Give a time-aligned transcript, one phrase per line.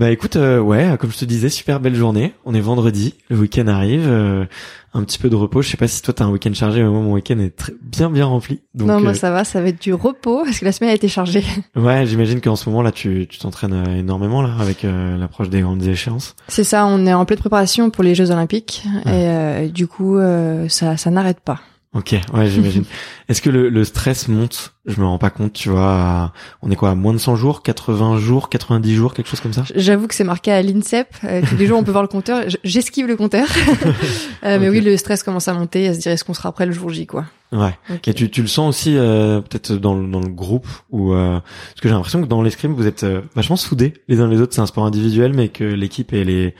[0.00, 2.32] Bah écoute, euh, ouais, comme je te disais, super belle journée.
[2.46, 4.46] On est vendredi, le week-end arrive, euh,
[4.94, 5.60] un petit peu de repos.
[5.60, 7.74] Je sais pas si toi t'as un week-end chargé, mais moi mon week-end est très,
[7.82, 8.62] bien bien rempli.
[8.72, 10.88] Donc, Non, moi euh, ça va, ça va être du repos parce que la semaine
[10.88, 11.44] a été chargée.
[11.76, 15.50] ouais, j'imagine qu'en ce moment là, tu tu t'entraînes euh, énormément là avec euh, l'approche
[15.50, 16.34] des grandes échéances.
[16.48, 20.16] C'est ça, on est en pleine préparation pour les Jeux Olympiques et euh, du coup
[20.16, 21.60] euh, ça ça n'arrête pas.
[21.92, 22.84] Ok, ouais, j'imagine.
[23.28, 26.32] Est-ce que le, le stress monte Je me rends pas compte, tu vois.
[26.62, 29.52] on est quoi, à moins de 100 jours, 80 jours, 90 jours, quelque chose comme
[29.52, 29.64] ça?
[29.74, 31.08] J'avoue que c'est marqué à l'INSEP.
[31.24, 32.44] euh, tous les jours on peut voir le compteur.
[32.64, 33.46] J'esquive le compteur,
[34.44, 36.64] Euh, mais oui le stress commence à monter, à se dire est-ce qu'on sera prêt
[36.66, 37.24] le jour J quoi?
[37.52, 37.76] Ouais.
[37.92, 38.06] Ok.
[38.08, 41.40] Et tu, tu le sens aussi euh, peut-être dans, le- dans le groupe ou euh,
[41.40, 44.40] parce que j'ai l'impression que dans l'escrime vous êtes euh, vachement soudés les uns les
[44.40, 44.54] autres.
[44.54, 46.54] C'est un sport individuel, mais que l'équipe elle est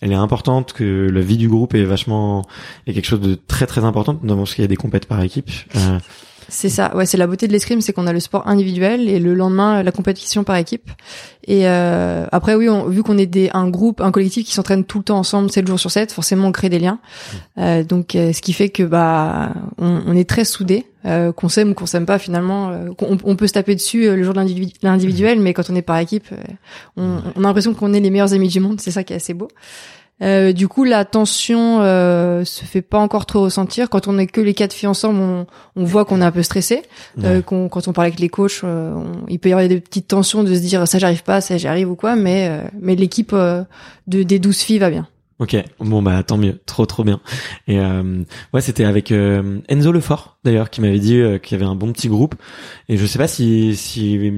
[0.00, 2.44] elle est importante, que la vie du groupe est vachement
[2.86, 5.20] est quelque chose de très très important, notamment parce qu'il y a des compètes par
[5.22, 5.50] équipe.
[6.56, 9.18] C'est ça, ouais, c'est la beauté de l'escrime, c'est qu'on a le sport individuel et
[9.18, 10.88] le lendemain la compétition par équipe.
[11.48, 14.84] Et euh, après oui, on, vu qu'on est des un groupe, un collectif qui s'entraîne
[14.84, 17.00] tout le temps ensemble, 7 jours sur 7, forcément on crée des liens.
[17.58, 21.48] Euh, donc euh, ce qui fait que bah on, on est très soudés, euh, qu'on
[21.48, 24.22] s'aime ou qu'on s'aime pas finalement, euh, qu'on- on, peut se taper dessus euh, le
[24.22, 26.28] jour de l'individu- l'individuel, mais quand on est par équipe,
[26.96, 29.16] on, on a l'impression qu'on est les meilleurs amis du monde, c'est ça qui est
[29.16, 29.48] assez beau.
[30.22, 33.90] Euh, du coup, la tension euh, se fait pas encore trop ressentir.
[33.90, 36.42] Quand on est que les quatre filles ensemble, on, on voit qu'on est un peu
[36.44, 36.82] stressé.
[37.24, 39.80] Euh, qu'on- quand on parle avec les coachs, euh, on- il peut y avoir des
[39.80, 42.14] petites tensions de se dire ça j'arrive pas, ça j'y arrive ou quoi.
[42.14, 43.64] Mais euh, mais l'équipe euh,
[44.06, 45.08] de des douze filles va bien.
[45.40, 47.18] Ok, bon bah tant mieux, trop trop bien.
[47.66, 48.22] Et euh,
[48.52, 51.74] ouais, c'était avec euh, Enzo Lefort d'ailleurs qui m'avait dit euh, qu'il y avait un
[51.74, 52.36] bon petit groupe.
[52.88, 54.32] Et je sais pas si si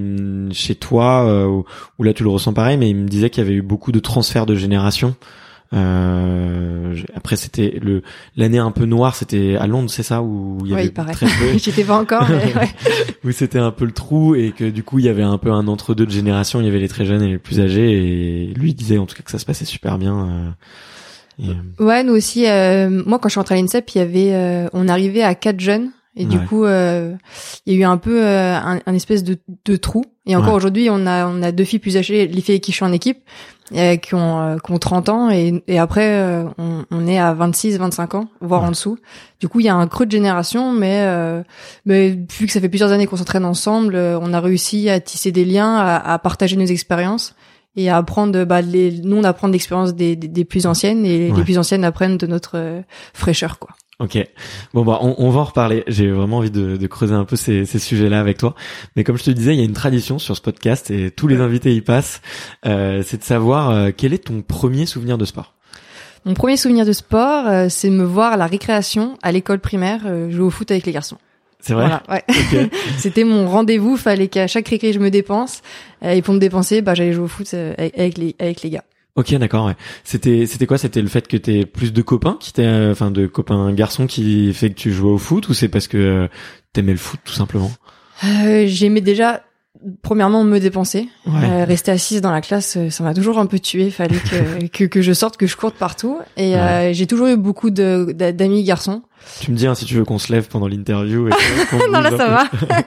[0.52, 1.64] chez toi euh, ou,
[1.98, 3.92] ou là tu le ressens pareil, mais il me disait qu'il y avait eu beaucoup
[3.92, 5.14] de transferts de génération.
[5.72, 8.02] Euh, après c'était le
[8.36, 10.92] l'année un peu noire, c'était à Londres, c'est ça où il y Ouais, avait il
[10.92, 11.12] paraît.
[11.12, 12.68] très peu, J'étais pas encore, mais ouais.
[13.24, 15.50] où c'était un peu le trou et que du coup il y avait un peu
[15.50, 16.60] un entre deux de génération.
[16.60, 17.90] Il y avait les très jeunes et les plus âgés.
[17.92, 20.28] Et lui il disait en tout cas que ça se passait super bien.
[21.40, 22.46] euh, et, euh, Ouais, nous aussi.
[22.48, 25.34] euh, moi, quand je suis rentrée à l'INSEP, il y avait, euh, on arrivait à
[25.34, 25.90] quatre jeunes.
[26.18, 26.44] Et du Ouais.
[26.46, 27.12] coup, euh,
[27.66, 29.36] il y a eu un peu euh, un, un espèce de,
[29.66, 30.02] de trou.
[30.26, 30.56] Et encore Ouais.
[30.56, 32.84] aujourd'hui, on a on a deux filles plus âgées, les filles avec qui je suis
[32.86, 33.18] en équipe,
[33.74, 37.18] euh, qui ont euh, qui ont 30 ans et, et après euh, on, on est
[37.18, 38.68] à 26, 25 ans, voire Ouais.
[38.68, 38.98] en dessous.
[39.40, 41.42] Du coup, il y a un creux de génération, mais euh,
[41.84, 45.00] mais vu que ça fait plusieurs années qu'on s'entraîne ensemble, euh, on a réussi à
[45.00, 47.34] tisser des liens, à, à partager nos expériences.
[47.78, 51.30] et à apprendre bah les nous on apprend l'expérience des, des, des, plus anciennes et
[51.30, 51.36] Ouais.
[51.36, 53.70] les plus anciennes apprennent de notre fraîcheur quoi.
[53.98, 54.18] Ok.
[54.74, 55.82] Bon bah on, on va en reparler.
[55.86, 58.54] J'ai vraiment envie de, de creuser un peu ces, ces sujets-là avec toi.
[58.94, 61.28] Mais comme je te disais, il y a une tradition sur ce podcast et tous
[61.28, 62.20] les invités y passent.
[62.66, 65.54] Euh, c'est de savoir euh, quel est ton premier souvenir de sport?
[66.26, 69.60] Mon premier souvenir de sport, euh, c'est de me voir à la récréation à l'école
[69.60, 71.18] primaire euh, jouer au foot avec les garçons.
[71.60, 71.86] C'est vrai?
[71.86, 72.68] Voilà, ouais.
[72.98, 75.62] C'était mon rendez-vous, fallait qu'à chaque récré je me dépense
[76.02, 78.84] et pour me dépenser, bah j'allais jouer au foot euh, avec les avec les gars.
[79.16, 79.66] Ok, d'accord.
[79.66, 79.76] Ouais.
[80.04, 80.78] C'était c'était quoi?
[80.78, 84.06] C'était le fait que t'aies plus de copains, qui t'aient, euh, enfin de copains garçons,
[84.06, 86.28] qui fait que tu jouais au foot, ou c'est parce que euh,
[86.72, 87.70] t'aimais le foot tout simplement?
[88.24, 89.42] Euh, J'aimais déjà
[90.02, 91.32] premièrement me dépenser, Ouais.
[91.44, 93.90] Euh, rester assise dans la classe, euh, ça m'a toujours un peu tué.
[93.90, 96.18] Fallait que, que que je sorte, que je courte partout.
[96.36, 99.02] Et euh, j'ai toujours eu beaucoup de d'a- d'amis garçons.
[99.40, 101.28] Tu me dis hein, si tu veux qu'on se lève pendant l'interview.
[101.92, 102.44] non là ça va.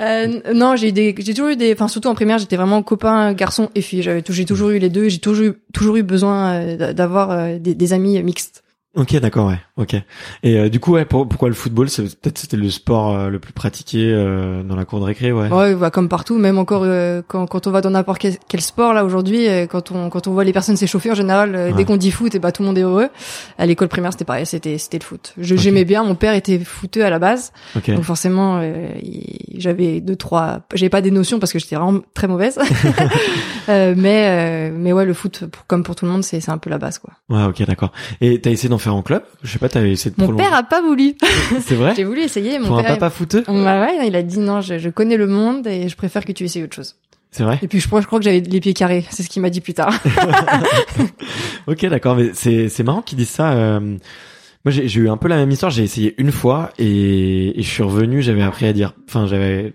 [0.00, 2.82] Euh, non, j'ai eu des, j'ai toujours eu des, enfin surtout en primaire, j'étais vraiment
[2.82, 4.02] copain garçon et fille.
[4.02, 5.10] J'avais, j'ai toujours eu les deux.
[5.10, 8.61] J'ai toujours eu, toujours eu besoin euh, d'a- d'avoir euh, des, des amis mixtes.
[8.94, 9.94] Ok, d'accord, ouais, ok.
[10.42, 13.30] Et euh, du coup, ouais, pour- pourquoi le football C'est peut-être c'était le sport euh,
[13.30, 15.48] le plus pratiqué euh, dans la cour de récré, ouais.
[15.50, 18.60] Ouais, bah, comme partout, même encore euh, quand, quand on va dans n'importe quel, quel
[18.60, 21.68] sport là aujourd'hui, euh, quand on quand on voit les personnes s'échauffer en général, euh,
[21.70, 21.72] Ouais.
[21.74, 23.08] dès qu'on dit foot, et bah tout le monde est heureux.
[23.56, 25.32] À l'école primaire, c'était pareil, c'était c'était le foot.
[25.38, 26.04] Je j'aimais bien.
[26.04, 27.90] Mon père était footeux à la base, Ok.
[27.94, 28.88] donc forcément, euh,
[29.56, 32.58] j'avais deux trois, j'avais pas des notions parce que j'étais vraiment très mauvaise.
[33.68, 36.50] Euh, mais euh, mais ouais, le foot, pour- comme pour tout le monde, c'est c'est
[36.50, 37.12] un peu la base quoi.
[37.28, 37.92] Ouais, ok, d'accord.
[38.20, 40.44] Et t'as essayé d'en faire en club Je sais pas, t'avais essayé de Mon prolonger.
[40.48, 41.14] père a pas voulu.
[41.60, 42.58] C'est vrai J'ai voulu essayer.
[42.58, 45.16] Mon Pour un père, papa footeux Bah ouais, il a dit non, je, je connais
[45.16, 46.96] le monde et je préfère que tu essayes autre chose.
[47.30, 49.06] C'est vrai Et puis je crois, je crois que j'avais les pieds carrés.
[49.10, 49.94] C'est ce qu'il m'a dit plus tard.
[51.66, 53.52] Ok, d'accord, mais c'est c'est marrant qu'ils disent ça.
[53.52, 53.98] euh, Moi,
[54.72, 55.70] j'ai j'ai eu un peu la même histoire.
[55.70, 58.20] J'ai essayé une fois et, et je suis revenu.
[58.22, 58.94] J'avais appris à dire.
[59.08, 59.74] Enfin, j'avais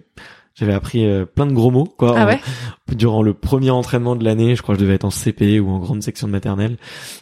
[0.59, 2.13] j'avais appris euh, plein de gros mots quoi.
[2.17, 2.39] Ah en- ouais
[2.95, 5.69] durant le premier entraînement de l'année, je crois que je devais être en CP ou
[5.69, 6.77] en grande section de maternelle,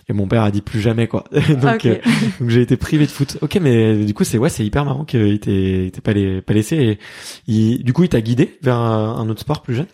[0.08, 1.24] et mon père a dit plus jamais quoi.
[1.32, 1.96] donc, Ah, euh,
[2.40, 3.38] donc j'ai été privé de foot.
[3.42, 6.76] Ok, mais du coup c'est ouais, c'est hyper marrant qu'il t'ait pas, les- pas laissé.
[6.78, 7.00] Et
[7.48, 9.88] il- du coup, il t'a guidé vers un, un autre sport plus jeune?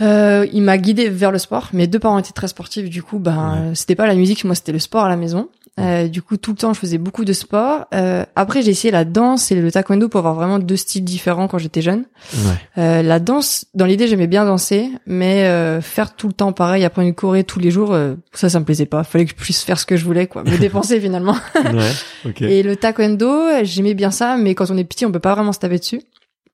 [0.00, 1.68] Euh, il m'a guidé vers le sport.
[1.72, 2.90] Mes deux parents étaient très sportifs.
[2.90, 3.74] Du coup, ben, Ouais.
[3.74, 5.48] c'était pas la musique, moi, c'était le sport à la maison.
[5.80, 7.86] Euh, du coup, tout le temps, je faisais beaucoup de sport.
[7.94, 11.48] Euh, après, j'ai essayé la danse et le taekwondo pour avoir vraiment deux styles différents
[11.48, 12.04] quand j'étais jeune.
[12.32, 12.54] Ouais.
[12.78, 16.84] Euh, la danse, dans l'idée, j'aimais bien danser, mais euh, faire tout le temps pareil,
[16.84, 19.02] apprendre une choré tous les jours, euh, ça, ça me plaisait pas.
[19.02, 21.36] Fallait que je puisse faire ce que je voulais, quoi, me dépenser finalement.
[21.56, 21.90] ouais.
[22.24, 22.42] Ok.
[22.42, 25.52] Et le taekwondo, j'aimais bien ça, mais quand on est petit, on peut pas vraiment
[25.52, 26.02] se taper dessus.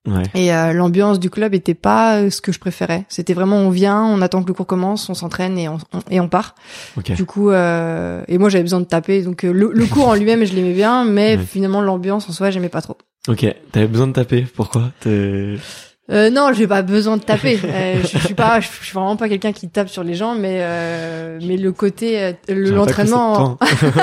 [0.07, 0.23] Ouais.
[0.33, 3.05] Et euh, l'ambiance du club était pas euh, ce que je préférais.
[3.07, 5.99] C'était vraiment on vient, on attend que le cours commence, on s'entraîne et on, on-
[6.09, 6.55] et on part.
[6.97, 7.11] Ok.
[7.11, 10.15] Du coup, euh, et moi j'avais besoin de taper, donc euh, le, le cours en
[10.15, 11.43] lui-même je l'aimais bien, mais Ouais.
[11.45, 12.97] finalement l'ambiance en soi j'aimais pas trop.
[13.27, 13.45] Ok.
[13.71, 14.41] T'avais besoin de taper.
[14.55, 17.57] Pourquoi Euh, non, j'ai pas besoin de taper.
[17.63, 20.33] Euh, je, je suis pas, je, suis vraiment pas quelqu'un qui tape sur les gens,
[20.35, 23.57] mais euh, mais le côté, euh, le- l'entraînement,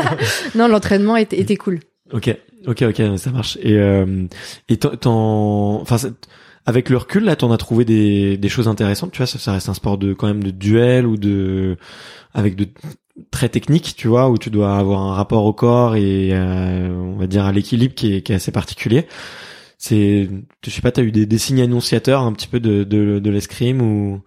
[0.54, 1.80] non l'entraînement était, était cool.
[2.12, 2.34] Ok,
[2.66, 3.58] ok, ok, ça marche.
[3.62, 4.26] Et euh,
[4.68, 5.96] et t'en- enfin,
[6.66, 9.12] avec le recul là, t'en as trouvé des des choses intéressantes.
[9.12, 11.76] Tu vois, ça, ça reste un sport de quand même de duel ou de
[12.34, 12.68] avec de
[13.32, 17.16] très technique, tu vois, où tu dois avoir un rapport au corps et euh, on
[17.18, 19.06] va dire à l'équilibre qui est qui est assez particulier.
[19.78, 20.28] C'est,
[20.64, 23.30] je sais pas, t'as eu des, des signes annonciateurs un petit peu de de, de
[23.30, 24.22] l'escrime ou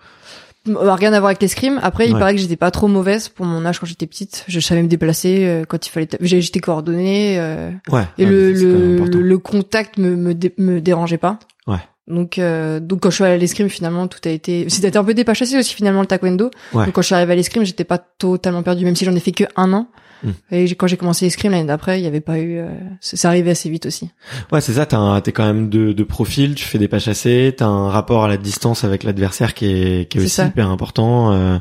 [0.68, 1.80] rien à voir avec l'escrime.
[1.84, 2.19] Après, il Ouais.
[2.19, 4.44] paraît que j'étais pas trop mauvaise pour mon âge quand j'étais petite.
[4.48, 6.08] Je savais me déplacer euh, quand il fallait.
[6.22, 8.04] J'étais coordonnée euh, ouais.
[8.18, 11.39] et ouais, le le, le contact me me, dé- me dérangeait pas.
[11.68, 11.77] Ouais.
[12.08, 15.03] Donc euh, donc quand je suis allée à l'escrime finalement tout a été c'était un
[15.03, 16.51] peu dépachassé aussi finalement le taekwondo.
[16.74, 16.86] Ouais.
[16.86, 19.20] Donc quand je suis arrivée à l'escrime j'étais pas totalement perdue même si j'en ai
[19.20, 19.88] fait que un an.
[20.24, 20.32] Hmm.
[20.51, 22.68] Et quand j'ai commencé l'escrime l'année d'après il y avait pas eu euh,
[23.00, 24.10] c'est arrivé assez vite aussi.
[24.51, 24.86] Ouais, c'est ça.
[24.86, 26.56] T'es quand même de, de profil.
[26.56, 27.54] Tu fais des pas chassés.
[27.58, 30.46] T'as un rapport à la distance avec l'adversaire qui est qui est aussi ça.
[30.48, 31.32] hyper important.
[31.34, 31.58] euh,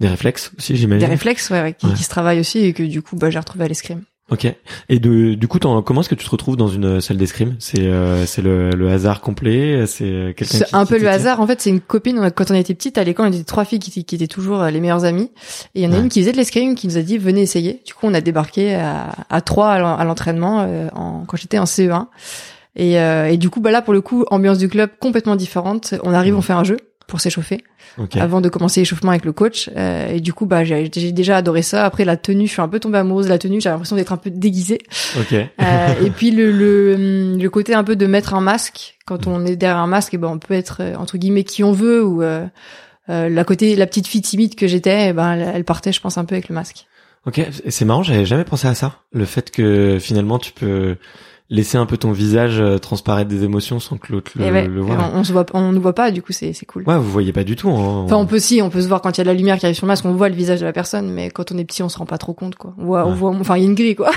[0.00, 1.06] des réflexes aussi, j'imagine.
[1.06, 1.94] Des réflexes ouais, ouais, qui, Ouais.
[1.94, 4.02] qui se travaillent aussi et que du coup bah j'ai retrouvé à l'escrime.
[4.30, 4.46] Ok.
[4.88, 7.56] Et de du coup, comment est-ce que tu te retrouves dans une salle d'escrime?
[7.58, 9.84] C'est euh, c'est le, le hasard complet?
[9.86, 10.32] C'est euh.
[10.40, 11.40] C'est un peu le hasard.
[11.40, 12.18] En fait, c'est une copine.
[12.18, 14.26] on a- Quand on était petite, à l'école, on était trois filles qui, qui étaient
[14.26, 15.30] toujours euh, les meilleures amies.
[15.74, 16.00] Et il y en a Ouais.
[16.00, 17.82] une qui faisait de l'escrime, qui nous a dit venez essayer.
[17.86, 21.36] Du coup, on a débarqué à, à trois à l'en- à l'entraînement euh, en, quand
[21.36, 22.06] j'étais en CE1.
[22.76, 25.94] Et, euh, et du coup, bah là, pour le coup, ambiance du club complètement différente.
[26.02, 27.62] On arrive, on fait un jeu pour s'échauffer
[27.98, 28.16] Ok.
[28.16, 29.70] avant de commencer l'échauffement avec le coach.
[29.76, 31.84] Euh, et du coup, bah j'ai déjà adoré ça.
[31.84, 33.60] Après la tenue, je suis un peu tombée amoureuse de la tenue.
[33.60, 34.78] J'ai l'impression d'être un peu déguisée.
[35.18, 35.32] Ok.
[35.32, 35.46] Euh,
[36.04, 39.56] et puis le, le le côté un peu de mettre un masque quand on est
[39.56, 42.22] derrière un masque, et ben on peut être euh, entre guillemets qui on veut ou
[42.22, 42.46] euh,
[43.10, 46.24] euh, la côté la petite fille timide que j'étais, ben elle, partait, je pense un
[46.24, 46.86] peu avec le masque.
[47.26, 47.40] Ok.
[47.68, 48.02] C'est marrant.
[48.02, 49.00] J'avais jamais pensé à ça.
[49.12, 50.96] Le fait que finalement tu peux
[51.50, 54.80] laisser un peu ton visage euh, transparaître des émotions sans que l'autre le, ouais, le
[54.80, 54.96] voit.
[55.14, 56.84] on, on se voit, on nous voit pas, du coup c'est c'est cool.
[56.86, 57.68] Ouais, vous voyez pas du tout.
[57.68, 58.02] Hein.
[58.04, 59.58] Enfin, on peut si, on peut se voir quand il y a de la lumière
[59.58, 61.58] qui arrive sur le masque, on voit le visage de la personne, mais quand on
[61.58, 62.74] est petit, on se rend pas trop compte, quoi.
[62.78, 64.10] On voit, on voit, enfin, il y a une grille, quoi.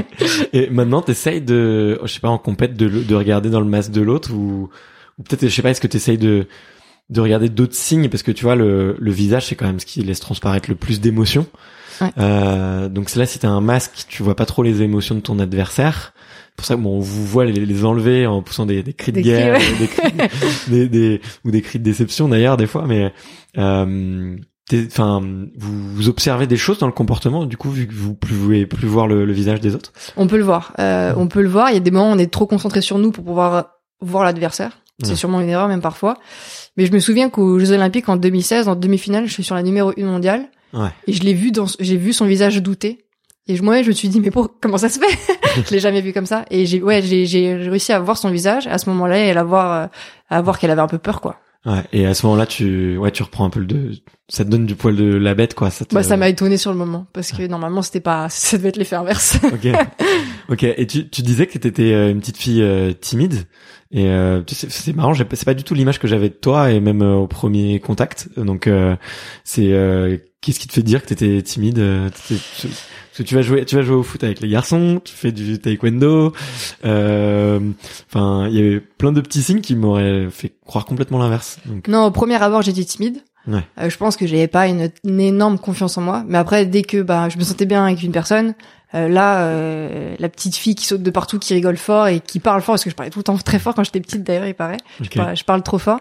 [0.52, 3.92] Et maintenant, t'essayes de, je sais pas, en compète de, de regarder dans le masque
[3.92, 4.68] de l'autre ou,
[5.18, 6.48] ou peut-être, je sais pas, est-ce que t'essayes de,
[7.10, 8.08] de regarder d'autres signes?
[8.08, 10.76] Parce que tu vois, le, le visage, c'est quand même ce qui laisse transparaître le
[10.76, 11.46] plus d'émotions.
[12.00, 12.10] Ouais.
[12.18, 15.20] Euh, donc c'est là, si t'as un masque, tu vois pas trop les émotions de
[15.20, 16.12] ton adversaire.
[16.56, 19.16] Pour ça, bon, on vous voit les, les enlever en poussant des, des cris de
[19.16, 19.78] Des cris, guerre, ouais.
[19.78, 20.12] des, cris,
[20.68, 23.12] des, des- ou des cris de déception d'ailleurs des fois, mais
[23.58, 24.36] euh,
[24.88, 25.20] enfin,
[25.56, 28.86] vous, vous observez des choses dans le comportement, du coup, vu que vous pouvez plus
[28.86, 29.92] voir le, le visage des autres?
[30.16, 30.72] On peut le voir.
[30.78, 31.70] Euh, on peut le voir.
[31.70, 33.66] Il y a des moments où on est trop concentré sur nous pour pouvoir
[34.00, 34.78] voir l'adversaire.
[35.02, 35.16] C'est Ouais.
[35.16, 36.18] sûrement une erreur, même parfois.
[36.76, 39.62] Mais je me souviens qu'aux Jeux Olympiques, en 2016, en demi-finale, je suis sur la
[39.62, 40.48] numéro 1 mondiale.
[40.74, 40.88] Ouais.
[41.06, 43.04] Et je l'ai vu dans, j'ai vu son visage douter.
[43.48, 45.18] Et je- moi, je me suis dit, mais pour, comment ça se fait?
[45.66, 46.44] je l'ai jamais vu comme ça.
[46.50, 49.34] Et j'ai, ouais, j'ai, j'ai réussi à voir son visage à ce moment-là et à
[49.34, 49.86] la voir, euh,
[50.30, 51.36] à voir qu'elle avait un peu peur, quoi.
[51.64, 53.92] Ouais, et à ce moment-là, tu, ouais, tu reprends un peu le de,
[54.28, 55.70] ça te donne du poil de la bête, quoi.
[55.70, 57.06] Ça, te- Bah, ça m'a étonné sur le moment.
[57.12, 59.38] Parce que normalement, c'était pas, ça devait être l'effet inverse.
[59.44, 59.68] Ok,
[60.48, 60.62] ok.
[60.64, 63.44] Et tu, tu disais que t'étais euh, une petite fille euh, timide.
[63.94, 66.70] Et euh, tu c'est marrant, j'ai- c'est pas du tout l'image que j'avais de toi
[66.70, 68.28] et même euh, au premier contact.
[68.38, 68.96] Donc euh,
[69.44, 72.68] c'est euh, qu'est-ce qui te fait dire que t'étais timide euh, tu-
[73.14, 75.58] que tu vas jouer, tu vas jouer au foot avec les garçons, tu fais du
[75.58, 76.32] taekwondo.
[76.86, 77.60] euh,
[78.08, 81.58] Enfin, il y avait plein de petits signes qui m'auraient fait croire complètement l'inverse.
[81.88, 83.18] Non, au premier abord, j'étais timide.
[83.46, 83.60] Ouais.
[83.80, 86.24] Euh, je pense que j'avais pas une, une énorme confiance en moi.
[86.28, 88.54] Mais après, dès que bah, je me sentais bien avec une personne,
[88.94, 92.40] euh, là, euh, la petite fille qui saute de partout, qui rigole fort et qui
[92.40, 94.46] parle fort, parce que je parlais tout le temps très fort quand j'étais petite d'ailleurs,
[94.46, 94.78] il paraît.
[95.00, 96.00] Je, parle, je parle trop fort.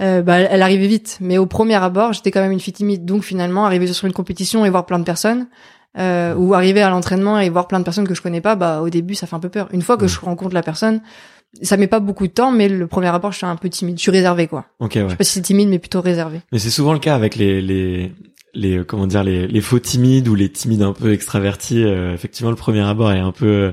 [0.00, 1.18] Euh, bah, elle arrivait vite.
[1.20, 3.04] Mais au premier abord, j'étais quand même une fille timide.
[3.04, 5.46] Donc finalement, arriver sur une compétition et voir plein de personnes,
[5.98, 8.80] euh, ou arriver à l'entraînement et voir plein de personnes que je connais pas, bah
[8.80, 9.68] au début, ça fait un peu peur.
[9.72, 11.00] Une fois que je rencontre la personne,
[11.62, 13.96] ça met pas beaucoup de temps, mais le premier abord, je suis un peu timide.
[13.98, 14.64] Je suis réservée, quoi.
[14.80, 15.10] ok, Je ouais.
[15.10, 16.40] sais pas si c'est timide, mais plutôt réservé.
[16.50, 18.12] Mais c'est souvent le cas avec les les
[18.54, 21.84] les euh, comment dire les les faux timides ou les timides un peu extravertis.
[21.84, 23.72] euh, effectivement, le premier abord est un peu euh,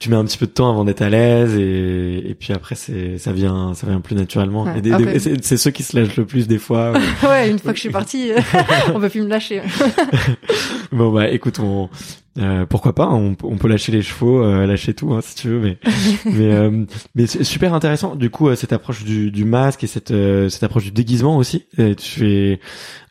[0.00, 2.74] tu mets un petit peu de temps avant d'être à l'aise et et puis après
[2.74, 4.64] c'est ça vient ça vient plus naturellement.
[4.64, 5.18] Ouais, et des- peu.
[5.42, 6.92] c'est ceux qui se lâchent le plus des fois.
[7.22, 8.30] ouais, une fois que je suis partie,
[8.94, 9.62] on peut plus me lâcher.
[10.92, 11.88] bon bah écoute on
[12.38, 15.48] euh, pourquoi pas on, on peut lâcher les chevaux euh, lâcher tout hein, si tu
[15.48, 15.78] veux mais
[16.24, 16.84] mais euh,
[17.16, 20.48] mais c'est super intéressant du coup euh, cette approche du, du masque et cette euh,
[20.48, 22.60] cette approche du déguisement aussi Euh, tu fais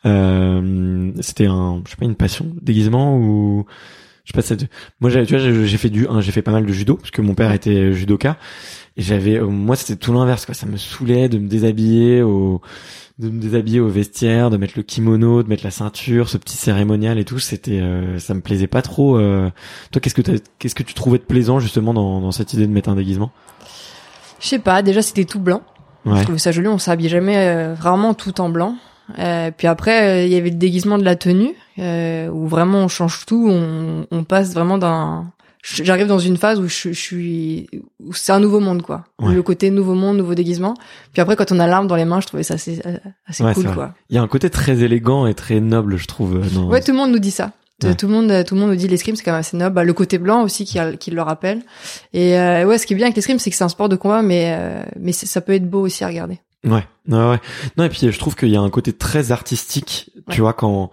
[0.06, 3.66] euh, c'était un je sais pas une passion déguisement ou
[4.28, 4.66] je sais pas ça te-
[5.00, 7.10] moi j'ai tu vois j'ai fait du hein, j'ai fait pas mal de judo parce
[7.10, 8.36] que mon père était judoka
[8.98, 12.60] et j'avais euh, moi c'était tout l'inverse quoi ça me saoulait de me déshabiller au
[13.18, 16.56] de me déshabiller au vestiaire, de mettre le kimono, de mettre la ceinture, ce petit
[16.56, 19.18] cérémonial et tout, c'était, euh, ça me plaisait pas trop.
[19.18, 19.50] euh.
[19.90, 22.64] Toi, qu'est-ce que t'as- qu'est-ce que tu trouvais de plaisant justement dans, dans cette idée
[22.68, 23.32] de mettre un déguisement?
[24.38, 25.62] Je sais pas, déjà c'était tout blanc.
[26.04, 28.76] Ouais, Je trouvais ça joli, on s'habille jamais, euh, rarement tout en blanc.
[29.18, 32.78] Euh, puis après, euh, il y avait le déguisement de la tenue, euh, où vraiment
[32.84, 35.30] on change tout, on, on passe vraiment d'un...
[35.62, 37.68] J'arrive dans une phase où je, je suis...
[38.04, 39.04] où c'est un nouveau monde, quoi.
[39.20, 39.34] Ouais.
[39.34, 40.74] Le côté nouveau monde, nouveau déguisement.
[41.12, 42.80] Puis après, quand on a l'arme dans les mains, je trouvais ça assez,
[43.26, 43.92] assez Ouais, cool, quoi.
[44.08, 46.40] il y a un côté très élégant et très noble, je trouve.
[46.54, 46.68] Dans...
[46.68, 47.52] Ouais, tout le monde nous dit ça.
[47.82, 47.94] Ouais.
[47.94, 49.74] Tout le monde, tout le monde nous dit l'escrime, c'est quand même assez noble.
[49.74, 51.60] Bah, le côté blanc aussi qui, a- qui le rappelle.
[52.12, 53.96] Et euh, ouais, ce qui est bien avec l'escrime, c'est que c'est un sport de
[53.96, 56.40] combat, mais euh, mais ça peut être beau aussi à regarder.
[56.64, 57.40] Ouais, ouais, ouais.
[57.76, 60.90] Non, et puis je trouve qu'il y a un côté très artistique, tu vois, quand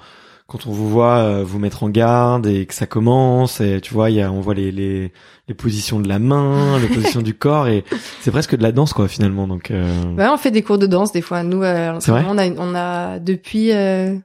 [0.48, 3.96] quand on vous voit euh, vous mettre en garde et que ça commence, et tu
[3.96, 5.12] vois, il y a, on voit les les
[5.48, 7.84] les positions de la main, les positions du corps, et
[8.22, 9.48] c'est presque de la danse, quoi, finalement.
[9.48, 11.42] Donc, euh, Ouais, on fait des cours de danse des fois.
[11.42, 14.16] Nous, euh, vrai on a, on a depuis euh,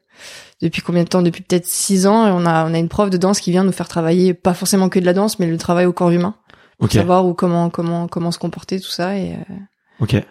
[0.60, 1.22] depuis combien de temps?
[1.22, 3.72] Depuis peut-être six ans, on a on a une prof de danse qui vient nous
[3.72, 6.34] faire travailler, pas forcément que de la danse, mais le travail au corps humain,
[6.78, 9.54] pour savoir où comment comment comment se comporter, tout ça, et euh,
[10.00, 10.22] ok.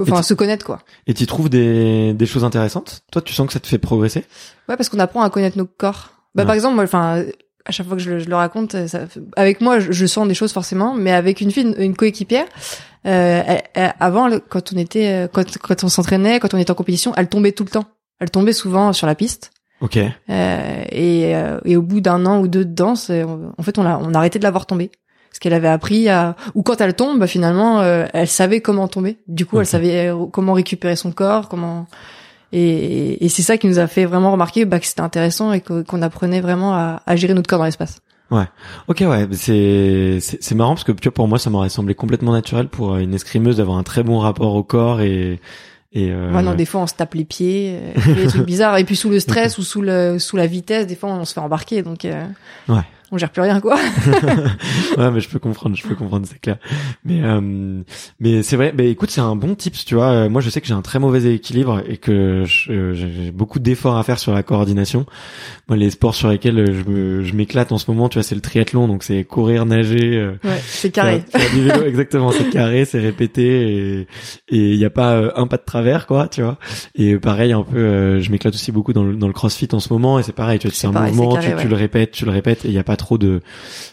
[0.00, 0.80] Enfin se connaître quoi.
[1.06, 3.02] Et tu trouves des des choses intéressantes?
[3.12, 4.24] Toi, tu sens que ça te fait progresser?
[4.68, 6.10] Ouais, parce qu'on apprend à connaître nos corps.
[6.34, 6.46] Bah, Ouais.
[6.46, 7.24] par exemple, moi, enfin,
[7.64, 9.00] à chaque fois que je, le- je le raconte, ça,
[9.36, 12.46] avec moi, je, je sens des choses forcément, mais avec une fille, une, une coéquipière,
[13.06, 16.58] euh, elle- elle- avant, le- quand on était, euh, quand, quand on s'entraînait, quand on
[16.58, 17.84] était en compétition, elle tombait tout le temps.
[18.20, 19.50] Elle tombait souvent sur la piste.
[19.80, 23.24] Ok, Euh, et, euh, et au bout d'un an ou deux de danse, euh,
[23.58, 24.90] en fait, on a, on a arrêté de la voir tomber.
[25.32, 28.86] Parce qu'elle avait appris à, ou quand elle tombe, bah, finalement, euh, elle savait comment
[28.86, 29.16] tomber.
[29.26, 29.60] Du coup, Ok.
[29.62, 31.86] elle savait euh, comment récupérer son corps, comment,
[32.52, 35.60] et, et c'est ça qui nous a fait vraiment remarquer bah, que c'était intéressant et
[35.62, 38.00] qu'on apprenait vraiment à, à gérer notre corps dans l'espace.
[38.30, 39.26] ok, ouais.
[39.26, 42.32] mais C'est c'est c'est marrant parce que tu vois, pour moi, ça m'aurait semblé complètement
[42.32, 45.40] naturel pour euh, une escrimeuse d'avoir un très bon rapport au corps et
[45.94, 48.78] et euh, Ouais, non, des fois, on se tape les pieds, euh, des trucs bizarres.
[48.78, 51.34] Et puis sous le stress ou sous le sous la vitesse, des fois, on se
[51.34, 51.82] fait embarquer.
[51.82, 52.24] Donc, euh,
[52.68, 52.80] Ouais.
[53.12, 53.76] On gère plus rien quoi.
[54.98, 56.56] ouais, mais je peux comprendre, je peux comprendre, c'est clair.
[57.04, 57.82] Mais euh,
[58.20, 58.72] mais c'est vrai.
[58.76, 60.10] Mais écoute, c'est un bon tips, tu vois.
[60.12, 63.58] Euh, moi, je sais que j'ai un très mauvais équilibre et que je- j'ai beaucoup
[63.58, 65.06] d'efforts à faire sur la coordination.
[65.68, 68.34] Moi, les sports sur lesquels je me je m'éclate en ce moment, tu vois, c'est
[68.34, 70.16] le triathlon, donc c'est courir, nager.
[70.16, 71.22] euh, Ouais, c'est carré.
[71.30, 73.42] Faire, faire du vélo, exactement, c'est carré, c'est répété
[73.98, 74.00] et
[74.48, 76.58] et il y a pas euh, un pas de travers quoi, tu vois.
[76.94, 79.80] Et pareil un peu, euh, je m'éclate aussi beaucoup dans le dans le CrossFit en
[79.80, 81.74] ce moment et c'est pareil, tu vois, c'est un pareil, mouvement, carré, tu, tu le
[81.76, 83.42] répètes, tu le répètes et il y a pas trop de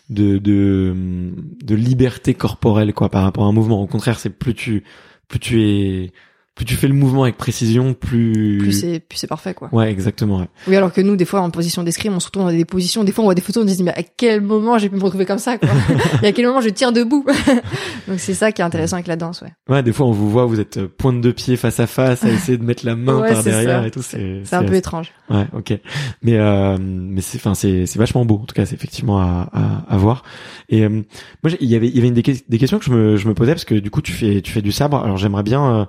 [0.09, 3.81] de de liberté corporelle quoi par rapport à un mouvement.
[3.81, 4.83] Au contraire, c'est plus tu
[5.27, 6.11] plus tu es
[6.59, 9.69] plus tu fais le mouvement avec précision, plus Plus c'est plus c'est parfait quoi.
[9.71, 10.39] Ouais, exactement.
[10.39, 10.47] Ouais.
[10.67, 13.05] Oui, alors que nous, des fois, en position d'escrime, on se retrouve dans des positions,
[13.05, 14.97] des fois, on voit des photos, on se dit, mais à quel moment j'ai pu
[14.97, 15.69] me retrouver comme ça, quoi?
[16.21, 17.25] Et à quel moment je tire debout?
[18.09, 19.53] Donc, c'est ça qui est intéressant avec la danse, ouais.
[19.69, 22.25] Ouais, des fois on vous voit, vous êtes euh, pointe de pied face à face,
[22.25, 23.87] à essayer de mettre la main Ouais, par derrière ça.
[23.87, 24.01] et tout.
[24.01, 25.13] C'est C'est un peu étrange.
[25.29, 25.79] Ouais, ok.
[26.23, 28.35] Mais euh, mais c'est enfin c'est c'est vachement beau.
[28.35, 30.23] En tout cas, c'est effectivement à, à, à voir.
[30.67, 32.91] Et euh, moi, il y avait il y avait une des, des questions que je
[32.91, 34.97] me je me posais parce que du coup tu fais tu fais du sabre.
[35.03, 35.85] Alors j'aimerais bien euh,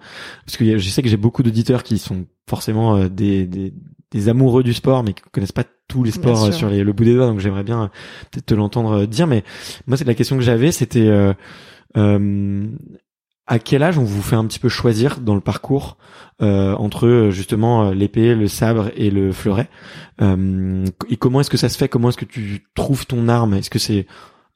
[0.46, 3.72] parce que je sais que j'ai beaucoup d'auditeurs qui sont forcément euh, des, des
[4.12, 6.92] des amoureux du sport mais qui connaissent pas tous les sports euh, sur les, le
[6.92, 7.26] bout des doigts.
[7.26, 7.88] Donc j'aimerais bien euh,
[8.30, 9.26] peut-être te l'entendre dire.
[9.26, 9.44] Mais
[9.86, 11.32] moi, c'est la question que j'avais, c'était euh,
[11.96, 12.66] euh,
[13.46, 15.96] à quel âge on vous fait un petit peu choisir dans le parcours
[16.42, 19.68] euh, entre justement l'épée, le sabre et le fleuret
[20.22, 21.88] euh, Et comment est-ce que ça se fait?
[21.88, 23.54] Comment est-ce que tu trouves ton arme?
[23.54, 24.06] Est-ce que c'est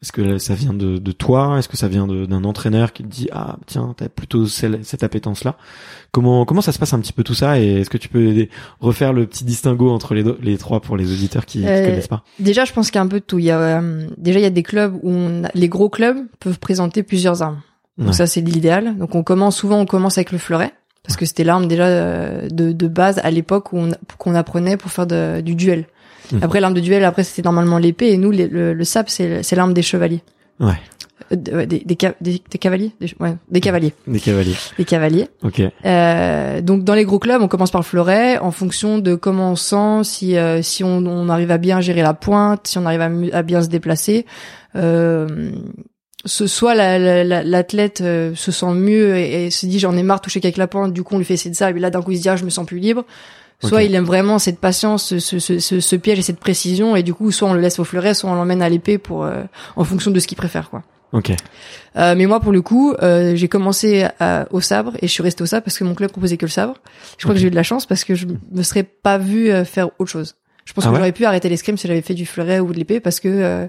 [0.04, 1.58] est-ce que ça vient de, de toi?
[1.58, 5.02] Est-ce que ça vient d'un entraîneur qui te dit ah tiens t'as plutôt celle- cette
[5.02, 5.56] appétence là
[6.12, 7.58] Comment comment ça se passe un petit peu tout ça?
[7.58, 10.80] Et est-ce que tu peux aider- refaire le petit distinguo entre les, do- les trois
[10.80, 12.22] pour les auditeurs qui, qui Euh, connaissent pas?
[12.38, 13.38] Déjà, je pense qu'il y a un peu de tout.
[13.38, 15.88] Il y a, euh, déjà, il y a des clubs où on a- les gros
[15.88, 17.60] clubs peuvent présenter plusieurs armes.
[17.98, 18.12] Donc Ouais.
[18.12, 18.96] ça, c'est l'idéal.
[18.98, 20.72] Donc on commence, souvent, on commence avec le fleuret.
[21.02, 24.76] Parce que c'était l'arme déjà euh, de, de base à l'époque où on, qu'on apprenait
[24.76, 25.86] pour faire de- du duel.
[26.32, 26.40] Mhm.
[26.42, 29.42] Après l'arme de duel, après c'était normalement l'épée et nous les- le, le sabre c'est
[29.42, 30.22] c'est l'arme des chevaliers.
[30.60, 30.74] Ouais,
[31.32, 34.54] Euh, des, des, des, des cavaliers, des, ouais, des cavaliers, des cavaliers.
[34.78, 35.28] des cavaliers.
[35.42, 35.60] Ok.
[35.84, 39.52] Euh, donc dans les gros clubs, on commence par le fleuret en fonction de comment
[39.52, 42.86] on sent, si euh, si on, on arrive à bien gérer la pointe, si on
[42.86, 44.26] arrive à, à bien se déplacer.
[44.76, 45.50] Euh,
[46.24, 49.96] ce, soit la- la- la- l'athlète euh, se sent mieux et, et se dit j'en
[49.96, 51.68] ai marre de toucher qu'avec la pointe, du coup on lui fait essayer de ça
[51.70, 53.04] et puis là d'un coup il se dit ah, je me sens plus libre.
[53.60, 57.02] Soit il aime vraiment cette patience, ce, ce, ce, ce- piège et cette précision et
[57.02, 59.42] du coup soit on le laisse au fleuret, soit on l'emmène à l'épée pour euh,
[59.76, 60.82] en fonction de ce qu'il préfère quoi.
[61.12, 61.30] Ok.
[61.96, 65.22] Euh, mais moi, pour le coup, euh, j'ai commencé à- au sabre et je suis
[65.22, 66.74] restée au sabre parce que mon club proposait que le sabre.
[67.18, 69.50] Je crois que j'ai eu de la chance parce que je me serais pas vue
[69.50, 70.34] euh, faire autre chose.
[70.64, 72.72] Je pense Ah que ouais j'aurais pu arrêter l'escrime si j'avais fait du fleuret ou
[72.72, 73.66] de l'épée parce que euh,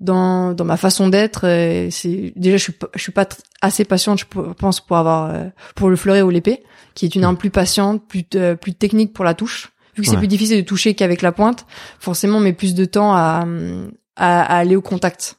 [0.00, 3.26] dans dans ma façon d'être, euh, c'est déjà je suis pas, je suis pas
[3.60, 6.62] assez patiente, je pense pour avoir euh, pour le fleuret ou l'épée,
[6.94, 9.72] qui est une arme plus patiente, plus euh, plus technique pour la touche.
[9.96, 11.66] Vu que c'est plus difficile de toucher qu'avec la pointe,
[11.98, 13.44] forcément, on met plus de temps à
[14.14, 15.37] à, à aller au contact.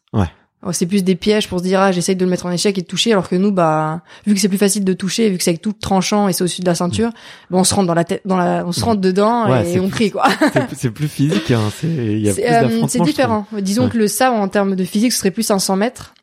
[0.73, 2.81] C'est plus des pièges pour se dire ah j'essaye de le mettre en échec et
[2.81, 5.43] de toucher alors que nous bah vu que c'est plus facile de toucher vu que
[5.43, 7.11] c'est avec tout tranchant et c'est au-dessus de la ceinture
[7.49, 9.79] bah, on se rentre dans la tête dans la on se rentre dedans Ouais, et
[9.79, 10.27] on plus- crie quoi
[10.75, 11.61] C'est- plus physique, hein.
[11.79, 13.89] C'est il y a c'est plus euh, différent disons Ouais.
[13.89, 16.13] que le sabre en termes de physique ce serait plus un 100 mètres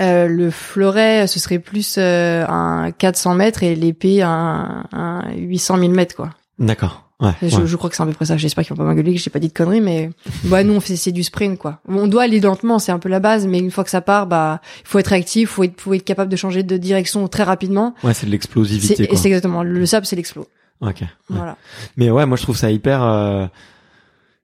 [0.00, 5.78] euh, le fleuret ce serait plus euh, un 400 mètres et l'épée un, un 800
[5.78, 7.11] 000 mètres quoi D'accord.
[7.22, 7.30] Ouais.
[7.40, 7.66] je, ouais.
[7.66, 8.36] je crois que c'est à peu près ça.
[8.36, 10.10] J'espère qu'ils vont pas m'engueuler, que j'ai pas dit de conneries, mais
[10.44, 11.78] bah nous on fait c'est du sprint quoi.
[11.88, 14.26] On doit aller lentement, c'est un peu la base, mais une fois que ça part,
[14.26, 17.44] bah il faut être réactif, faut être, faut être capable de changer de direction très
[17.44, 17.94] rapidement.
[18.02, 19.08] Ouais, c'est de l'explosivité.
[19.14, 20.48] C'est exactement le sable, c'est l'explo.
[20.80, 21.02] Ok.
[21.02, 21.06] ouais.
[21.28, 21.56] Voilà.
[21.96, 23.46] Mais ouais, moi je trouve ça hyper, euh,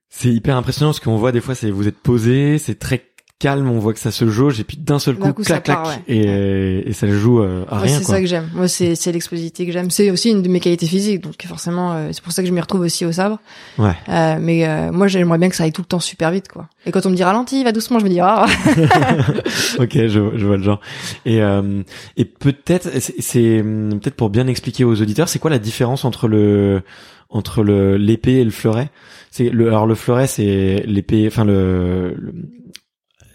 [0.09, 3.08] c'est hyper impressionnant parce qu'on voit des fois, c'est vous êtes posé, c'est très
[3.39, 5.77] calme, on voit que ça se jauge et puis d'un seul coup, coup, clac clac
[5.79, 6.03] part, ouais.
[6.09, 8.49] et, et ça joue euh, à Ouais, rien c'est ça que j'aime.
[8.55, 9.91] Moi c'est c'est l'explosivité que j'aime.
[9.91, 12.53] C'est aussi une de mes qualités physiques, donc forcément euh, c'est pour ça que je
[12.53, 13.39] m'y retrouve aussi au sabre.
[13.79, 13.93] Ouais.
[14.09, 16.69] Euh, mais euh, moi j'aimerais bien que ça aille tout le temps super vite quoi.
[16.85, 18.47] Et quand on me dit ralentis, va doucement, je me dis ah.
[19.79, 20.81] ok, je, je vois le genre.
[21.25, 21.83] Et euh,
[22.17, 26.29] et peut-être c'est c'est, peut-être pour bien expliquer aux auditeurs, c'est quoi la différence entre
[26.29, 26.83] le
[27.31, 28.91] entre le l'épée et le fleuret?
[29.31, 32.33] C'est le alors le fleuret c'est l'épée, enfin le, le-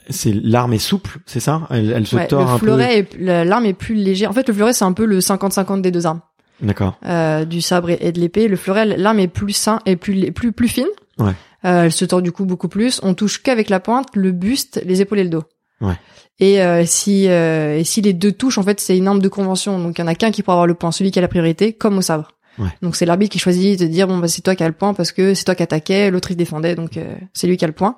[0.10, 1.68] c'est l'arme est souple, c'est ça?
[1.70, 4.30] Elle, elle se Ouais, tord le un fleuret, l'arme est plus légère.
[4.30, 6.22] En fait, le fleuret c'est un peu le 50-50 des deux armes.
[6.62, 6.98] D'accord.
[7.06, 8.48] euh, du sabre et, et de l'épée.
[8.48, 10.88] Le fleuret, l'arme est plus sain et plus plus plus fine.
[11.18, 11.32] Ouais.
[11.66, 13.00] Euh, elle se tord du coup beaucoup plus.
[13.04, 15.44] On touche qu'avec la pointe, le buste, les épaules et le dos.
[15.82, 15.96] Ouais.
[16.40, 19.28] Et euh, si euh, et si les deux touchent, en fait, c'est une arme de
[19.30, 19.80] convention.
[19.80, 21.28] Donc il y en a qu'un qui pourra avoir le point, celui qui a la
[21.28, 22.30] priorité, comme au sabre.
[22.60, 22.70] Ouais.
[22.82, 24.94] Donc c'est l'arbitre qui choisit de dire bon bah c'est toi qui as le point
[24.94, 27.68] parce que c'est toi qui attaquais, l'autre il défendait, donc euh, c'est lui qui a
[27.68, 27.96] le point.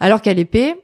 [0.00, 0.74] Alors qu'à l'épée,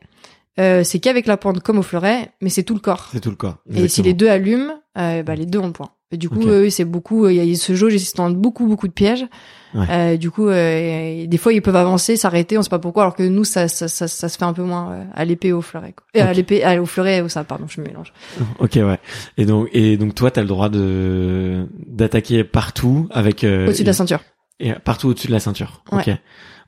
[0.59, 3.09] euh, c'est qu'avec la pointe comme au fleuret, mais c'est tout le corps.
[3.12, 3.57] C'est tout le corps.
[3.75, 5.90] Et si les deux allument, euh, bah les deux ont le point.
[6.12, 6.47] Et du coup, Ok.
[6.47, 9.27] eux, c'est beaucoup, il y a ce jauge, ils se beaucoup, beaucoup de pièges.
[9.75, 9.87] Ouais.
[9.90, 13.16] Euh, du coup, euh, des fois, ils peuvent avancer, s'arrêter, on sait pas pourquoi, alors
[13.16, 15.61] que nous, ça, ça, ça, ça se fait un peu moins euh, à l'épée au
[15.62, 15.95] fleuret.
[15.97, 16.07] Quoi.
[16.14, 18.12] Et à l'épée, au fleuret et au sabre, pardon, je me mélange.
[18.61, 18.99] Ok, ouais.
[19.37, 23.88] Et donc, et donc toi, t'as le droit de d'attaquer partout avec euh, Au-dessus de
[23.88, 24.21] la ceinture.
[24.61, 25.83] et partout au-dessus de la ceinture.
[25.90, 26.03] Ouais.
[26.09, 26.16] Ok.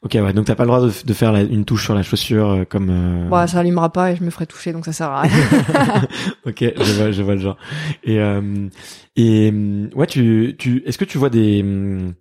[0.03, 0.33] Ok, ouais.
[0.33, 2.65] Donc t'as pas le droit de, de faire la- une touche sur la chaussure euh,
[2.65, 2.89] comme.
[2.91, 5.33] euh, Bah, ça allumera pas et je me ferai toucher, donc ça sert à rien.
[6.47, 7.57] ok, je vois, je vois le genre.
[8.05, 8.69] Et euh,
[9.17, 9.53] et
[9.95, 12.15] ouais, tu tu est-ce que tu vois des hum,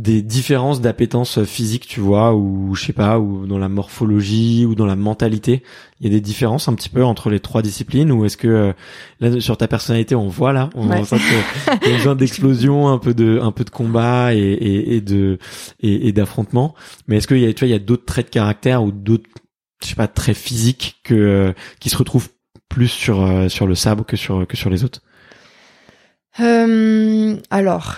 [0.00, 4.74] des différences d'appétence physique, tu vois, ou je sais pas, ou dans la morphologie, ou
[4.74, 5.62] dans la mentalité,
[6.00, 8.48] il y a des différences un petit peu entre les trois disciplines, ou est-ce que
[8.48, 8.72] euh,
[9.20, 11.04] là sur ta personnalité, on voit là, on Ouais.
[11.04, 11.16] sent
[11.86, 15.38] y a besoin d'explosion, un peu de un peu de combat et et, et de
[15.80, 16.74] et, et d'affrontement,
[17.06, 18.92] mais est-ce qu'il y a tu vois, il y a d'autres traits de caractère ou
[18.92, 19.28] d'autres
[19.82, 22.28] je sais pas traits physiques que euh, qui se retrouvent
[22.68, 25.00] plus sur euh, sur le sabre que sur que sur les autres?
[26.38, 27.96] Euh, alors,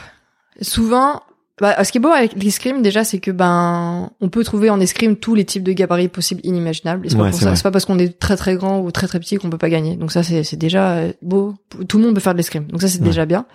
[0.60, 1.22] souvent,
[1.62, 4.78] bah, ce qui est beau avec l'escrime déjà, c'est que ben, on peut trouver en
[4.80, 7.08] escrime tous les types de gabarits possibles, inimaginables.
[7.08, 7.30] C'est pas Ouais,
[7.62, 9.96] pas parce qu'on est très très grand ou très très petit qu'on peut pas gagner.
[9.96, 11.54] Donc ça, c'est déjà euh, beau.
[11.88, 12.64] Tout le monde peut faire de l'escrime.
[12.66, 13.06] Donc ça, c'est Ouais.
[13.06, 13.46] déjà bien.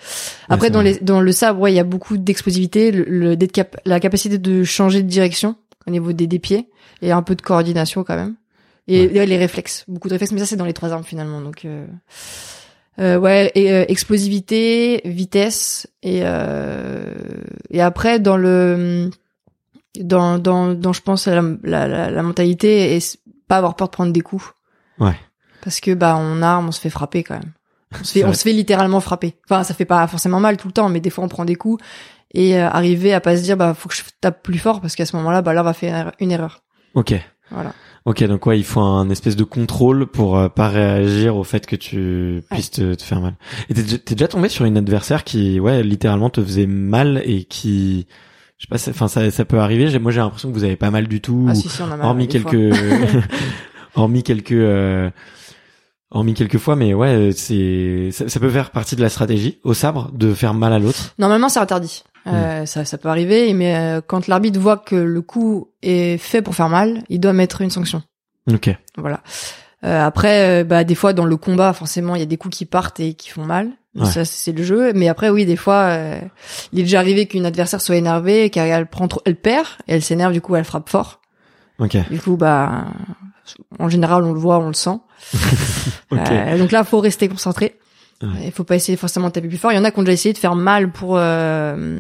[0.49, 0.93] Après, dans vrai.
[0.93, 3.99] les dans le sabre, ouais, il y a beaucoup d'explosivité, le, le- d'être cap- la
[3.99, 6.69] capacité de changer de direction au niveau des, des pieds
[7.01, 8.35] et un peu de coordination quand même.
[8.89, 11.41] Et les réflexes, beaucoup de réflexes, mais ça c'est dans les trois armes finalement.
[11.41, 11.85] Donc euh,
[12.99, 17.13] euh, ouais, et euh, explosivité, vitesse et euh,
[17.69, 19.11] et après dans le
[19.99, 22.99] dans dans dans je pense la la, la, la mentalité et
[23.47, 24.51] pas avoir peur de prendre des coups.
[24.99, 25.15] Ouais.
[25.63, 27.53] Parce que bah en arme on se fait frapper quand même.
[27.99, 29.35] On se fait on se fait littéralement frapper.
[29.47, 31.55] Enfin ça fait pas forcément mal tout le temps, mais des fois on prend des
[31.55, 31.83] coups
[32.33, 34.95] et euh, arriver à pas se dire bah faut que je tape plus fort parce
[34.95, 36.63] qu'à ce moment-là bah là on va faire une erreur.
[36.95, 37.13] Ok.
[37.51, 37.73] Voilà.
[38.09, 41.65] Ok, donc ouais, il faut un espèce de contrôle pour euh, pas réagir au fait
[41.65, 43.33] que tu puisses te, te faire mal.
[43.69, 47.21] Et t'es déjà- t'es déjà tombé sur une adversaire qui, ouais, littéralement te faisait mal
[47.25, 48.07] et qui,
[48.57, 49.89] je sais pas, enfin ça, ça peut arriver.
[49.89, 51.91] J'ai- Moi, j'ai l'impression que vous avez pas mal du tout, Ah si si on
[51.91, 52.05] a mal.
[52.05, 52.55] hormis quelques,
[53.95, 55.09] hormis quelques, euh,
[56.09, 59.73] hormis quelques fois, mais ouais, c'est, ça, ça peut faire partie de la stratégie au
[59.73, 61.13] sabre de faire mal à l'autre.
[61.19, 62.03] Normalement, c'est interdit.
[62.27, 66.41] Euh, ça, ça peut arriver, mais euh, quand l'arbitre voit que le coup est fait
[66.41, 68.01] pour faire mal, il doit mettre une sanction.
[68.51, 68.69] Ok.
[68.97, 69.21] Voilà.
[69.85, 72.57] Euh, après, euh, bah des fois dans le combat, forcément, il y a des coups
[72.57, 73.71] qui partent et qui font mal.
[73.95, 74.05] Ouais.
[74.05, 74.93] Ça, c'est le jeu.
[74.93, 76.19] Mais après, oui, des fois, euh,
[76.71, 80.03] il est déjà arrivé qu'une adversaire soit énervée, qu'elle prend trop, elle perd, et elle
[80.03, 81.21] s'énerve, du coup, elle frappe fort.
[81.79, 81.97] Ok.
[82.09, 82.85] Du coup, bah,
[83.79, 84.99] en général, on le voit, on le sent.
[86.09, 86.19] Ok.
[86.31, 87.77] Euh, donc là, faut rester concentré.
[88.21, 88.45] Ouais.
[88.45, 89.71] Il faut pas essayer forcément de taper plus fort.
[89.71, 91.99] Il y en a qui ont déjà essayé de faire mal pour, euh,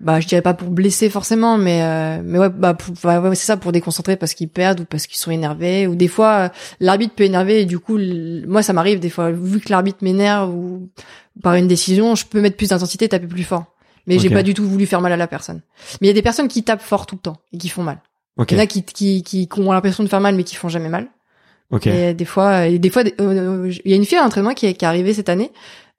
[0.00, 3.46] bah, je dirais pas pour blesser forcément, mais euh, mais ouais, bah, bah, ouais, c'est
[3.46, 6.48] ça pour déconcentrer parce qu'ils perdent ou parce qu'ils sont énervés ou des fois euh,
[6.80, 7.98] l'arbitre peut énerver et du coup,
[8.46, 10.88] moi ça m'arrive des fois vu que l'arbitre m'énerve ou
[11.42, 13.64] par une décision, je peux mettre plus d'intensité, et taper plus fort.
[14.06, 14.34] Mais j'ai Ok.
[14.34, 15.62] pas du tout voulu faire mal à la personne.
[16.00, 17.84] Mais il y a des personnes qui tapent fort tout le temps et qui font
[17.84, 18.00] mal.
[18.38, 20.56] Il y en a qui, qui, qui, qui ont l'impression de faire mal mais qui
[20.56, 21.06] font jamais mal.
[21.72, 21.86] Ok.
[21.88, 24.52] Et des fois, et des fois, euh, euh, il y a une fille à l'entraînement
[24.54, 25.50] qui est, qui est arrivée cette année.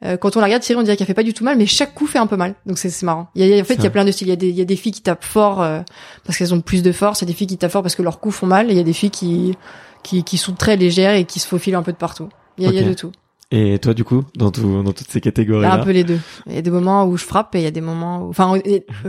[0.06, 1.66] Euh, quand on la regarde tirer, on dirait qu'elle fait pas du tout mal, mais
[1.66, 2.56] chaque coup fait un peu mal.
[2.66, 3.30] Donc c'est marrant.
[3.36, 4.28] Il y a, il y a- en fait, il y a plein de styles.
[4.28, 5.80] Il y a des, il y a des filles qui tapent fort euh,
[6.26, 7.22] parce qu'elles ont plus de force.
[7.22, 8.68] Il y a des filles qui tapent fort parce que leurs coups font mal.
[8.70, 9.56] Et il y a des filles qui,
[10.04, 12.28] qui, qui sont très légères et qui se faufilent un peu de partout.
[12.58, 13.12] Il y a, il y a de tout.
[13.52, 15.74] Et toi, du coup, dans tout, dans toutes ces Il y catégories a là.
[15.76, 16.20] un peu les deux.
[16.48, 18.30] Il y a des moments où je frappe et il y a des moments où,
[18.30, 18.58] enfin,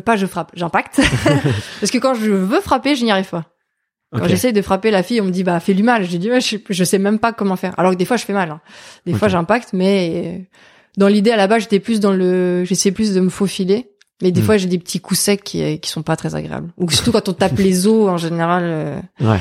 [0.05, 1.01] pas je frappe, j'impacte.
[1.81, 3.45] parce que quand je veux frapper, je n'y arrive pas.
[4.15, 4.29] Quand Ok.
[4.29, 6.05] j'essaye de frapper la fille, on me dit bah fais lui mal.
[6.05, 7.75] Je dis ouais, je, je sais même pas comment faire.
[7.79, 8.51] Alors que des fois je fais mal.
[8.51, 8.61] hein.
[9.07, 10.47] Des fois j'impacte, mais
[10.97, 13.91] dans l'idée à la base j'étais plus dans le, j'essayais plus de me faufiler.
[14.23, 14.45] Mais des Hmm.
[14.45, 16.71] fois j'ai des petits coups secs qui qui sont pas très agréables.
[16.79, 19.39] Ou surtout quand on tape les os en général, euh, Ouais.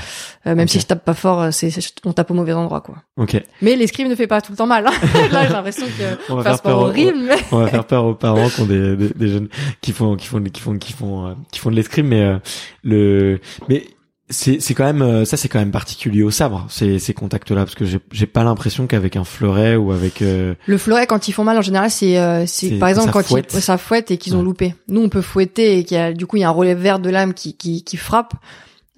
[0.47, 1.69] euh, même si je tape pas fort, euh, c'est
[2.05, 2.95] on tape au mauvais endroit quoi.
[3.15, 3.39] Ok.
[3.61, 4.87] Mais l'escrime ne fait pas tout le temps mal.
[4.87, 4.91] hein.
[5.31, 7.19] Là j'ai l'impression que On va faire peur aux- horrible.
[7.27, 9.47] mais- On va faire peur aux parents qui ont des, des, des jeunes
[9.79, 12.37] qui font qui font qui font qui font euh, qui font de l'escrime, mais euh,
[12.83, 13.85] le mais
[14.29, 17.51] c'est c'est quand même euh, ça c'est quand même particulier au sabre ces ces contacts
[17.51, 21.07] là parce que j'ai j'ai pas l'impression qu'avec un fleuret ou avec euh, Le fleuret,
[21.07, 23.51] quand ils font mal, en général, c'est, euh, c'est, par exemple, quand fouette.
[23.53, 24.45] ils, ça fouette et qu'ils ont Ouais.
[24.45, 24.75] loupé.
[24.87, 26.73] Nous, on peut fouetter et qu'il y a, du coup, il y a un relais
[26.75, 28.33] vert de lame qui, qui, qui frappe.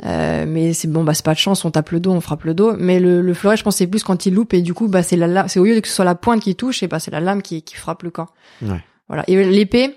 [0.04, 2.44] Euh, mais c'est bon, bah, c'est pas de chance, on tape le dos, on frappe
[2.44, 2.74] le dos.
[2.78, 5.04] Mais le, le fleuret, je pense, c'est plus quand il loupe et du coup, bah,
[5.04, 7.12] c'est la c'est au lieu que ce soit la pointe qui touche, et bah, c'est
[7.12, 8.28] la lame qui, qui frappe le camp.
[8.62, 8.84] Ouais.
[9.08, 9.24] Voilà.
[9.28, 9.96] Et l'épée,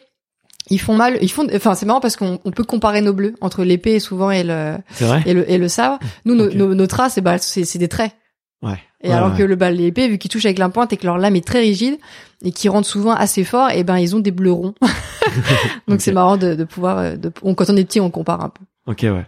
[0.70, 3.34] ils font mal, ils font, enfin, c'est marrant parce qu'on on peut comparer nos bleus
[3.40, 5.98] entre l'épée souvent et le, vrai et le, et le sabre.
[6.24, 8.12] Nous, nos, nos, nos traces, eh bah, c'est, c'est des traits.
[8.62, 9.38] ouais Et Ouais, alors ouais.
[9.38, 11.46] que le bal l'épée, vu qu'ils touchent avec la pointe et que leur lame est
[11.46, 11.98] très rigide
[12.44, 14.74] et qui rentre souvent assez fort, et ben ils ont des bleus ronds.
[15.88, 16.98] Donc c'est marrant de, de pouvoir.
[16.98, 18.62] euh, De, on- quand on est petit, on compare un peu.
[18.88, 19.26] Ok ouais.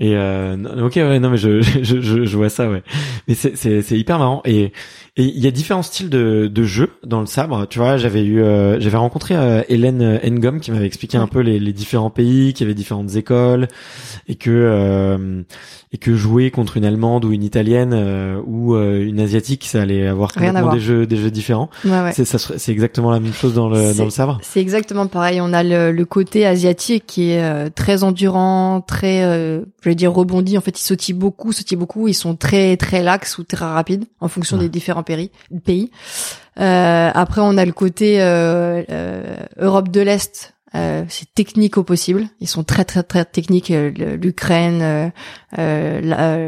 [0.00, 2.82] Et euh, ok ouais non mais je je je, je vois ça ouais.
[3.28, 4.72] Mais c'est c'est c'est hyper marrant et
[5.18, 7.66] et il y a différents styles de de jeux dans le sabre.
[7.68, 11.40] Tu vois j'avais eu euh, j'avais rencontré euh, Hélène Engom qui m'avait expliqué un peu
[11.40, 13.68] les les différents pays, qu'il y avait différentes écoles
[14.26, 15.42] et que euh,
[15.92, 20.06] et que jouer contre une allemande ou une italienne euh, ou une asiatique ça allait
[20.08, 21.68] avoir complètement des jeux des jeux différents.
[21.84, 22.12] Ouais, ouais.
[22.14, 24.38] C'est ça c'est exactement la même chose dans le dans le sabre.
[24.40, 25.42] C'est exactement pareil.
[25.42, 30.12] On a le, le côté asiatique qui est très endurant, très, euh, je vais dire
[30.12, 30.56] rebondi.
[30.56, 32.08] En fait, ils sautillent beaucoup, sautillent beaucoup.
[32.08, 34.64] Ils sont très très laxes ou très rapides en fonction Ouais.
[34.64, 35.30] des différents péri-
[35.64, 35.90] pays.
[36.60, 40.54] Euh, après, on a le côté euh, euh, Europe de l'Est.
[40.74, 42.24] Euh, c'est technique au possible.
[42.40, 43.68] Ils sont très très très techniques.
[43.70, 45.12] L'Ukraine,
[45.56, 46.38] la,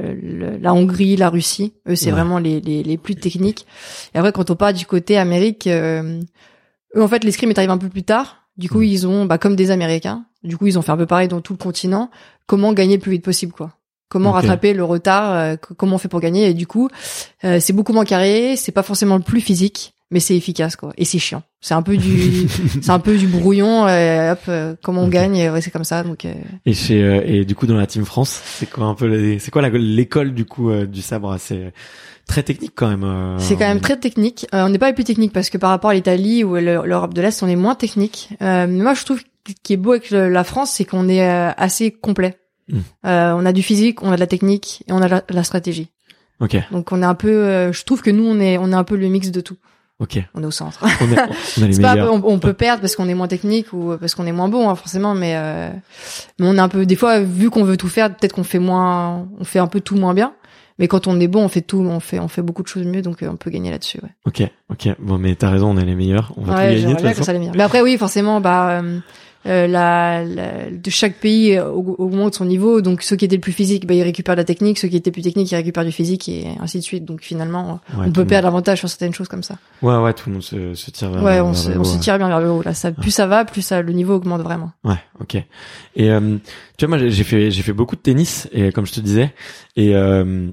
[0.61, 1.75] la Hongrie, la Russie.
[1.88, 2.12] Eux, c'est Ouais.
[2.12, 3.67] vraiment les, les, les plus techniques.
[4.14, 6.21] Et après, quand on part du côté Amérique, euh,
[6.97, 8.38] eux, en fait, l'escrime est arrivé un peu plus tard.
[8.57, 8.85] Du coup, Mm.
[8.85, 10.25] ils ont, bah, comme des Américains.
[10.45, 12.11] Du coup, ils ont fait un peu pareil dans tout le continent.
[12.47, 13.73] Comment gagner le plus vite possible, quoi?
[14.11, 16.49] Comment rattraper le retard euh, Comment on fait pour gagner?
[16.51, 16.89] Et du coup,
[17.45, 18.55] euh, c'est beaucoup moins carré.
[18.57, 20.93] C'est pas forcément le plus physique, mais c'est efficace, quoi.
[20.99, 21.43] Et c'est chiant.
[21.61, 22.47] C'est un peu du,
[22.83, 23.87] c'est un peu du brouillon.
[23.89, 26.03] euh, hop, euh, comment on gagne et ouais, C'est comme ça.
[26.05, 26.35] Donc, euh,
[26.67, 29.51] Et chez euh, et du coup dans la team France, c'est quoi un peu c'est
[29.51, 31.35] quoi l'école du coup euh, du sabre?
[31.41, 31.73] C'est
[32.29, 33.37] très technique quand même.
[33.39, 34.47] C'est quand même très technique.
[34.55, 36.83] Euh, on n'est pas les plus techniques parce que par rapport à l'Italie ou le-
[36.87, 38.29] l'Europe de l'Est, on est moins technique.
[38.43, 39.21] Euh, moi, je trouve
[39.63, 42.39] qui est beau avec la France, c'est qu'on est euh, assez complet.
[42.69, 42.79] Mm.
[43.07, 45.45] Euh, on a du physique, on a de la technique et on a la, la
[45.45, 45.91] stratégie.
[46.41, 47.29] Ok, Donc on est un peu.
[47.31, 49.57] euh, je trouve que nous, on est on est un peu le mix de tout.
[50.01, 50.19] ok.
[50.35, 50.81] On est au centre.
[50.83, 51.19] On est,
[51.59, 53.97] on a les C'est pas, on, on peut perdre parce qu'on est moins technique ou
[54.01, 55.15] parce qu'on est moins bon, hein, forcément.
[55.15, 55.71] Mais euh,
[56.41, 56.87] mais on est un peu.
[56.87, 59.29] Des fois, vu qu'on veut tout faire, peut-être qu'on fait moins.
[59.39, 60.35] On fait un peu tout moins bien.
[60.81, 61.79] Mais quand on est bon, on fait tout.
[61.79, 64.01] On fait on fait beaucoup de choses mieux, donc on peut gagner là-dessus.
[64.03, 64.11] Ouais.
[64.27, 64.89] Ok, ok.
[64.99, 66.33] Bon, mais t'as raison, on est les meilleurs.
[66.37, 67.23] On va tout Ouais, gagner de toute façon.
[67.23, 67.53] ça bien.
[67.55, 68.99] Mais après, oui, forcément, bah, euh,
[69.47, 72.81] euh, la, la- de chaque pays euh, aug- augmente son niveau.
[72.81, 74.79] Donc, ceux qui étaient le plus physique, bah, ils récupèrent de la technique.
[74.79, 77.05] Ceux qui étaient plus techniques, ils récupèrent du physique et ainsi de suite.
[77.05, 79.59] Donc, finalement, Ouais, on peut perdre l'avantage sur certaines choses comme ça.
[79.83, 81.23] Ouais, ouais, tout le monde se, se tire vers.
[81.23, 82.63] ouais, vers on se, haut, on se tire bien vers le haut.
[82.63, 84.73] Là, ça, plus ça va, plus ça, le niveau augmente vraiment.
[84.85, 85.35] Ouais, ok.
[85.97, 86.37] Et euh,
[86.79, 89.33] tu vois, moi, j'ai- fait, j'ai fait beaucoup de tennis, et comme je te disais,
[89.77, 90.49] et euh,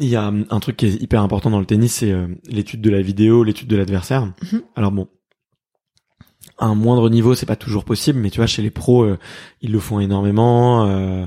[0.00, 2.80] il y a un truc qui est hyper important dans le tennis, c'est euh, l'étude
[2.80, 4.26] de la vidéo, l'étude de l'adversaire.
[4.52, 4.62] Mhm.
[4.76, 5.08] Alors bon,
[6.58, 9.18] un moindre niveau, c'est pas toujours possible, mais tu vois, chez les pros, euh,
[9.60, 11.26] ils le font énormément, euh,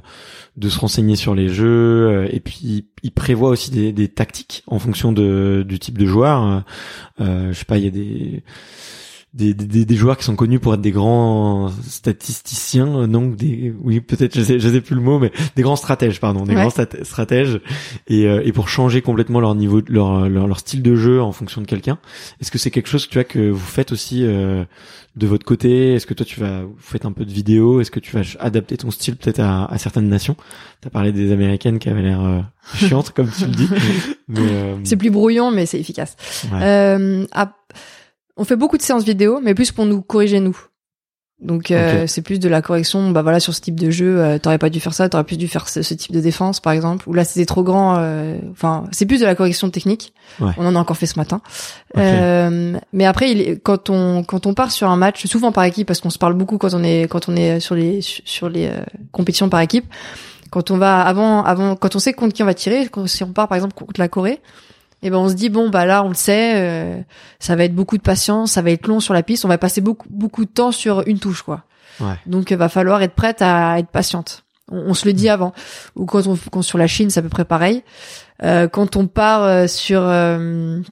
[0.57, 4.63] de se renseigner sur les jeux, euh, et puis ils prévoient aussi des, des tactiques
[4.67, 6.63] en fonction de, du type de joueur.
[7.19, 8.43] Je sais pas, il y a des
[9.33, 13.73] des, des, des joueurs qui sont connus pour être des grands statisticiens, euh, non des
[13.81, 16.53] oui peut-être je sais je sais plus le mot mais des grands stratèges pardon des
[16.55, 16.67] Ouais.
[16.67, 17.61] grands stratèges
[18.07, 21.31] et euh, et pour changer complètement leur niveau leur leur, leur style de jeu en
[21.31, 21.97] fonction de quelqu'un
[22.41, 24.65] est-ce que c'est quelque chose tu vois que vous faites aussi euh,
[25.17, 25.93] de votre côté?
[25.95, 27.81] Est-ce que toi tu vas vous faites un peu de vidéo?
[27.81, 30.37] Est-ce que tu vas adapter ton style peut-être à, à certaines nations?
[30.79, 32.39] T'as parlé des américaines qui avaient l'air euh,
[32.75, 33.67] chiantes comme tu le dis
[34.29, 36.15] mais euh, C'est plus brouillon, mais c'est efficace.
[36.53, 36.59] ouais.
[36.61, 37.25] Euh,
[38.41, 40.57] on fait beaucoup de séances vidéo, mais plus pour nous corriger nous.
[41.41, 43.09] Donc euh, c'est plus de la correction.
[43.09, 45.37] Bah voilà sur ce type de jeu, euh, t'aurais pas dû faire ça, t'aurais plus
[45.37, 47.09] dû faire ce, ce type de défense par exemple.
[47.09, 47.97] Ou là c'était trop grand.
[47.97, 50.13] euh, Enfin c'est plus de la correction technique.
[50.39, 50.51] Ouais.
[50.57, 51.41] On en a encore fait ce matin.
[51.97, 55.87] Euh, mais après il quand on quand on part sur un match, souvent par équipe
[55.87, 58.67] parce qu'on se parle beaucoup quand on est quand on est sur les sur les
[58.67, 59.85] euh, compétitions par équipe.
[60.51, 63.23] Quand on va avant avant quand on sait contre qui on va tirer, quand, si
[63.23, 64.41] on part par exemple contre la Corée,
[65.03, 67.01] et ben on se dit bon bah là on le sait, euh,
[67.39, 69.57] ça va être beaucoup de patience, ça va être long sur la piste, on va
[69.57, 71.63] passer beaucoup beaucoup de temps sur une touche quoi.
[71.99, 72.15] Ouais.
[72.25, 74.43] Donc il va falloir être prête à être patiente.
[74.71, 75.53] On, on se le dit avant.
[75.95, 77.83] Ou quand on quand sur la Chine c'est à peu près pareil.
[78.43, 80.91] Euh, quand on part euh, sur euh, sur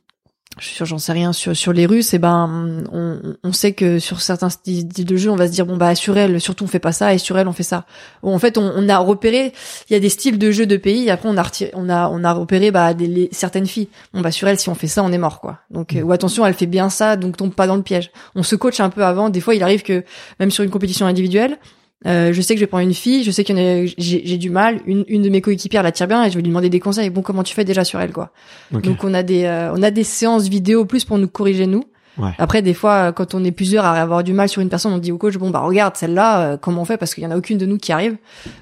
[0.62, 4.50] j'en sais rien sur sur les Russes, et ben on, on sait que sur certains
[4.50, 6.92] styles de jeu on va se dire bon bah sur elle surtout on fait pas
[6.92, 7.86] ça et sur elle on fait ça.
[8.24, 9.54] Bon, en fait on, on a repéré
[9.90, 11.90] il y a des styles de jeu de pays et après on a retiré, on
[11.90, 13.90] a on a repéré bah des, les- certaines filles.
[14.14, 15.60] Bon bah sur elle si on fait ça on est mort quoi.
[15.72, 18.12] Donc euh, ou attention elle fait bien ça donc tombe pas dans le piège.
[18.36, 19.30] On se coach un peu avant.
[19.30, 20.04] Des fois il arrive que
[20.40, 21.58] même sur une compétition individuelle
[22.06, 23.86] euh, je sais que je vais prendre une fille, je sais qu'il y en a,
[23.98, 24.80] j'ai, du mal.
[24.86, 27.10] Une, une de mes coéquipières la tire bien et je vais lui demander des conseils.
[27.10, 28.32] Bon, comment tu fais déjà sur elle, quoi.
[28.72, 31.84] Donc on a des, euh, on a des séances vidéo plus pour nous corriger nous.
[32.18, 32.32] Ouais.
[32.38, 34.92] Après, des fois, euh, quand on est plusieurs à avoir du mal sur une personne,
[34.92, 36.98] on dit au coach bon bah regarde celle-là, euh, comment on fait?
[36.98, 38.18] Parce qu'il y en a aucune de nous qui arrive.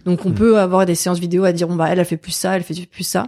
[0.05, 0.35] Donc on Mm.
[0.35, 2.63] peut avoir des séances vidéo à dire bon bah elle a fait plus ça, elle
[2.63, 3.27] fait plus ça.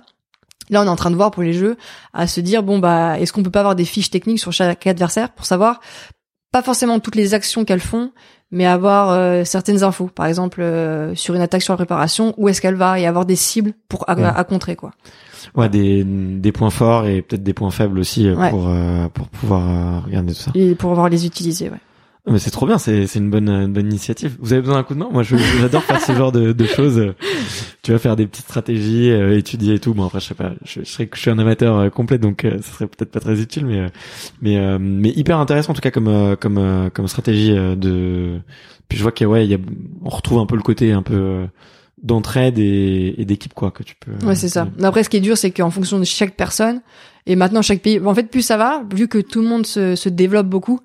[0.69, 1.77] Là, on est en train de voir pour les jeux
[2.13, 4.85] à se dire bon bah est-ce qu'on peut pas avoir des fiches techniques sur chaque
[4.85, 5.79] adversaire pour savoir
[6.51, 8.11] pas forcément toutes les actions qu'elles font,
[8.51, 10.07] mais avoir euh, certaines infos.
[10.13, 13.25] Par exemple, euh, sur une attaque sur la préparation, où est-ce qu'elle va et avoir
[13.25, 14.23] des cibles pour à, Ouais.
[14.23, 14.91] à contrer quoi.
[15.55, 18.49] Ouais, des, des points forts et peut-être des points faibles aussi euh, Ouais.
[18.49, 20.51] pour euh, pour pouvoir euh, regarder tout ça.
[20.55, 21.69] Et pour pouvoir les utiliser.
[21.69, 21.77] Ouais.
[22.29, 24.35] Mais c'est trop bien, c'est c'est une bonne une bonne initiative.
[24.39, 25.09] Vous avez besoin d'un coup de main?
[25.11, 27.13] Moi, je- j'adore faire ce genre de, de choses.
[27.81, 29.93] Tu vas faire des petites stratégies, euh, étudier et tout.
[29.93, 32.45] Bon après, je sais pas, je, je serais je suis un amateur euh, complet, donc
[32.45, 33.87] euh, ça serait peut-être pas très utile, mais euh,
[34.41, 37.75] mais euh, mais hyper intéressant en tout cas comme euh, comme euh, comme stratégie euh,
[37.75, 38.39] de.
[38.89, 39.59] Puis je vois qu'il y a ouais, il y a
[40.03, 41.45] on retrouve un peu le côté un peu euh,
[42.03, 44.11] d'entraide et, et d'équipe quoi que tu peux.
[44.25, 44.67] Ouais, c'est ça.
[44.77, 46.81] Mais Après, ce qui est dur, c'est qu'en fonction de chaque personne,
[47.25, 49.95] et maintenant chaque pays, en fait, plus ça va, vu que tout le monde se,
[49.95, 50.79] se développe beaucoup,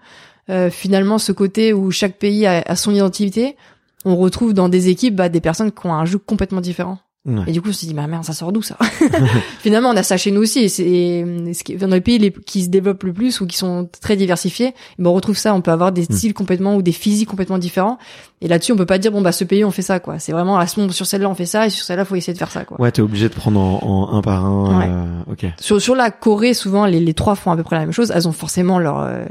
[0.51, 3.57] euh, finalement, ce côté où chaque pays a, a son identité,
[4.05, 6.99] on retrouve dans des équipes bah, des personnes qui ont un jeu complètement différent.
[7.27, 7.45] Ouais.
[7.47, 8.77] Et du coup, on se dit, bah merde, ça sort d'où ça
[9.61, 10.59] Finalement, on a ça chez nous aussi.
[10.59, 13.57] Et c'est ce qui, dans les pays les, qui se développent le plus ou qui
[13.57, 15.55] sont très diversifiés, ben, on retrouve ça.
[15.55, 16.17] On peut avoir des Mm.
[16.17, 17.99] styles complètement ou des physiques complètement différents.
[18.45, 20.19] Et là-dessus, on peut pas dire, bon bah ce pays on fait ça quoi.
[20.21, 22.35] C'est vraiment à ce moment sur celle-là on fait ça et sur celle-là faut essayer
[22.35, 22.79] de faire ça quoi.
[22.81, 24.79] Ouais, t'es obligé de prendre en, en un par un.
[24.79, 24.87] Ouais.
[24.89, 25.47] euh, ok.
[25.59, 28.13] Sur, sur la Corée, souvent, les, les trois font à peu près la même chose.
[28.15, 29.25] Elles ont forcément leur euh,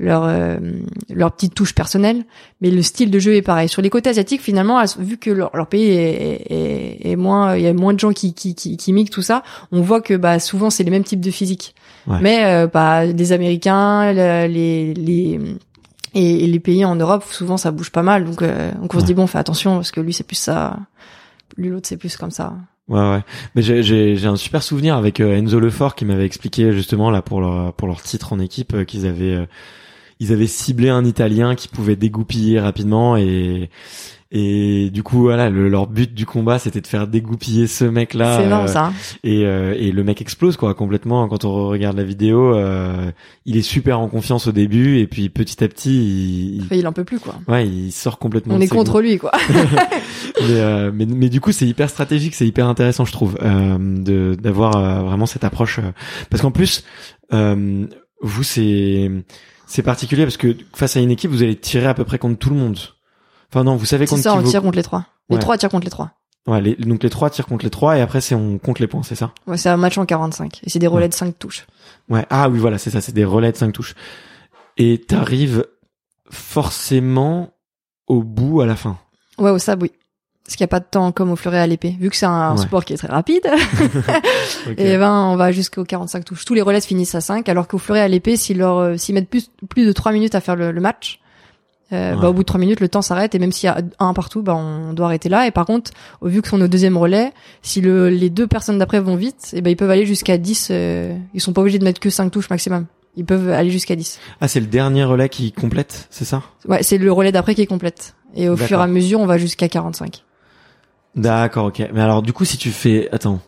[0.00, 0.56] leur euh,
[1.08, 2.24] leur petite touche personnelle,
[2.60, 3.68] mais le style de jeu est pareil.
[3.68, 7.54] Sur les côtés asiatiques, finalement, elles- vu que leur, leur pays est, est, est moins,
[7.56, 10.00] il y a moins de gens qui qui qui, qui mixent tout ça, on voit
[10.00, 11.74] que bah souvent c'est les mêmes types de physique.
[12.08, 12.18] Ouais.
[12.20, 15.38] Mais bah les Américains, le- les les
[16.14, 18.24] et, et les pays en Europe, souvent ça bouge pas mal.
[18.24, 20.78] Donc, euh, donc on se dit bon, fais attention parce que lui c'est plus ça,
[21.56, 22.54] lui l'autre c'est plus comme ça.
[22.90, 23.22] Ouais, ouais.
[23.54, 27.40] Mais j'ai un super souvenir avec euh, Enzo Lefort qui m'avait expliqué justement là pour
[27.40, 29.46] leur pour leur titre en équipe euh, qu'ils avaient euh,
[30.18, 33.70] ils avaient ciblé un Italien qui pouvait dégoupiller rapidement et
[34.32, 38.14] et du coup voilà le, leur but du combat c'était de faire dégoupiller ce mec
[38.14, 38.86] là c'est énorme ça.
[38.86, 38.92] hein.
[39.24, 43.10] et euh, et le mec explose quoi complètement quand on regarde la vidéo euh,
[43.44, 46.86] il est super en confiance au début et puis petit à petit il, Enfin, il
[46.86, 47.34] en peut plus quoi.
[47.48, 49.32] ouais il sort complètement On est contre lui quoi.
[50.40, 53.76] mais, euh, mais, mais du coup, c'est hyper stratégique, c'est hyper intéressant, je trouve, euh,
[53.78, 55.78] de d'avoir euh, vraiment cette approche.
[55.80, 55.90] euh,
[56.30, 56.84] parce qu'en plus,
[57.32, 57.86] euh,
[58.22, 59.10] vous, c'est
[59.66, 62.38] c'est particulier parce que face à une équipe, vous allez tirer à peu près contre
[62.38, 62.78] tout le monde.
[63.52, 64.50] Enfin non, vous savez contre ça, qui on vous...
[64.50, 65.06] tire contre les trois.
[65.28, 65.40] Les Ouais.
[65.42, 66.12] trois tirent contre les trois.
[66.46, 68.86] Ouais, les- donc les trois tirent contre les trois et après c'est on compte les
[68.86, 70.60] points, c'est ça Ouais, c'est un match en 45.
[70.64, 71.66] Et c'est des relais de 5 touches.
[72.08, 72.24] Ouais.
[72.30, 73.94] Ah oui, voilà, c'est ça, c'est des relais de 5 touches.
[74.78, 75.64] Et t'arrives
[76.30, 77.50] forcément
[78.06, 78.98] au bout à la fin.
[79.38, 79.92] Ouais, au sable, oui.
[80.44, 81.96] Parce qu'il n'y a pas de temps comme au fleuret à l'épée.
[82.00, 82.62] Vu que c'est un Ouais.
[82.62, 83.46] sport qui est très rapide,
[84.78, 86.44] et ben, on va jusqu'aux 45 touches.
[86.44, 88.96] Tous les relais se finissent à 5, alors qu'au fleuret à l'épée, s'ils leur, euh,
[88.96, 91.19] s'ils mettent plus, plus de 3 minutes à faire le, le match,
[91.92, 92.20] euh, Ouais.
[92.20, 94.12] bah, au bout de 3 minutes, le temps s'arrête, et même s'il y a un
[94.14, 95.46] partout, bah, on doit arrêter là.
[95.46, 98.78] Et par contre, au vu que sont au deuxième relais, si le, les deux personnes
[98.78, 101.78] d'après vont vite, et ben, ils peuvent aller jusqu'à 10, euh, ils sont pas obligés
[101.78, 102.86] de mettre que 5 touches maximum.
[103.16, 104.20] Ils peuvent aller jusqu'à 10.
[104.40, 106.42] Ah, c'est le dernier relais qui complète, c'est ça?
[106.68, 108.14] Ouais, c'est le relais d'après qui complète.
[108.36, 110.22] Et au fur et à mesure, on va jusqu'à 45.
[111.16, 111.82] D'accord, ok.
[111.92, 113.40] Mais alors, du coup, si tu fais, attends,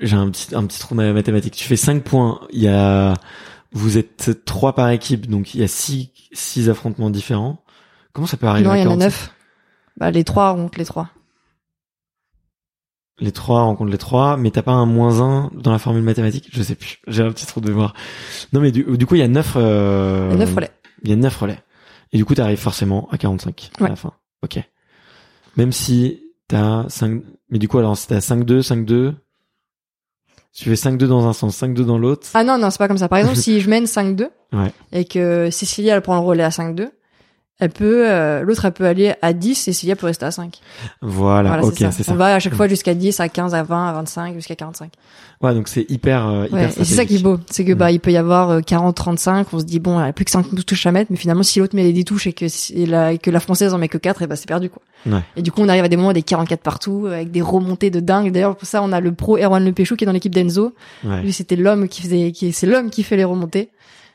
[0.00, 1.54] j'ai un petit, un petit trou de mathématiques.
[1.54, 2.40] Tu fais 5 points.
[2.50, 3.12] Il y a,
[3.72, 7.61] vous êtes trois par équipe, donc il y a six, six affrontements différents.
[8.12, 9.04] Comment ça peut arriver non, à il y en a 45?
[9.06, 9.34] 9.
[9.98, 11.10] Bah, les trois rencontrent les trois.
[13.18, 16.48] Les trois rencontrent les trois, mais t'as pas un moins un dans la formule mathématique?
[16.50, 16.98] Je sais plus.
[17.06, 17.94] J'ai un petit trou de mémoire.
[18.52, 19.52] Non, mais du, du coup, il y a neuf.
[19.56, 20.70] Euh, Il y a 9 relais.
[21.04, 21.58] Il y a neuf relais.
[22.12, 23.88] Et du coup, t'arrives forcément à 45 à Ouais.
[23.90, 24.12] la fin.
[24.42, 24.58] Ok.
[25.56, 27.22] Même si t'as 5...
[27.50, 29.14] Mais du coup, alors, si t'as 5-2, 5-2...
[30.54, 32.26] Si tu fais 5-2 dans un sens, 5-2 dans l'autre...
[32.34, 33.08] Ah non, non, c'est pas comme ça.
[33.08, 34.72] Par exemple, si je mène 5-2, Ouais.
[34.92, 36.90] et que Cécilia, elle prend le relais à 5-2,
[37.62, 40.58] elle peut, euh, l'autre, elle peut aller à 10, et Cécilia peut rester à 5.
[41.00, 42.04] Voilà, voilà, ok, c'est ça.
[42.04, 42.12] ça.
[42.12, 44.92] On va à chaque fois jusqu'à 10, à 15, à 20, à 25, jusqu'à 45.
[45.40, 47.38] Ouais, donc c'est hyper, euh, hyper Ouais, et c'est ça qui est beau.
[47.50, 47.76] C'est que, Mm.
[47.76, 50.24] bah, il peut y avoir euh, 40, 35, on se dit, bon, elle a plus
[50.24, 52.46] que 5 touches à mettre, mais finalement, si l'autre met les 10 touches et que,
[52.74, 54.82] et la, et que la française en met que 4, et bah, c'est perdu, quoi.
[55.06, 55.20] Ouais.
[55.36, 57.90] Et du coup, on arrive à des moments des 44 partout, euh, avec des remontées
[57.90, 58.30] de dingue.
[58.30, 60.74] D'ailleurs, pour ça, on a le pro Erwan Lepéchou qui est dans l'équipe d'Enzo.
[61.04, 61.22] Ouais.
[61.22, 63.70] Lui, c'était l'homme qui faisait, qui, c'est l'homme qui fait les remontées.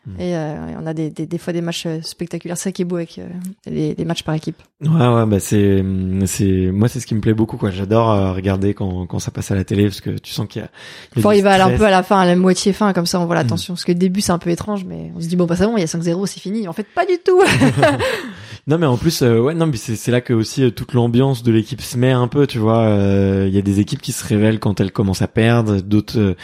[0.08, 0.22] Mm.
[0.22, 2.58] Et euh, on a des, des, fois des matchs euh, spectaculaires.
[2.58, 3.28] C'est ça qui est beau avec euh,
[3.66, 4.62] les, les matchs par équipe.
[4.80, 5.84] Ouais, ouais, bah c'est,
[6.28, 7.72] c'est, moi c'est ce qui me plaît beaucoup, quoi.
[7.72, 10.62] J'adore euh, regarder quand, quand ça passe à la télé, parce que tu sens qu'il
[10.62, 10.70] y a.
[11.16, 13.26] il Faut arriver un peu à la fin, à la moitié fin, comme ça on
[13.26, 13.48] voit la Mm.
[13.48, 13.74] tension.
[13.74, 15.66] Parce que le début c'est un peu étrange, mais on se dit bon bah c'est
[15.66, 16.68] bon, il y a 5-0, c'est fini.
[16.68, 17.42] En fait pas du tout.
[18.70, 20.92] Non, mais en plus, euh, ouais, non, mais c'est, c'est là que aussi euh, toute
[20.94, 22.80] l'ambiance de l'équipe se met un peu, tu vois.
[22.82, 26.20] euh, Il y a des équipes qui se révèlent quand elles commencent à perdre, d'autres,
[26.20, 26.36] euh,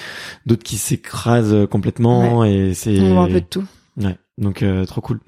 [0.45, 2.97] d'autres qui s'écrasent complètement, et c'est.
[3.01, 3.65] on voit un peu de tout.
[3.97, 5.19] Ouais, donc euh, trop cool.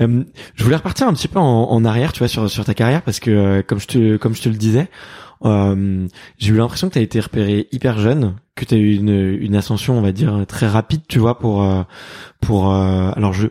[0.00, 2.74] Euh, je voulais repartir un petit peu en, en arrière, tu vois, sur sur ta
[2.74, 4.88] carrière, parce que euh, comme je te comme je te le disais,
[5.44, 6.06] euh,
[6.38, 9.36] j'ai eu l'impression que tu as été repéré hyper jeune, que tu as eu une
[9.40, 11.82] une ascension, on va dire très rapide, tu vois, pour euh,
[12.40, 13.48] pour euh, alors je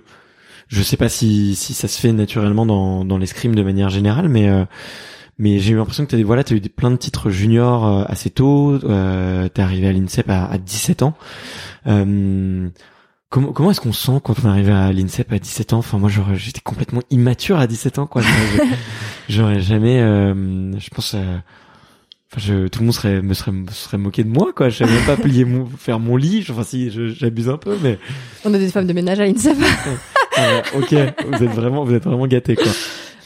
[0.68, 4.30] je sais pas si si ça se fait naturellement dans dans l'escrime de manière générale,
[4.30, 4.50] mais
[5.38, 8.80] mais j'ai eu l'impression que des voilà, t'as eu plein de titres juniors assez tôt.
[8.84, 11.14] Euh, t'es arrivé à l'INSEP à, à 17 ans.
[11.88, 12.70] Euh,
[13.36, 15.80] comment comment est-ce qu'on se sent quand on arrive à l'INSEP à 17 ans?
[15.80, 18.22] Enfin moi j'étais complètement immature à 17 ans quoi.
[19.30, 21.20] J'aurais- jamais euh, je pense euh,
[22.32, 24.70] enfin je tout le monde serait me serait moqué de moi quoi.
[24.70, 26.46] Je savais même pas plier mon faire mon lit.
[26.50, 28.00] Enfin si j'abuse un peu mais
[28.46, 29.58] On a des femmes de ménage à l'INSEP.
[30.40, 32.72] euh, OK, vous êtes vraiment vous êtes vraiment gâtés quoi.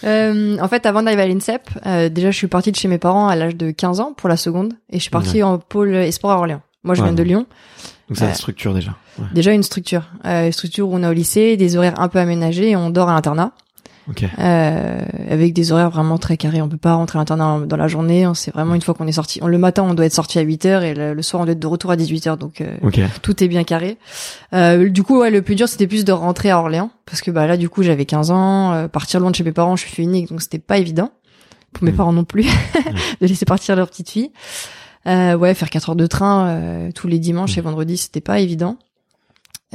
[0.06, 2.98] Euh, en fait, avant d'arriver à l'INSEP, euh, déjà, je suis partie de chez mes
[3.00, 5.94] parents à l'âge de 15 ans pour la seconde, et je suis partie en pôle
[5.94, 6.62] esport à Orléans.
[6.86, 7.22] Moi, je Ouais, viens de.
[7.22, 7.46] Lyon.
[8.10, 8.34] Donc ça Ouais.
[8.34, 8.96] structure déjà.
[9.20, 9.26] Ouais.
[9.34, 12.18] Déjà une structure, euh, une structure où on est au lycée, des horaires un peu
[12.20, 13.52] aménagés, et on dort à l'internat,
[14.10, 14.24] OK.
[14.40, 16.60] euh, avec des horaires vraiment très carrés.
[16.64, 18.26] On peut pas rentrer à l'internat dans la journée.
[18.26, 19.40] On sait vraiment une fois qu'on est sorti.
[19.46, 21.52] Le matin, on doit être sorti à 8 heures, et le, le soir, on doit
[21.52, 22.38] être de retour à 18 heures.
[22.38, 22.76] Donc euh,
[23.22, 23.98] tout est bien carré.
[24.54, 27.30] Euh, du coup, ouais, le plus dur, c'était plus de rentrer à Orléans, parce que
[27.30, 29.86] bah là, du coup, j'avais 15 ans, euh, partir loin de chez mes parents, je
[29.86, 31.12] suis unique, donc c'était pas évident
[31.74, 31.96] pour mes Mm.
[31.98, 32.46] parents non plus
[33.22, 34.32] de laisser partir leur petite fille.
[35.08, 38.40] Euh, ouais, faire 4 heures de train euh, tous les dimanches et vendredis, c'était pas
[38.40, 38.78] évident.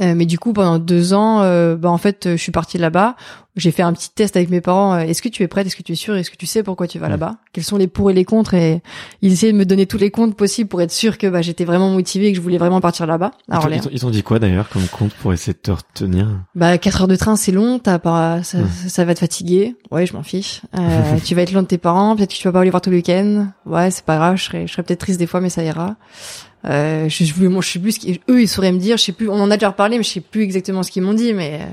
[0.01, 3.15] Euh, mais du coup, pendant deux ans, euh, bah en fait, je suis partie là-bas.
[3.55, 4.95] J'ai fait un petit test avec mes parents.
[4.95, 6.61] euh, Est-ce que tu es prête Est-ce que tu es sûre Est-ce que tu sais
[6.63, 7.37] pourquoi tu vas là-bas?
[7.53, 8.53] Quels sont les pour et les contre?
[8.55, 8.81] Et
[9.21, 11.63] ils essayaient de me donner tous les comptes possibles pour être sûr que bah, j'étais
[11.63, 13.31] vraiment motivée et que je voulais vraiment partir là-bas
[13.93, 16.27] Ils t'ont- dit quoi d'ailleurs comme compte pour essayer de te retenir?
[16.55, 18.57] Bah, 4 heures de train, c'est long, t'as pas, ça,
[18.89, 19.77] ça va te fatiguer.
[19.91, 20.61] Ouais, je m'en fiche.
[20.77, 22.81] Euh, tu vas être loin de tes parents, peut-être que tu vas pas aller voir
[22.81, 23.47] tout le week-end.
[23.65, 25.95] Ouais, c'est pas grave, je serais, je serais peut-être triste des fois, mais ça ira.
[26.67, 29.03] Euh, je, je, moi, je sais plus ce qu'ils, eux, ils sauraient me dire, je
[29.03, 31.13] sais plus, on en a déjà reparlé, mais je sais plus exactement ce qu'ils m'ont
[31.13, 31.65] dit, mais, euh,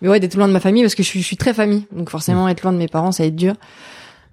[0.00, 1.86] mais ouais, d'être loin de ma famille, parce que je suis, je suis très famille.
[1.92, 3.54] Donc forcément, être loin de mes parents, ça va être dur.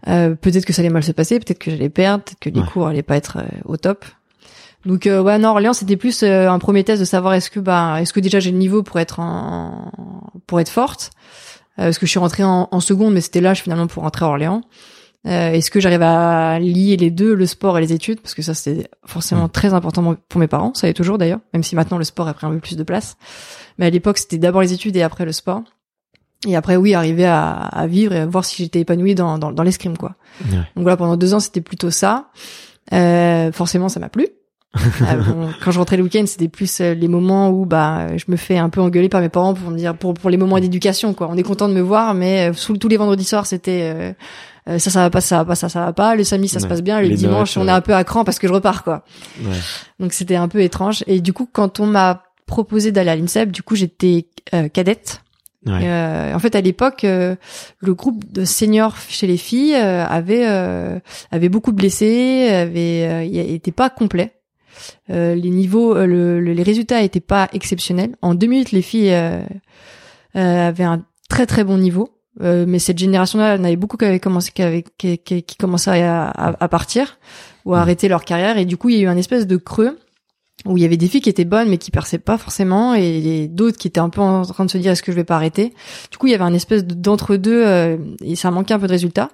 [0.07, 2.59] Euh, peut-être que ça allait mal se passer, peut-être que j'allais perdre, peut-être que les
[2.61, 2.67] Ouais.
[2.71, 4.05] cours allaient pas être euh, au top.
[4.85, 7.59] Donc euh, ouais non Orléans c'était plus euh, un premier test de savoir est-ce que
[7.59, 9.91] bah est-ce que déjà j'ai le niveau pour être en
[10.45, 11.09] pour être forte
[11.79, 14.25] euh, parce que je suis rentrée en, en seconde mais c'était l'âge finalement pour rentrer
[14.25, 14.61] à Orléans
[15.27, 18.21] euh, est-ce que j'arrive à lier les deux le sport et les études?
[18.21, 21.63] Parce que ça c'était forcément très important pour mes parents ça est toujours d'ailleurs même
[21.63, 23.17] si maintenant le sport a pris un peu plus de place.
[23.77, 25.63] Mais à l'époque c'était d'abord les études et après le sport.
[26.47, 29.51] Et après oui arriver à, à vivre et à voir si j'étais épanouie dans dans,
[29.51, 30.15] dans l'escrime quoi.
[30.45, 30.57] Ouais.
[30.57, 32.29] donc voilà pendant deux ans c'était plutôt ça.
[32.93, 34.27] Euh, forcément ça m'a plu.
[35.01, 38.25] Euh, bon, quand je rentrais le week-end, c'était plus euh, les moments où bah je
[38.27, 40.59] me fais un peu engueuler par mes parents pour me dire pour pour les moments
[40.59, 41.27] d'éducation quoi.
[41.29, 44.13] On est content de me voir, mais euh, sous, tous les vendredis soirs c'était euh,
[44.67, 46.15] euh, ça ça va pas ça va pas ça ça va pas.
[46.15, 48.03] Le samedi ça se passe bien, le Les dimanche notes, on est un peu à
[48.03, 49.03] cran parce que je repars quoi.
[49.43, 49.55] Ouais.
[49.99, 51.03] Donc c'était un peu étrange.
[51.07, 55.21] Et du coup quand on m'a proposé d'aller à l'INSEP, du coup j'étais euh, cadette.
[55.67, 55.79] Ouais.
[55.81, 57.35] Euh, en fait, à l'époque, euh,
[57.79, 60.99] le groupe de seniors chez les filles euh, avait euh,
[61.31, 64.33] avait beaucoup de blessés, avait euh, il était pas complet.
[65.09, 68.15] Euh, les niveaux, euh, le- le- les résultats étaient pas exceptionnels.
[68.21, 69.41] En deux minutes, les filles euh,
[70.35, 72.09] euh, avaient un très très bon niveau.
[72.41, 75.55] Euh, mais cette génération-là, on avait beaucoup qui avaient commencé, qui, avaient- qui, qui, qui
[75.55, 77.17] commençaient à, à, à partir
[77.63, 78.57] ou à arrêter leur carrière.
[78.57, 79.97] Et du coup, il y a eu un espèce de creux
[80.65, 83.47] où il y avait des filles qui étaient bonnes mais qui perçaient pas forcément et
[83.47, 85.35] d'autres qui étaient un peu en train de se dire est-ce que je vais pas
[85.35, 85.73] arrêter?
[86.11, 88.87] Du coup, il y avait un espèce de- d'entre-deux euh, et ça manquait un peu
[88.87, 89.29] de résultats.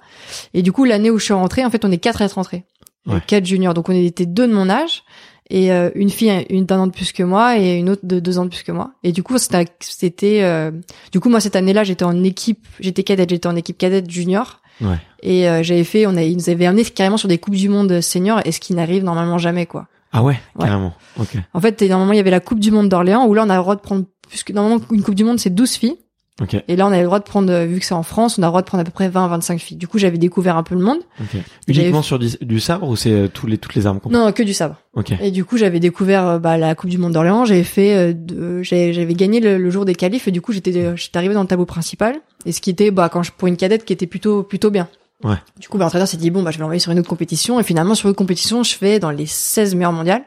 [0.54, 2.34] Et du coup, l'année où je suis rentrée, en fait, on est quatre à être
[2.34, 2.64] rentrés.
[3.06, 3.18] Ouais.
[3.26, 3.74] Quatre juniors.
[3.74, 5.02] Donc on était deux de mon âge
[5.50, 8.20] et euh, une fille une d'un an de plus que moi et une autre de
[8.20, 8.92] deux ans de plus que moi.
[9.02, 10.70] Et du coup, c'était euh,
[11.12, 14.60] du coup moi cette année-là, j'étais en équipe, j'étais cadette, j'étais en équipe cadette junior.
[14.80, 14.96] Ouais.
[15.22, 17.68] Et euh, j'avais fait, on a, ils nous avaient amené carrément sur des coupes du
[17.68, 19.86] monde seniors, et ce qui n'arrive normalement jamais, quoi.
[20.12, 20.66] Ah ouais, Ouais.
[20.66, 20.94] carrément.
[21.18, 21.36] Ok.
[21.54, 23.54] En fait, normalement, il y avait la Coupe du Monde d'Orléans où là, on a
[23.54, 25.96] le droit de prendre, puisque normalement, une Coupe du Monde, c'est 12 filles.
[26.40, 26.56] Ok.
[26.66, 28.42] Et là, on avait le droit de prendre, euh, vu que c'est en France, on
[28.42, 29.76] a le droit de prendre à peu près 20, 25 filles.
[29.76, 30.98] Du coup, j'avais découvert un peu le monde.
[31.20, 31.40] Ok.
[31.68, 34.32] Uniquement sur du, du sabre ou c'est euh, tous les toutes les armes complètes Non,
[34.32, 34.76] que du sabre.
[34.94, 35.12] Ok.
[35.20, 37.44] Et du coup, j'avais découvert euh, bah, la Coupe du Monde d'Orléans.
[37.44, 40.96] J'avais fait, euh, j'avais gagné le, le jour des qualifs et du coup, j'étais, euh,
[40.96, 42.16] j'étais arrivé dans le tableau principal.
[42.46, 44.88] Et ce qui était, bah, quand je, pour une cadette, qui était plutôt, plutôt bien.
[45.24, 45.36] Ouais.
[45.60, 47.60] Du coup, bah, l'entraîneur s'est dit bon, bah, je vais l'envoyer sur une autre compétition.
[47.60, 50.22] Et finalement, sur une compétition, je fais dans les 16 meilleures mondiales.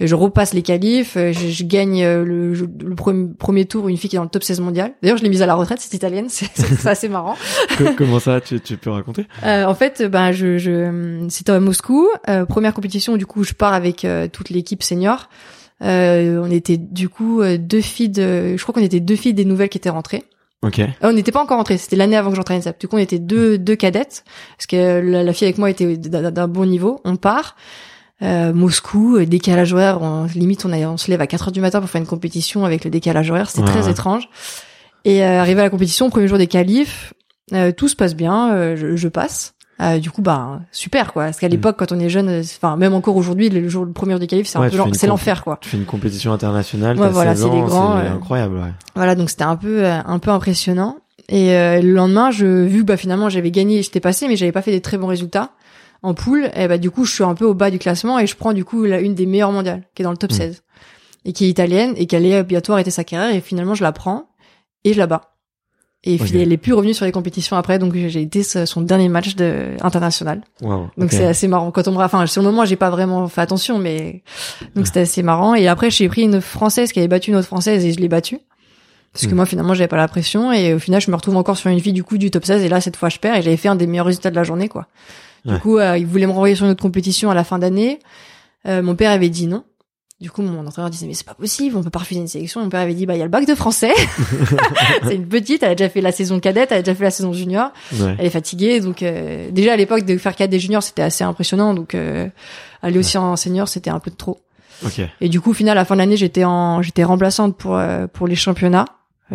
[0.00, 3.96] Je repasse les qualifs, euh, je, je gagne euh, le, le premier, premier tour une
[3.96, 4.92] fille qui est dans le top 16 mondial.
[5.02, 7.36] D'ailleurs, je l'ai mise à la retraite, c'est italienne, c'est assez marrant.
[7.78, 9.26] Co- Comment ça tu, tu peux raconter?
[9.44, 13.16] Euh, en fait, ben je, je c'était à Moscou, euh, première compétition.
[13.16, 15.28] Du coup, je pars avec euh, toute l'équipe senior.
[15.82, 19.44] Euh, on était du coup deux filles de, je crois qu'on était deux filles des
[19.44, 20.22] nouvelles qui étaient rentrées.
[20.62, 20.78] Ok.
[20.78, 22.80] Euh, on n'était pas encore rentrées, c'était l'année avant que à l'INSEP.
[22.80, 24.24] Du coup, on était deux deux cadettes
[24.56, 27.00] parce que la, la fille avec moi était d'un bon niveau.
[27.04, 27.54] On part.
[28.22, 31.52] Euh, Moscou, euh, décalage horaire, on, limite on, a, on se lève à 4 heures
[31.52, 33.90] du matin pour faire une compétition avec le décalage horaire, c'était Ouais, très ouais.
[33.90, 34.28] étrange.
[35.04, 37.12] Et euh, arrivé à la compétition, premier jour des qualifs,
[37.52, 39.54] euh, tout se passe bien, euh, je, je passe.
[39.82, 41.24] Euh, du coup, bah super quoi.
[41.24, 44.12] Parce qu'à l'époque, quand on est jeune, enfin même encore aujourd'hui, le jour le premier
[44.12, 44.62] jour des qualifs, c'est Mm.
[44.62, 45.58] Ouais, un peu c'est l'enfer quoi.
[45.60, 48.54] Tu fais une compétition internationale, t'as voilà, 16 c'est incroyable.
[48.58, 48.72] Ouais.
[48.94, 50.98] Voilà, donc c'était un peu euh, un peu impressionnant.
[51.28, 54.62] Et euh, le lendemain, je vu bah finalement j'avais gagné, j'étais passé, mais j'avais pas
[54.62, 55.50] fait des très bons résultats
[56.04, 56.50] en poule.
[56.54, 58.52] Et bah du coup, je suis un peu au bas du classement et je prends
[58.52, 60.34] du coup la une des meilleures mondiales, qui est dans le top Mm.
[60.36, 60.62] 16.
[61.24, 63.92] et qui est italienne et qui allait bientôt arrêter sa carrière et finalement je la
[63.92, 64.28] prends
[64.84, 65.30] et je la bats.
[66.06, 66.34] Et Ok.
[66.34, 69.68] elle est plus revenue sur les compétitions après, donc j'ai été son dernier match de
[69.80, 70.42] international.
[70.60, 71.70] Wow, Donc c'est assez marrant.
[71.70, 74.22] Quand on me, enfin sur le moment j'ai pas vraiment fait attention, mais
[74.76, 75.54] donc c'était assez marrant.
[75.54, 78.08] Et après j'ai pris une française qui avait battu une autre française et je l'ai
[78.08, 78.38] battue.
[79.14, 79.36] Parce que Mm.
[79.36, 81.80] moi finalement j'avais pas la pression et au final je me retrouve encore sur une
[81.80, 83.68] fille du coup du top 16 et là cette fois je perds et j'avais fait
[83.68, 84.88] un des meilleurs résultats de la journée quoi.
[85.44, 85.58] Du Ouais.
[85.60, 87.98] coup euh, il voulait me renvoyer sur une autre compétition à la fin d'année.
[88.66, 89.64] Euh, mon père avait dit non.
[90.20, 92.62] Du coup, mon entraîneur disait mais c'est pas possible, on peut pas refuser une sélection.
[92.62, 93.92] Mon père avait dit bah il y a le bac de français.
[95.06, 97.10] c'est une petite, elle a déjà fait la saison cadette, elle a déjà fait la
[97.10, 98.14] saison junior Ouais.
[98.18, 101.74] elle est fatiguée donc euh, déjà à l'époque de faire cadet junior c'était assez impressionnant
[101.74, 102.28] donc euh,
[102.82, 104.40] aller aussi en senior c'était un peu de trop
[104.84, 105.00] Ok.
[105.20, 107.76] et du coup au final à la fin de l'année j'étais en j'étais remplaçante pour
[107.76, 108.86] euh, pour les championnats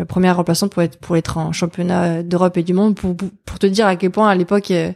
[0.08, 2.96] première remplaçante pour être pour être en championnat d'Europe et du monde.
[2.96, 4.92] Pour pour, pour te dire à quel point à l'époque euh,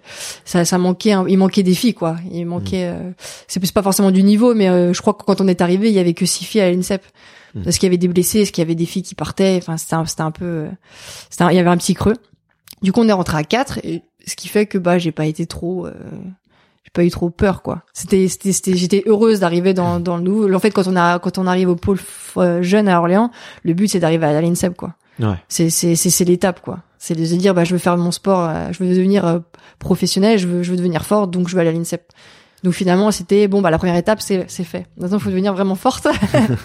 [0.46, 2.18] ça ça manquait un- il manquait des filles quoi.
[2.32, 3.12] Il manquait euh,
[3.48, 5.94] c'est pas forcément du niveau mais euh, je crois que quand on est arrivé il
[5.96, 7.04] y avait que six filles à l'INSEP.
[7.56, 7.64] Mm.
[7.64, 9.58] parce qu'il y avait des blessés parce qu'il y avait des filles qui partaient.
[9.58, 10.70] Enfin c'était c'était un peu euh,
[11.30, 12.16] c'était il y avait un petit creux.
[12.82, 15.26] Du coup, on est rentré à 4 et ce qui fait que bah j'ai pas
[15.26, 15.94] été trop euh,
[16.94, 17.82] pas eu trop peur quoi.
[17.94, 20.54] C'était c'était c'était- j'étais heureuse d'arriver dans dans le nouveau.
[20.54, 21.98] En fait, quand on a quand on arrive au pôle
[22.38, 23.32] euh, jeune à Orléans,
[23.64, 24.94] le but c'est d'arriver à l'INSEP quoi.
[25.20, 25.36] Ouais.
[25.48, 26.80] C'est c'est c'est c'est l'étape quoi.
[27.00, 29.40] C'est de se dire bah je veux faire mon sport, euh, je veux devenir euh,
[29.80, 32.04] professionnel, je veux je veux devenir forte donc je veux aller à l'INSEP.
[32.64, 34.86] Donc finalement, c'était bon bah la première étape c'est c'est fait.
[34.98, 36.08] Maintenant, il faut devenir vraiment forte.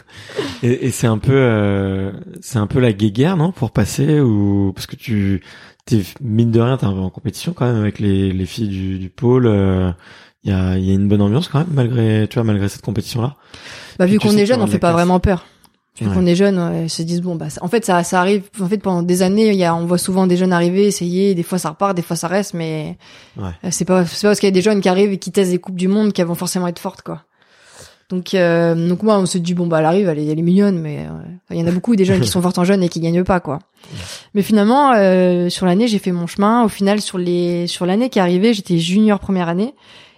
[0.63, 4.73] Et, et c'est un peu, euh, c'est un peu la guéguerre, non, pour passer ou
[4.75, 5.43] parce que tu,
[5.87, 8.69] t'es mine de rien, t'es un peu en compétition quand même avec les, les filles
[8.69, 9.47] du, du pôle.
[10.45, 12.69] Il y a, il y a une bonne ambiance quand même malgré, tu vois, malgré
[12.69, 13.35] cette compétition-là.
[13.99, 14.95] Bah, Puis vu qu'on est jeune, on fait pas classe.
[14.95, 15.47] vraiment peur.
[16.07, 16.15] Ouais.
[16.15, 18.69] qu'on est jeune, ils se disent bon bah ça- en fait ça ça arrive en
[18.69, 21.43] fait pendant des années, il y a on voit souvent des jeunes arriver, essayer, des
[21.43, 22.97] fois ça repart, des fois ça reste mais
[23.37, 23.49] Ouais.
[23.65, 25.33] euh, c'est pas c'est pas parce qu'il y a des jeunes qui arrivent et qui
[25.33, 27.23] testent des coupes du monde qu'elles vont forcément être fortes quoi.
[28.11, 30.43] Donc euh, donc moi on se dit bon bah elle arrive, elle est, elle est
[30.43, 31.11] mignonne mais euh,
[31.51, 33.25] il y en a beaucoup des jeunes qui sont fortes en jeunes et qui gagnent
[33.25, 33.59] pas quoi.
[34.35, 38.09] Mais finalement euh, sur l'année, j'ai fait mon chemin, au final sur les sur l'année
[38.09, 39.75] qui est arrivée, j'étais junior première année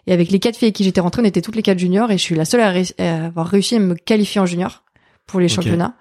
[0.06, 2.10] et avec les quatre filles avec qui j'étais rentrée, on était toutes les quatre juniors
[2.12, 4.84] et je suis la seule à, ré- à avoir réussi à me qualifier en junior
[5.30, 5.94] pour les championnats.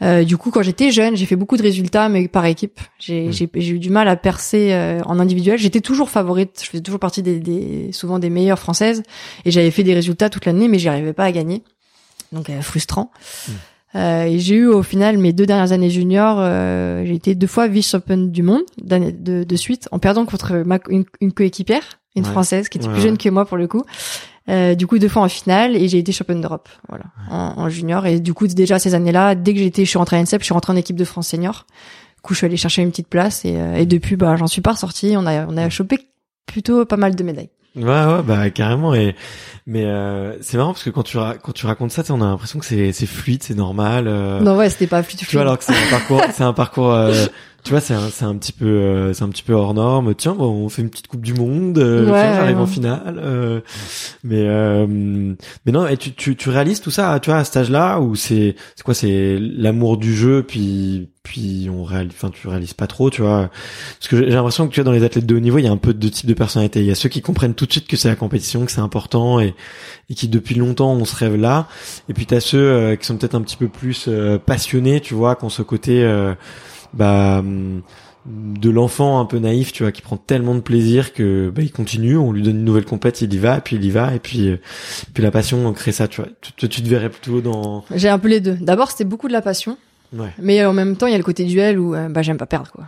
[0.00, 2.80] Euh, du coup, quand j'étais jeune, j'ai fait beaucoup de résultats, mais par équipe.
[2.98, 3.32] J'ai Mm.
[3.32, 5.58] j'ai eu du mal à percer euh, en individuel.
[5.58, 6.60] J'étais toujours favorite.
[6.64, 9.02] Je faisais toujours partie des, des souvent des meilleures françaises,
[9.44, 11.62] et j'avais fait des résultats toute l'année, mais j'y arrivais pas à gagner.
[12.32, 13.10] Donc euh, frustrant.
[13.48, 13.52] Mm.
[13.94, 17.46] Euh, et j'ai eu au final mes deux dernières années juniors, euh, j'ai été deux
[17.46, 22.24] fois vice-championne du monde de, de suite, en perdant contre ma, une, une coéquipière, une
[22.24, 22.30] Ouais.
[22.30, 23.84] française qui était Ouais, plus jeune que moi pour le coup.
[24.48, 27.68] Euh, du coup deux fois en finale et j'ai été championne d'Europe voilà en, en
[27.68, 28.06] junior.
[28.06, 30.46] Et du coup déjà ces années-là dès que j'étais je suis rentrée à l'INSEP je
[30.46, 31.64] suis rentrée en équipe de France senior.
[32.16, 34.48] Du coup je suis allée chercher une petite place et, euh, et depuis bah j'en
[34.48, 35.14] suis pas ressortie.
[35.16, 35.98] On a on a chopé
[36.46, 37.50] plutôt pas mal de médailles.
[37.74, 38.92] Ouais, ouais, bah carrément.
[38.94, 39.14] Et
[39.66, 42.58] mais euh, c'est marrant parce que quand tu quand tu racontes ça, on a l'impression
[42.58, 44.08] que c'est c'est fluide, c'est normal.
[44.08, 46.52] euh, non ouais c'était pas fluide Tu vois, alors que c'est un parcours, c'est un
[46.52, 47.26] parcours, euh,
[47.64, 50.14] tu vois, c'est un, c'est un petit peu, euh, c'est un petit peu hors norme.
[50.14, 52.62] Tiens, bon, on fait une petite coupe du monde, euh, Ouais, tiens, j'arrive ouais.
[52.62, 53.20] en finale.
[53.22, 53.60] euh,
[54.24, 57.56] mais, euh, mais non, et tu, tu, tu réalises tout ça, tu vois, à cet
[57.56, 62.48] âge-là, où c'est, c'est quoi, c'est l'amour du jeu, puis, puis on réalise, enfin, tu
[62.48, 63.48] réalises pas trop, tu vois.
[64.00, 65.68] Parce que j'ai l'impression que tu vois, dans les athlètes de haut niveau, il y
[65.68, 66.80] a un peu de deux types de personnalités.
[66.80, 68.80] Il y a ceux qui comprennent tout de suite que c'est la compétition, que c'est
[68.80, 69.54] important, et,
[70.10, 71.68] et qui depuis longtemps on se rêve là.
[72.08, 75.14] Et puis t'as ceux euh, qui sont peut-être un petit peu plus euh, passionnés, tu
[75.14, 76.34] vois, qui ont ce côté euh,
[76.94, 77.82] bah hum,
[78.24, 81.72] de l'enfant un peu naïf, tu vois, qui prend tellement de plaisir que bah, il
[81.72, 84.20] continue, on lui donne une nouvelle compète, il y va, puis il y va, et
[84.20, 84.58] puis euh,
[85.12, 86.30] puis la passion on crée ça, tu vois.
[86.40, 89.32] Tu, tu, te verrais plutôt dans j'ai un peu les deux d'abord c'était beaucoup de
[89.32, 89.76] la passion
[90.16, 90.28] ouais.
[90.38, 92.46] mais en même temps il y a le côté duel où euh, bah j'aime pas
[92.46, 92.84] perdre quoi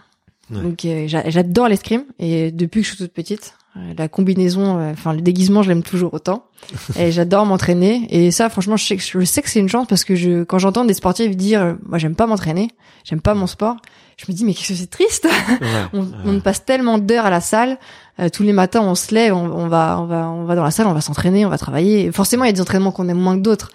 [0.50, 0.60] Ouais.
[0.60, 3.63] donc euh, j'a- j'adore l'escrime et depuis que je suis toute petite euh,
[3.96, 6.46] la combinaison euh, enfin le déguisement je l'aime toujours autant
[6.98, 9.86] et j'adore m'entraîner et ça franchement je sais que je sais que c'est une chance
[9.88, 12.70] parce que je quand j'entends des sportifs dire euh, moi j'aime pas m'entraîner
[13.04, 13.76] j'aime pas mon sport
[14.16, 15.24] je me dis mais qu'est-ce que c'est triste?
[15.24, 15.66] Ouais.
[15.92, 16.06] on, Ouais.
[16.26, 17.78] on passe tellement d'heures à la salle
[18.20, 20.62] euh, tous les matins on se lève on, on va on va on va dans
[20.64, 23.08] la salle on va s'entraîner on va travailler forcément il y a des entraînements qu'on
[23.08, 23.72] aime moins que d'autres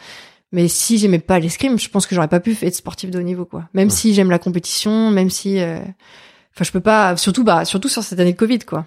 [0.53, 3.23] mais si j'aimais pas l'escrime je pense que j'aurais pas pu être sportif de haut
[3.23, 3.93] niveau quoi même Ouais.
[3.93, 5.79] si j'aime la compétition même si euh,
[6.55, 8.85] enfin je peux pas surtout bah surtout sur cette année de Covid quoi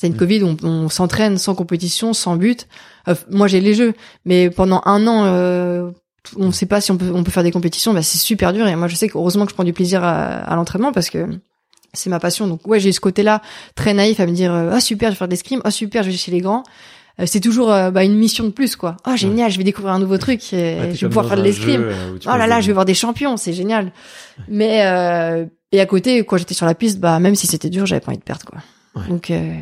[0.00, 0.16] c'est une Mm.
[0.16, 2.66] Covid on, on s'entraîne sans compétition sans but.
[3.06, 3.92] Euh, moi j'ai les jeux
[4.24, 5.90] mais pendant un an euh,
[6.36, 8.66] on sait pas si on peut on peut faire des compétitions bah c'est super dur.
[8.66, 11.26] Et moi je sais qu'heureusement que je prends du plaisir à, à l'entraînement parce que
[11.92, 12.46] c'est ma passion.
[12.46, 13.42] Donc ouais j'ai ce côté là
[13.74, 16.02] très naïf à me dire euh, ah super je vais faire des l'escrime ah super
[16.02, 16.62] je vais chez les grands.
[17.20, 18.96] Euh, c'est toujours bah, une mission de plus quoi.
[19.04, 21.36] Ah génial je vais découvrir un nouveau truc et Ouais, t'es je vais pouvoir faire
[21.36, 21.84] de l'escrime
[22.24, 23.92] oh là là je vais voir des champions c'est génial.
[24.48, 27.84] Mais euh, et à côté quand j'étais sur la piste bah même si c'était dur
[27.86, 28.58] j'avais pas envie de perdre quoi.
[28.96, 29.08] Ouais.
[29.08, 29.52] donc euh,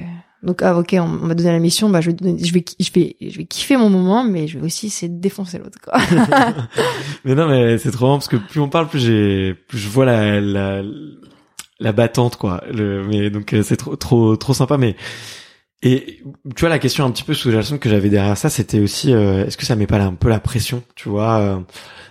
[0.43, 2.91] Donc ah ok, on, on m'a donné la mission, bah je vais, je vais, je
[2.93, 5.99] vais, je vais kiffer mon moment, mais je vais aussi essayer de défoncer l'autre quoi.
[7.25, 9.89] Mais non, mais c'est trop marrant parce que plus on parle, plus j'ai, plus je
[9.89, 10.83] vois la, la,
[11.81, 12.63] la battante, quoi.
[12.73, 14.79] Le, mais donc euh, c'est trop, trop, trop sympa.
[14.79, 14.97] Mais
[15.83, 16.23] et
[16.57, 19.47] tu vois la question un petit peu sous-jacente que j'avais derrière ça, c'était aussi, euh,
[19.47, 21.59] est-ce que ça met pas un peu la pression, tu vois, euh,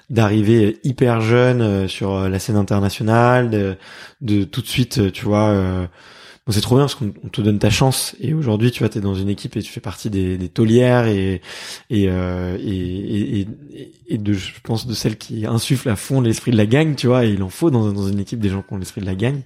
[0.10, 3.78] d'arriver hyper jeune sur la scène internationale, de,
[4.22, 5.88] de tout de suite, tu vois.
[6.48, 8.16] Euh, Bon, c'est trop bien parce qu'on on te donne ta chance.
[8.22, 11.06] Et aujourd'hui tu vois t'es dans une équipe et tu fais partie des, des taulières
[11.08, 11.42] et
[11.90, 13.40] et, euh, et, et,
[13.76, 16.96] et- et de je pense de celles qui insufflent à fond l'esprit de la gang
[16.96, 17.26] tu vois.
[17.26, 19.16] Et il en faut dans, dans une équipe des gens qui ont l'esprit de la
[19.16, 19.42] gang.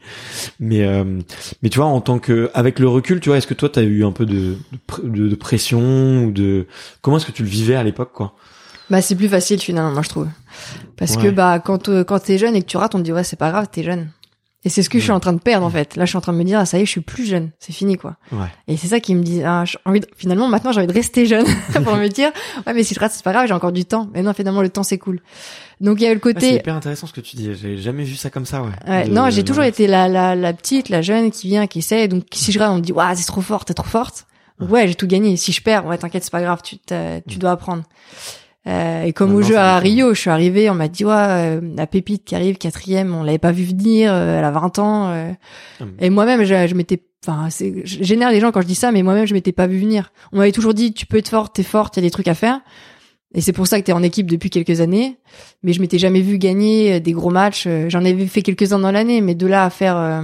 [0.60, 1.04] Mais euh,
[1.64, 3.82] mais tu vois en tant que avec le recul tu vois est-ce que toi t'as
[3.84, 4.34] eu un peu de
[4.72, 6.68] de, pr- de- de pression ou de
[7.02, 8.36] comment est-ce que tu le vivais à l'époque quoi?
[8.90, 10.28] Bah c'est plus facile finalement, moi je trouve,
[10.98, 11.24] parce Ouais.
[11.24, 13.24] que bah quand euh, quand t'es jeune et que tu rates, on te dit ouais
[13.24, 14.10] c'est pas grave, t'es jeune.
[14.64, 15.96] Et c'est ce que je suis en train de perdre en fait.
[15.96, 17.26] Là je suis en train de me dire ah, ça y est, je suis plus
[17.26, 18.18] jeune, c'est fini quoi.
[18.32, 20.88] ouais Et c'est ça qui me dit, ah, j'ai envie de- finalement, maintenant, j'ai envie
[20.88, 21.46] de rester jeune
[21.84, 22.30] pour me dire,
[22.68, 24.08] ouais, mais si je rate, c'est pas grave, j'ai encore du temps.
[24.14, 25.20] Mais non, finalement, le temps, c'est cool.
[25.80, 27.56] Donc, il y a eu le Ah, c'est côté, hyper intéressant ce que tu dis
[27.56, 30.36] j'ai jamais vu ça comme ça ouais, Ouais, De- non, j'ai toujours été la, la,
[30.36, 32.08] la petite, la jeune qui vient, qui essaie.
[32.08, 34.28] Donc, si je rate, on me dit, waouh, c'est trop fort, t'es trop forte.
[34.60, 35.38] Ouais, j'ai tout gagné.
[35.38, 36.78] Si je perds, ouais, t'inquiète, c'est pas grave, tu,
[37.28, 37.82] tu dois apprendre.
[38.68, 39.80] Euh, et comme Non, au non, jeu à.
[39.80, 43.24] Rio, je suis arrivée, on m'a dit, ouais, euh, la pépite qui arrive, quatrième, on
[43.24, 45.10] l'avait pas vu venir, euh, elle a 20 ans.
[45.10, 45.32] euh.
[45.80, 45.94] Hum.
[46.00, 48.92] Et moi-même, je, je m'étais, enfin, c'est, je génère les gens quand je dis ça,
[48.92, 50.12] mais moi-même, je m'étais pas vu venir.
[50.32, 52.28] On m'avait toujours dit, tu peux être forte, t'es forte, il y a des trucs
[52.28, 52.62] à faire.
[53.34, 55.18] Et c'est pour ça que t'es en équipe depuis quelques années.
[55.64, 57.66] Mais je m'étais jamais vu gagner des gros matchs.
[57.88, 60.22] J'en avais fait quelques-uns dans l'année, mais de là à faire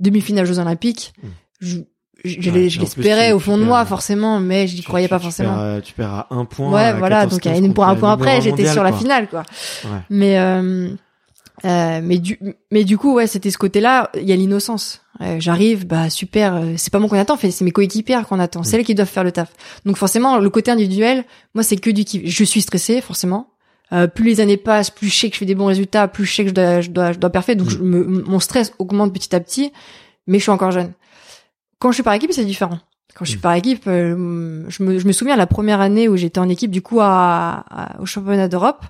[0.00, 1.28] demi-finale Jeux Olympiques, Mm.
[1.60, 1.76] je,
[2.24, 5.06] je, je Ouais, je l'espérais au fond de moi euh, forcément, mais j'y Tu- croyais
[5.06, 5.54] tu- pas tu forcément.
[5.54, 7.16] perds, euh, tu perds à un point Ouais, à voilà.
[7.22, 9.42] 14, Donc 15 pour un point après, j'étais sur la finale, quoi.
[9.84, 9.98] Ouais.
[10.10, 10.90] Mais euh,
[11.64, 12.38] euh, mais du
[12.70, 14.10] mais du coup ouais c'était ce côté-là.
[14.16, 15.02] Il y a l'innocence.
[15.20, 18.40] Euh, j'arrive bah super euh, c'est pas moi qu'on attend fait c'est mes coéquipières qu'on
[18.40, 19.50] attend c'est elles qui doivent faire le taf.
[19.84, 22.22] Donc forcément le côté individuel moi c'est que du kiff.
[22.24, 23.48] Je suis stressée forcément.
[23.92, 26.24] Euh, plus les années passent plus je sais que je fais des bons résultats plus
[26.24, 28.72] je sais que je dois je dois je dois parfait donc je me- mon stress
[28.78, 29.72] augmente petit à petit
[30.26, 30.92] mais je suis encore jeune
[31.80, 32.78] quand je suis par équipe c'est différent
[33.16, 36.16] quand je suis par équipe euh, je me je me souviens la première année où
[36.16, 38.84] j'étais en équipe du coup à, à- au championnat d'Europe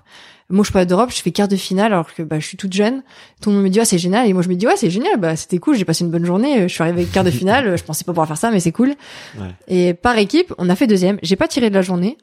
[0.53, 2.57] moi, je suis pas d'Europe, je fais quart de finale alors que bah, je suis
[2.57, 3.03] toute jeune.
[3.41, 4.89] Tout le monde me dit ah c'est génial et moi je me dis ouais c'est
[4.89, 6.63] génial, bah c'était cool, j'ai passé une bonne journée.
[6.63, 8.95] Je suis arrivée quart de finale, je pensais pas pouvoir faire ça mais c'est cool.
[9.39, 9.47] Ouais.
[9.69, 11.19] Et par équipe, on a fait deuxième.
[11.23, 12.17] J'ai pas tiré de la journée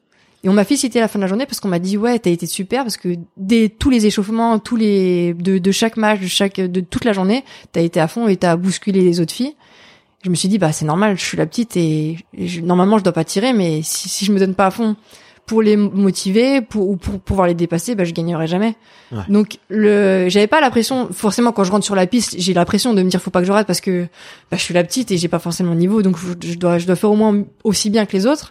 [0.45, 2.19] et on m'a félicité à la fin de la journée parce qu'on m'a dit ouais
[2.19, 6.21] t'as été super parce que dès tous les échauffements, tous les de, de chaque match,
[6.21, 9.33] de chaque de toute la journée, t'as été à fond et t'as bousculé les autres
[9.33, 9.55] filles.
[10.25, 12.99] Je me suis dit bah c'est normal, je suis la petite et, et je- normalement
[12.99, 14.97] je dois pas tirer mais si, si je me donne pas à fond
[15.47, 18.75] pour les motiver pour ou pour pouvoir les dépasser bah je gagnerai jamais.
[19.13, 19.23] Ouais.
[19.29, 21.09] donc le j'avais pas la pression.
[21.13, 23.41] Forcément quand je rentre sur la piste j'ai la pression de me dire faut pas
[23.41, 24.07] que je rate parce que
[24.51, 26.03] bah, je suis la petite et j'ai pas forcément le niveau.
[26.03, 28.51] Donc je je dois je dois faire au moins aussi bien que les autres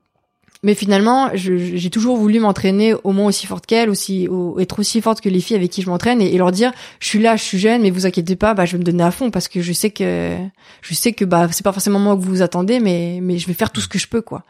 [0.63, 5.01] mais finalement j'ai toujours voulu m'entraîner au moins aussi forte qu'elle aussi au- être aussi
[5.01, 7.35] forte que les filles avec qui je m'entraîne et, et leur dire je suis là
[7.35, 9.47] je suis jeune mais vous inquiétez pas bah je vais me donner à fond parce
[9.47, 10.35] que je sais que
[10.81, 13.47] je sais que bah c'est pas forcément moi que vous vous attendez mais mais je
[13.47, 14.43] vais faire tout ce que je peux quoi.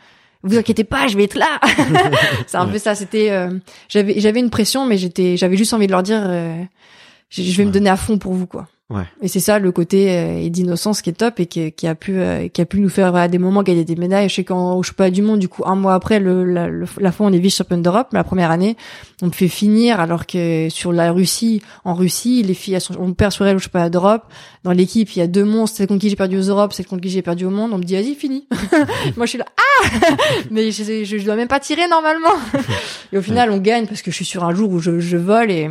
[0.44, 1.60] Vous inquiétez pas je vais être là.
[2.48, 3.52] C'est un peu ça c'était euh,
[3.90, 6.62] j'avais j'avais une pression mais j'étais j'avais juste envie de leur dire euh,
[7.30, 9.04] je je vais me donner à fond pour vous quoi Ouais.
[9.22, 12.20] et c'est ça le côté euh, d'innocence qui est top et qui, qui a pu
[12.20, 14.28] euh, qui a pu nous faire à des moments gagner des médailles.
[14.30, 17.12] Je sais qu'au championnat du monde, du coup, un mois après le, la, le- la
[17.12, 18.76] fois on est vice championne d'Europe, la première année,
[19.22, 22.96] on me fait finir alors que sur la Russie, en Russie, les filles elles sont,
[23.00, 24.24] on perd sur elles au championnat d'Europe.
[24.64, 26.86] Dans l'équipe, il y a deux monstres, celle contre qui j'ai perdu aux Europes, celle
[26.86, 27.72] contre qui j'ai perdu au monde.
[27.74, 28.46] On me dit vas-y fini.
[29.16, 29.88] Moi je suis là ah
[30.52, 32.30] mais je, je, je dois même pas tirer normalement.
[33.14, 35.18] et au final on gagne parce que je suis sur un jour où je, je
[35.18, 35.70] vole et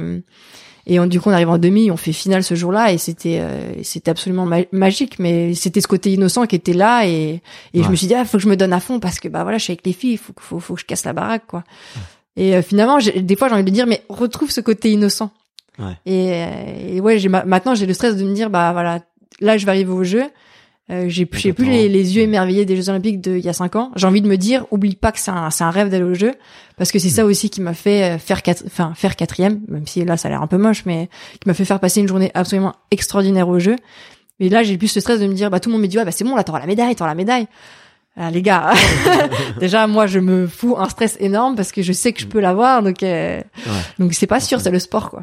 [0.87, 3.39] et on, du coup, on arrive en demi, on fait finale ce jour-là, et c'était,
[3.41, 5.19] euh, c'était absolument ma- magique.
[5.19, 7.43] Mais c'était ce côté innocent qui était là, et,
[7.75, 9.29] et je me suis dit, ah, faut que je me donne à fond parce que
[9.29, 11.47] bah voilà, je suis avec les filles, faut, faut, faut que je casse la baraque,
[11.47, 11.65] quoi.
[12.37, 15.31] Et euh, finalement, des fois, j'ai envie de dire, mais retrouve ce côté innocent.
[15.79, 15.97] Ouais.
[16.07, 19.01] Et, euh, et ouais, j'ai ma- maintenant j'ai le stress de me dire, bah voilà,
[19.41, 20.25] là, je vais arriver au jeu.
[20.91, 23.77] Euh, j'ai j'ai plus les, les yeux émerveillés des Jeux Olympiques d'il y a cinq
[23.77, 23.93] ans.
[23.95, 26.15] J'ai envie de me dire, oublie pas que c'est un, c'est un rêve d'aller aux
[26.15, 26.35] Jeux,
[26.77, 29.87] parce que c'est ça aussi qui m'a fait euh, faire quatre, enfin faire quatrième, même
[29.87, 31.09] si là ça a l'air un peu moche, mais
[31.41, 33.77] qui m'a fait faire passer une journée absolument extraordinaire aux Jeux.
[34.41, 35.97] Mais là j'ai plus ce stress de me dire, bah tout le monde me dit,
[35.97, 37.47] ouais, bah c'est bon, là t'auras la médaille, t'auras la médaille.
[38.17, 38.73] Ah, les gars,
[39.61, 42.41] déjà moi je me fous un stress énorme parce que je sais que je peux
[42.41, 43.41] l'avoir, donc euh,
[44.01, 45.23] donc c'est pas sûr, c'est le sport quoi.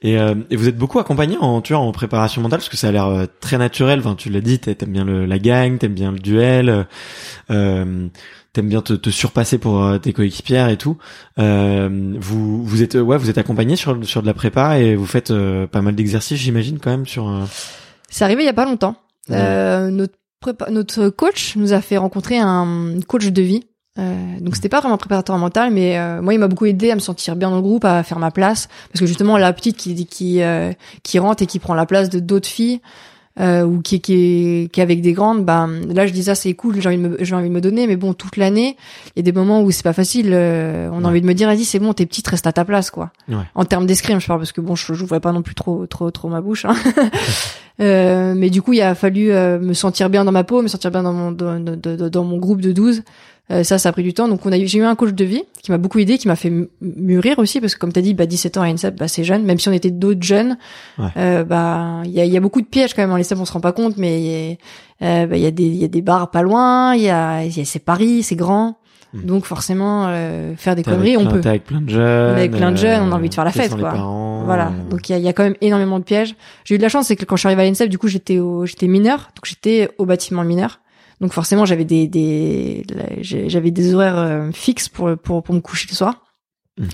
[0.00, 2.78] Et, euh, et vous êtes beaucoup accompagné en tu vois en préparation mentale parce que
[2.78, 3.98] ça a l'air euh, très naturel.
[3.98, 6.86] Enfin tu l'as dit, t'aimes bien le, la gang, t'aimes bien le duel,
[7.50, 8.08] euh,
[8.54, 10.96] t'aimes bien te, te, surpasser pour euh, tes coéquipières et tout.
[11.38, 15.06] Euh, vous vous êtes ouais vous êtes accompagné sur sur de la prépa et vous
[15.06, 15.32] faites
[15.70, 17.30] pas mal d'exercices j'imagine quand même sur.
[18.08, 18.96] C'est arrivé il y a pas longtemps.
[19.28, 20.14] notre
[20.70, 23.64] notre coach nous a fait rencontrer un coach de vie.
[23.98, 26.94] Euh, donc c'était pas vraiment préparateur mental, mais euh, moi il m'a beaucoup aidé à
[26.94, 29.76] me sentir bien dans le groupe, à faire ma place, parce que justement la petite
[29.76, 30.72] qui qui euh,
[31.02, 32.80] qui rentre et qui prend la place de d'autres filles,
[33.40, 36.34] euh, ou qui, qui, est, qui est avec des grandes, bah, là je dis ça
[36.34, 38.76] c'est cool, j'ai envie, de me, j'ai envie de me donner, mais bon, toute l'année,
[39.06, 41.32] il y a des moments où c'est pas facile, euh, on a envie de me
[41.32, 43.10] dire, vas-y, c'est bon, t'es petite, reste à ta place, quoi.
[43.28, 43.36] Ouais.
[43.54, 46.10] En termes d'escrime, je parle, parce que bon, je j'ouvrais pas non plus trop, trop,
[46.10, 46.74] trop ma bouche, hein.
[47.80, 50.68] euh, mais du coup, il a fallu euh, me sentir bien dans ma peau, me
[50.68, 53.02] sentir bien dans mon, dans, dans, dans mon groupe de 12,
[53.50, 54.28] euh, ça, ça a pris du temps.
[54.28, 56.36] Donc, on a j'ai eu un coach de vie qui m'a beaucoup aidé, qui m'a
[56.36, 59.08] fait mûrir aussi, parce que comme tu as dit, bah, 17 ans à INSEP, bah,
[59.08, 59.42] c'est jeune.
[59.44, 60.56] Même si on était d'autres jeunes,
[61.16, 63.44] euh, bah, il y a, y a beaucoup de pièges quand même en INSEP, on
[63.44, 64.58] se rend pas compte, mais
[65.02, 67.10] euh, bah, il y a des, il y a des bars pas loin, il y
[67.10, 68.78] a, y a c'est Paris, c'est grand.
[69.12, 69.26] Hmm.
[69.26, 71.40] Donc forcément, euh, faire des conneries, on peut.
[71.44, 72.30] avec plein de jeunes.
[72.30, 73.92] Avec plein de jeunes, on a envie de faire la fête, quoi.
[74.46, 74.72] voilà.
[74.88, 76.34] Donc il y a, y a, quand même énormément de pièges.
[76.64, 78.08] J'ai eu de la chance, c'est que quand je suis arrivée à l'INSEP, du coup,
[78.08, 80.80] j'étais au, j'étais mineur, donc j'étais au bâtiment mineur.
[81.22, 82.84] Donc forcément, j'avais des, des
[83.22, 86.16] j'avais des horaires euh, fixes pour, pour, pour me coucher le soir.
[86.78, 86.84] Mmh.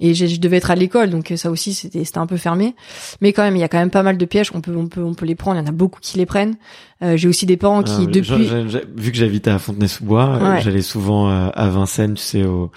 [0.00, 2.74] Et je devais être à l'école, donc ça aussi c'était c'était un peu fermé.
[3.20, 4.88] Mais quand même, il y a quand même pas mal de pièges qu'on peut on
[4.88, 5.56] peut on peut les prendre.
[5.56, 6.56] Il y en a beaucoup qui les prennent.
[7.02, 8.48] Euh, j'ai aussi des parents qui ah, depuis.
[8.96, 12.70] vu que j'habitais à Fontenay-sous-Bois, j'allais souvent euh, à Vincennes, tu sais, au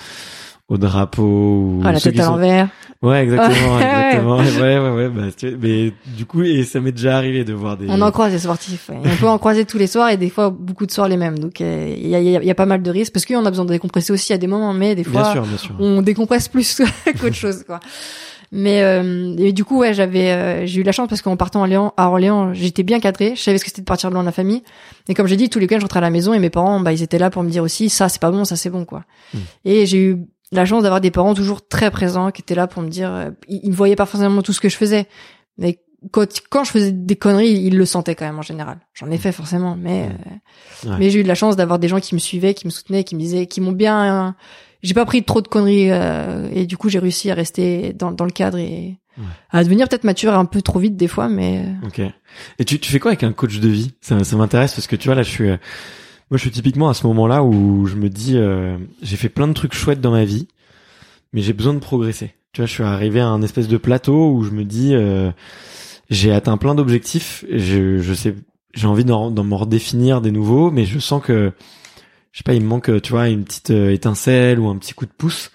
[0.71, 1.23] au drapeau.
[1.23, 2.69] Ou ah, la tête à l'envers.
[3.01, 4.37] Ouais, exactement, exactement.
[4.37, 5.09] ouais, ouais, ouais.
[5.09, 5.57] Bah, tu...
[5.59, 7.87] mais du coup, et ça m'est déjà arrivé de voir des.
[7.89, 8.89] On en croise des sportifs.
[8.89, 8.97] Ouais.
[9.03, 11.37] On peut en croiser tous les soirs et des fois beaucoup de soirs les mêmes.
[11.37, 13.65] Donc euh, il y, a, y, a, pas mal de risques parce qu'on a besoin
[13.65, 15.75] de décompresser aussi à des moments, mais des fois bien sûr, bien sûr.
[15.79, 16.81] on décompresse plus
[17.19, 17.79] qu'autre chose, quoi.
[18.53, 21.59] Mais euh, et du coup, ouais, j'avais, euh, j'ai eu la chance parce qu'en partant
[21.59, 23.33] à Orléans, à Orléans, j'étais bien cadré.
[23.35, 24.61] Je savais ce que c'était de partir loin de la famille.
[25.07, 26.81] Et comme j'ai dit, tous les week-ends, je rentrais à la maison et mes parents,
[26.81, 28.83] bah, ils étaient là pour me dire aussi, ça, c'est pas bon, ça, c'est bon,
[28.83, 29.05] quoi.
[29.33, 29.39] Hmm.
[29.63, 30.17] Et j'ai eu
[30.51, 33.29] la chance d'avoir des parents toujours très présents qui étaient là pour me dire euh,
[33.47, 35.07] ils, ne voyaient pas forcément tout ce que je faisais.
[35.57, 35.79] Mais
[36.11, 38.79] quand, quand je faisais des conneries ils le sentaient quand même en général.
[38.93, 40.09] J'en ai fait forcément mais
[40.85, 42.71] euh, mais j'ai eu de la chance d'avoir des gens qui me suivaient qui me
[42.71, 44.35] soutenaient qui me disaient qui m'ont bien
[44.81, 48.11] j'ai pas pris trop de conneries euh, et du coup j'ai réussi à rester dans,
[48.11, 48.97] dans le cadre et
[49.51, 52.01] à devenir peut-être mature un peu trop vite des fois mais ok.
[52.57, 53.93] Et tu, tu fais quoi avec un coach de vie?
[54.01, 55.49] Ça, ça m'intéresse parce que tu vois là je suis
[56.31, 59.49] moi, je suis typiquement à ce moment-là où je me dis, euh, j'ai fait plein
[59.49, 60.47] de trucs chouettes dans ma vie,
[61.33, 62.33] mais j'ai besoin de progresser.
[62.53, 65.29] Tu vois, je suis arrivé à un espèce de plateau où je me dis, euh,
[66.09, 67.43] j'ai atteint plein d'objectifs.
[67.51, 68.33] Je, je sais,
[68.73, 71.51] j'ai envie d'en, m'en redéfinir des nouveaux, mais je sens que,
[72.31, 74.93] je sais pas, il me manque, tu vois, une petite euh, étincelle ou un petit
[74.93, 75.51] coup de pouce.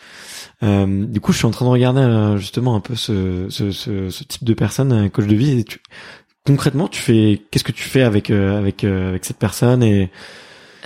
[0.62, 4.24] Euh, du coup, je suis en train de regarder justement un peu ce, ce, ce,
[4.24, 5.58] type de personne, un coach de vie.
[5.58, 5.80] Et tu,
[6.46, 10.10] concrètement, tu fais, qu'est-ce que tu fais avec avec avec cette personne et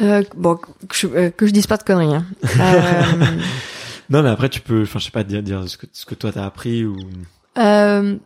[0.00, 2.14] euh, bon, que je, euh, que je dise pas de conneries.
[2.14, 2.24] Hein.
[2.58, 3.02] Euh,
[4.10, 6.14] non, mais après tu peux, enfin je sais pas dire, dire ce que ce que
[6.14, 6.96] toi t'as appris ou.
[7.58, 8.16] Euh,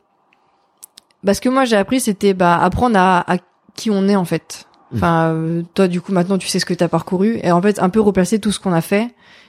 [1.22, 3.38] bah, ce que moi j'ai appris c'était bah apprendre à, à
[3.74, 4.66] qui on est en fait.
[4.92, 4.96] Mmh.
[4.96, 7.80] Enfin, euh, toi du coup maintenant tu sais ce que t'as parcouru et en fait
[7.80, 9.08] un peu replacer tout ce qu'on a fait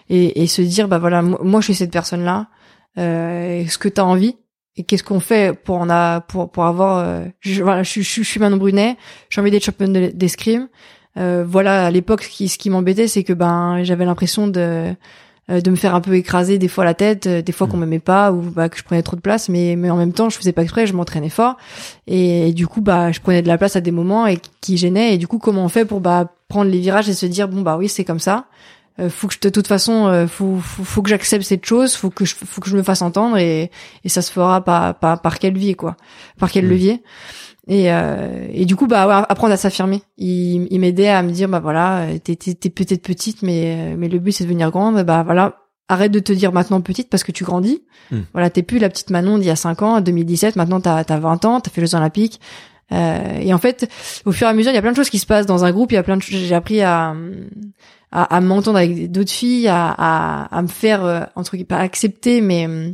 [0.10, 2.48] et, et se dire bah voilà moi je suis cette personne là.
[2.98, 4.38] Euh, ce que t'as envie
[4.78, 8.24] et qu'est-ce qu'on fait pour en a pour pour avoir je, voilà je, je, je
[8.24, 8.98] suis Manon Brunet
[9.30, 10.68] j'ai envie d'être championne d'escrime euh,
[11.16, 14.96] voilà, à l'époque, ce qui, ce qui m'embêtait, c'est que ben j'avais l'impression de
[15.52, 17.78] euh, de me faire un peu écraser des fois la tête, euh, des fois qu'on
[17.78, 17.82] mm.
[17.82, 20.28] m'aimait pas ou bah, que je prenais trop de place, mais mais en même temps
[20.32, 21.56] je faisais pas exprès, je m'entraînais fort.
[22.08, 25.14] Et, du coup bah je prenais de la place à des moments et qui gênaient.
[25.14, 27.62] Et du coup comment on fait pour bah prendre les virages et se dire bon
[27.62, 28.46] bah oui c'est comme ça,
[29.00, 31.96] euh, faut que je de toute façon euh, faut, faut, faut que j'accepte cette chose,
[31.96, 33.72] faut que je faut que je me fasse entendre et
[34.04, 35.98] et ça se fera par par par quel levier quoi,
[36.40, 36.70] par quel mm.
[36.70, 37.04] levier.
[37.68, 40.04] Et, euh, et du coup, bah, apprendre à s'affirmer.
[40.18, 44.20] Il, il m'aidait à me dire, bah voilà, t'es, t'es, peut-être petite, mais, mais le
[44.20, 45.04] but c'est de devenir grande.
[45.04, 47.84] Bah voilà, arrête de te dire maintenant petite parce que tu grandis.
[48.12, 48.22] Hmm.
[48.34, 50.56] Voilà, t'es plus la petite Manon d'il y a 5 ans, 2017.
[50.56, 52.40] Maintenant, t'as, t'as 20 ans, t'as fait les Olympiques.
[52.92, 53.90] Euh, et en fait,
[54.26, 55.66] au fur et à mesure, il y a plein de choses qui se passent dans
[55.66, 55.92] un groupe.
[55.92, 56.40] Il y a plein de choses.
[56.40, 57.16] J'ai appris à,
[58.24, 61.78] à, à m'entendre avec d'autres filles, à, à, à me faire euh, entre guillemets pas
[61.80, 62.92] accepter, mais euh,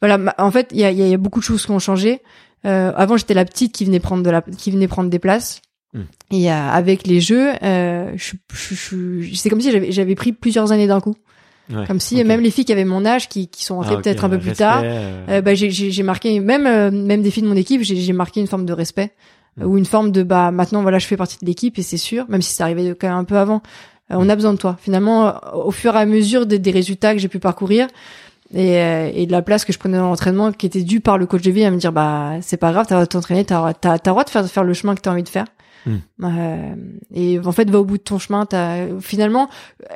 [0.00, 0.18] voilà.
[0.38, 2.20] En fait, il y a, il y a beaucoup de choses qui ont changé.
[2.64, 5.60] Euh, avant, j'étais la petite qui venait prendre de la, qui venait prendre des places.
[5.94, 6.02] Hmm.
[6.32, 8.74] Et euh, avec les jeux, euh, je, je,
[9.20, 11.14] je- c'est comme si j'avais j'avais pris plusieurs années d'un coup.
[11.72, 13.98] Ouais, Comme si même les filles qui avaient mon âge, qui, qui sont rentrées Ah,
[13.98, 14.82] ok, peut-être un peu plus tard,
[15.42, 18.64] bah, j'ai- marqué même même des filles de mon équipe, j'ai j'ai marqué une forme
[18.66, 19.10] de respect
[19.56, 19.62] Mm.
[19.62, 21.96] euh, ou une forme de bah maintenant voilà je fais partie de l'équipe et c'est
[21.96, 23.62] sûr, même si c'est arrivé quand même un peu avant,
[24.10, 24.76] on a besoin de toi.
[24.80, 25.32] Finalement, euh,
[25.64, 27.88] au fur et à mesure des, des résultats que j'ai pu parcourir
[28.54, 31.18] et, euh, et de la place que je prenais dans l'entraînement qui était due par
[31.18, 33.10] le coach de vie à me dire bah c'est pas grave, t'as le droit de
[33.10, 35.28] t'entraîner, t'as t'as t'as le droit de faire faire le chemin que t'as envie de
[35.28, 35.46] faire.
[35.84, 35.96] Mm.
[36.24, 36.74] Euh,
[37.14, 39.48] et en fait va au bout de ton chemin t'as finalement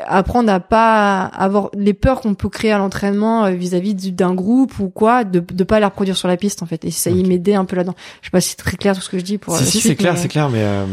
[0.06, 4.32] apprendre à pas avoir les peurs qu'on peut créer à l'entraînement euh, vis-à-vis du- d'un
[4.32, 7.10] groupe ou quoi de de pas les reproduire sur la piste en fait et ça
[7.10, 7.26] y Ok.
[7.26, 9.24] m'aidait un peu là-dedans je sais pas si c'est très clair tout ce que je
[9.24, 10.84] dis pour si si c'est clair mais- c'est clair mais euh,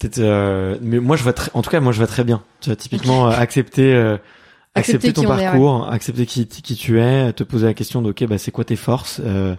[0.00, 2.42] peut-être euh, mais moi je vois très en tout cas moi je vois très bien.
[2.60, 4.16] Tu vois typiquement euh, accepter euh,
[4.74, 8.10] accepter, Accepter ton est, parcours accepter qui qui tu es te poser la question de
[8.10, 9.54] ok bah c'est quoi tes forces euh,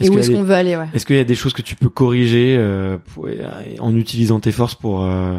[0.00, 0.88] et où est-ce qu'on veut aller ouais.
[0.94, 3.28] est-ce qu'il y a des choses que tu peux corriger euh, pour-
[3.80, 5.38] en utilisant tes forces pour euh,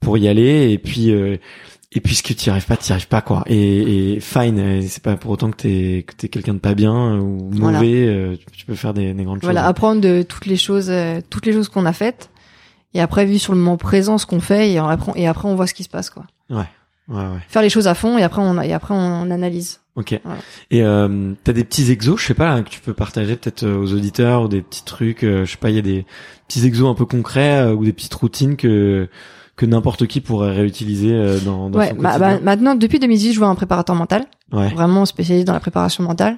[0.00, 1.36] pour y aller et puis euh,
[1.94, 3.44] et puis ce que tu arrives pas tu arrives pas quoi.
[3.46, 7.18] Et, et fine c'est pas pour autant que t'es que t'es quelqu'un de pas bien
[7.18, 7.80] ou mauvais Voilà.
[7.82, 9.68] euh, tu, peux faire des, des grandes voilà choses.
[9.70, 12.30] apprendre de toutes les choses euh, toutes les choses qu'on a faites
[12.94, 15.54] et après vu sur le moment présent ce qu'on fait et après et après on
[15.54, 16.66] voit ce qui se passe quoi ouais
[17.08, 20.18] ouais faire les choses à fond et après on et après on analyse Ok.
[20.24, 20.40] Voilà.
[20.70, 23.64] Et euh, t'as des petits exos, je sais pas, là, que tu peux partager peut-être
[23.64, 26.06] euh, aux auditeurs ou des petits trucs, euh, je sais pas, il y a des
[26.48, 29.08] petits exos un peu concrets euh, ou des petites routines que
[29.54, 31.12] que n'importe qui pourrait réutiliser
[31.44, 32.36] dans, dans ouais son bah, quotidien.
[32.36, 34.68] bah, maintenant depuis 2018 je vois un préparateur mental ouais.
[34.70, 36.36] vraiment spécialisé dans la préparation mentale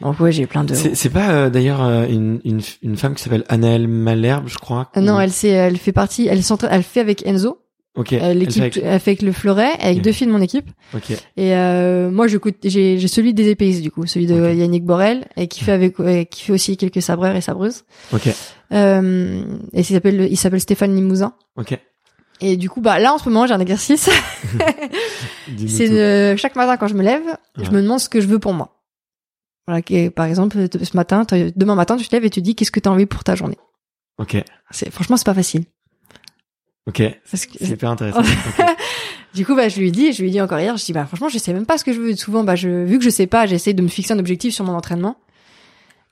[0.00, 3.22] donc ouais j'ai plein de C'est pas euh, d'ailleurs euh, une, une une femme qui
[3.22, 4.90] s'appelle Anaëlle Malherbe, je crois.
[4.96, 7.58] Euh, non elle c'est elle fait partie elle s'entraîne elle fait avec Enzo
[7.94, 8.14] Ok.
[8.14, 11.10] Euh, elle l'équipe fait avec- le Fleuret avec deux filles de mon équipe Ok.
[11.10, 14.54] et euh, moi j'ai j'ai celui des épéistes du coup celui de.
[14.54, 17.84] Yannick Borel et qui fait avec euh, qui fait aussi quelques sabreurs et sabreuses
[18.14, 18.28] Ok.
[18.72, 19.42] euh,
[19.74, 21.78] et il s'appelle il s'appelle Stéphane Limousin Ok.
[22.42, 24.10] Et du coup bah là en ce moment j'ai un exercice
[25.68, 27.22] c'est de- chaque matin quand je me lève
[27.56, 28.82] je me demande ce que je veux pour moi
[29.66, 29.80] voilà
[30.14, 31.24] par exemple ce matin
[31.56, 33.24] demain matin tu te lèves et tu te dis qu'est-ce que tu as envie pour
[33.24, 33.58] ta journée?
[34.18, 34.36] Ok.
[34.70, 35.64] c'est franchement c'est pas facile
[36.88, 37.00] Ok.
[37.24, 38.22] C'est hyper intéressant.
[39.34, 41.30] Du coup, bah, je lui dis, je lui dit encore hier, je dis, bah, franchement,
[41.30, 42.14] je sais même pas ce que je veux.
[42.16, 44.62] Souvent, bah, je, vu que je sais pas, j'essaie de me fixer un objectif sur
[44.66, 45.16] mon entraînement.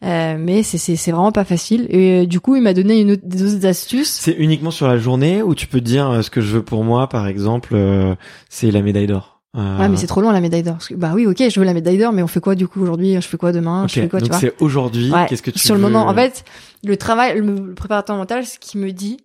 [0.02, 1.86] Euh, mais c'est, c'est, vraiment pas facile.
[1.90, 4.08] Et euh, du coup, il m'a donné une autre, des autres astuces.
[4.10, 6.84] C'est uniquement sur la journée où tu peux dire euh, ce que je veux pour
[6.84, 8.14] moi, par exemple, euh,
[8.48, 9.40] c'est la médaille d'or.
[9.52, 10.78] Ouais, mais c'est trop loin la médaille d'or.
[10.92, 13.14] Bah oui, ok, je veux la médaille d'or, mais on fait quoi du coup aujourd'hui?
[13.16, 13.86] Je fais quoi demain?
[13.88, 15.10] Je fais quoi, Donc c'est aujourd'hui.
[15.10, 16.44] Ouais, Qu'est-ce que tu Sur le veux- moment, en fait,
[16.84, 19.18] le travail, le, le préparateur mental, ce qui me dit,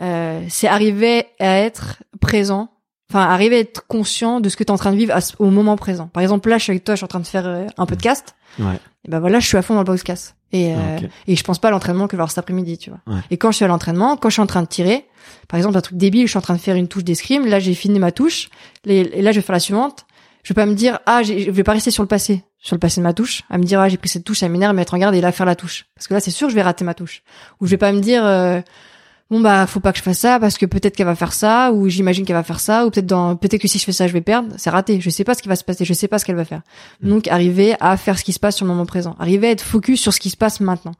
[0.00, 2.70] euh, c'est arriver à être présent.
[3.10, 5.50] Enfin, arriver à être conscient de ce que tu es en train de vivre au
[5.50, 6.06] moment présent.
[6.06, 8.34] Par exemple, là, je suis avec toi, je suis en train de faire un podcast.
[8.58, 8.80] Ouais.
[9.06, 10.36] Et ben voilà, je suis à fond dans le podcast.
[10.52, 11.10] Et, euh, Ah, ok.
[11.28, 13.00] et je pense pas à l'entraînement que vers cet après-midi, tu vois.
[13.06, 13.20] Ouais.
[13.30, 15.06] Et quand je suis à l'entraînement, quand je suis en train de tirer,
[15.48, 17.58] par exemple, un truc débile, je suis en train de faire une touche d'escrime, là,
[17.58, 18.48] j'ai fini ma touche,
[18.86, 20.04] et là, je vais faire la suivante.
[20.44, 22.80] Je vais pas me dire, ah, je vais pas rester sur le passé, sur le
[22.80, 24.94] passé de ma touche, à me dire, ah, j'ai pris cette touche, ça m'énerve, mettre
[24.94, 25.86] en garde et là, faire la touche.
[25.94, 27.22] Parce que là, c'est sûr, je vais rater ma touche.
[27.60, 28.60] Ou je vais pas me dire, euh,
[29.32, 31.72] bon, bah, faut pas que je fasse ça parce que peut-être qu'elle va faire ça,
[31.72, 34.06] ou j'imagine qu'elle va faire ça, ou peut-être dans, peut-être que si je fais ça,
[34.06, 34.50] je vais perdre.
[34.58, 35.00] C'est raté.
[35.00, 36.60] Je sais pas ce qui va se passer, je sais pas ce qu'elle va faire.
[37.00, 39.16] Donc, arriver à faire ce qui se passe sur le moment présent.
[39.18, 40.92] Arriver à être focus sur ce qui se passe maintenant.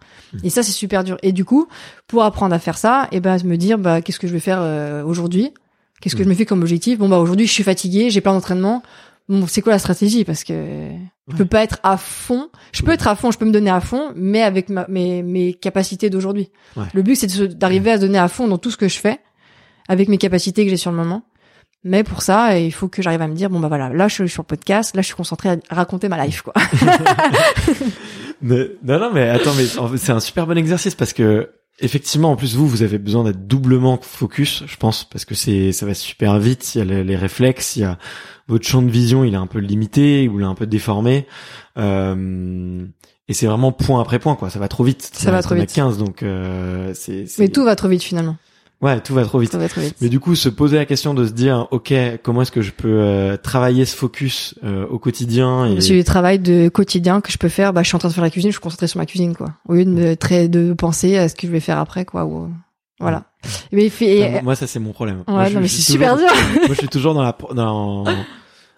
[0.43, 1.19] Et ça, c'est super dur.
[1.23, 1.69] Et du coup,
[2.07, 4.61] pour apprendre à faire ça, et ben, me dire, bah, qu'est-ce que je vais faire
[4.61, 5.53] euh, aujourd'hui?
[6.01, 6.99] Qu'est-ce que je me fais comme objectif?
[6.99, 8.83] Bon, bah, aujourd'hui, je suis fatigué, j'ai plein d'entraînement.
[9.29, 10.25] Bon, c'est quoi la stratégie?
[10.25, 10.89] Parce que
[11.29, 12.49] je peux pas être à fond.
[12.73, 15.23] Je peux être à fond, je peux me donner à fond, mais avec ma, mes,
[15.23, 16.51] mes capacités d'aujourd'hui.
[16.77, 16.85] Ouais.
[16.95, 19.21] Le but, c'est d'arriver à se donner à fond dans tout ce que je fais,
[19.89, 21.23] avec mes capacités que j'ai sur le moment.
[21.85, 24.15] Mais pour ça, il faut que j'arrive à me dire, bon, bah voilà, là, je
[24.15, 26.53] suis sur le podcast, là, je suis concentré à raconter ma life, quoi.
[28.41, 29.67] Mais- non, non, mais attends, mais
[29.97, 31.51] c'est un super bon exercice parce que
[31.83, 35.73] effectivement, en plus vous, vous avez besoin d'être doublement focus, je pense, parce que c'est,
[35.73, 36.75] ça va super vite.
[36.75, 37.99] Il y a les, les réflexes, il y a
[38.49, 41.27] votre champ de vision, il est un peu limité ou il est un peu déformé.
[41.79, 42.85] Euh,
[43.29, 44.51] et c'est vraiment point après point, quoi.
[44.51, 45.11] Ça va trop vite.
[45.13, 45.73] Ça va trop vite.
[45.73, 48.37] 15, donc euh, c'est- Mais tout va trop vite, finalement.
[48.83, 49.53] Ouais, tout va trop vite.
[49.53, 49.95] Tout va trop vite.
[50.01, 52.73] Mais du coup, se poser la question de se dire, ok, comment est-ce que je
[52.73, 57.31] peux euh, travailler ce focus euh, au quotidien et C'est du travail de quotidien que
[57.31, 57.73] je peux faire.
[57.73, 59.37] Bah, je suis en train de faire la cuisine, je suis concentré sur ma cuisine,
[59.37, 59.51] quoi.
[59.69, 62.25] Au lieu de me très, de penser à ce que je vais faire après, quoi.
[62.25, 62.51] Ou,
[62.99, 63.25] voilà.
[63.71, 65.19] Mais il fait, Enfin, moi, ça c'est mon problème.
[65.29, 66.61] ouais, Moi, je- non, mais c'est super toujours- dur.
[66.67, 68.05] moi je suis toujours dans la dans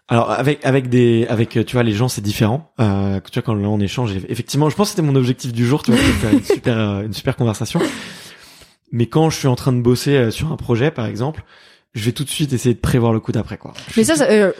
[0.09, 3.55] alors avec avec des avec tu vois les gens c'est différent euh, tu vois quand
[3.55, 6.05] là on échange effectivement je pense que c'était mon objectif du jour tu vois de
[6.05, 7.81] faire une super euh, une super conversation
[8.93, 11.45] mais quand je suis en train de bosser euh, sur un projet par exemple
[11.95, 14.16] je vais tout de suite essayer de prévoir le coup d'après quoi Je Mais ça,
[14.16, 14.53] ça, euh,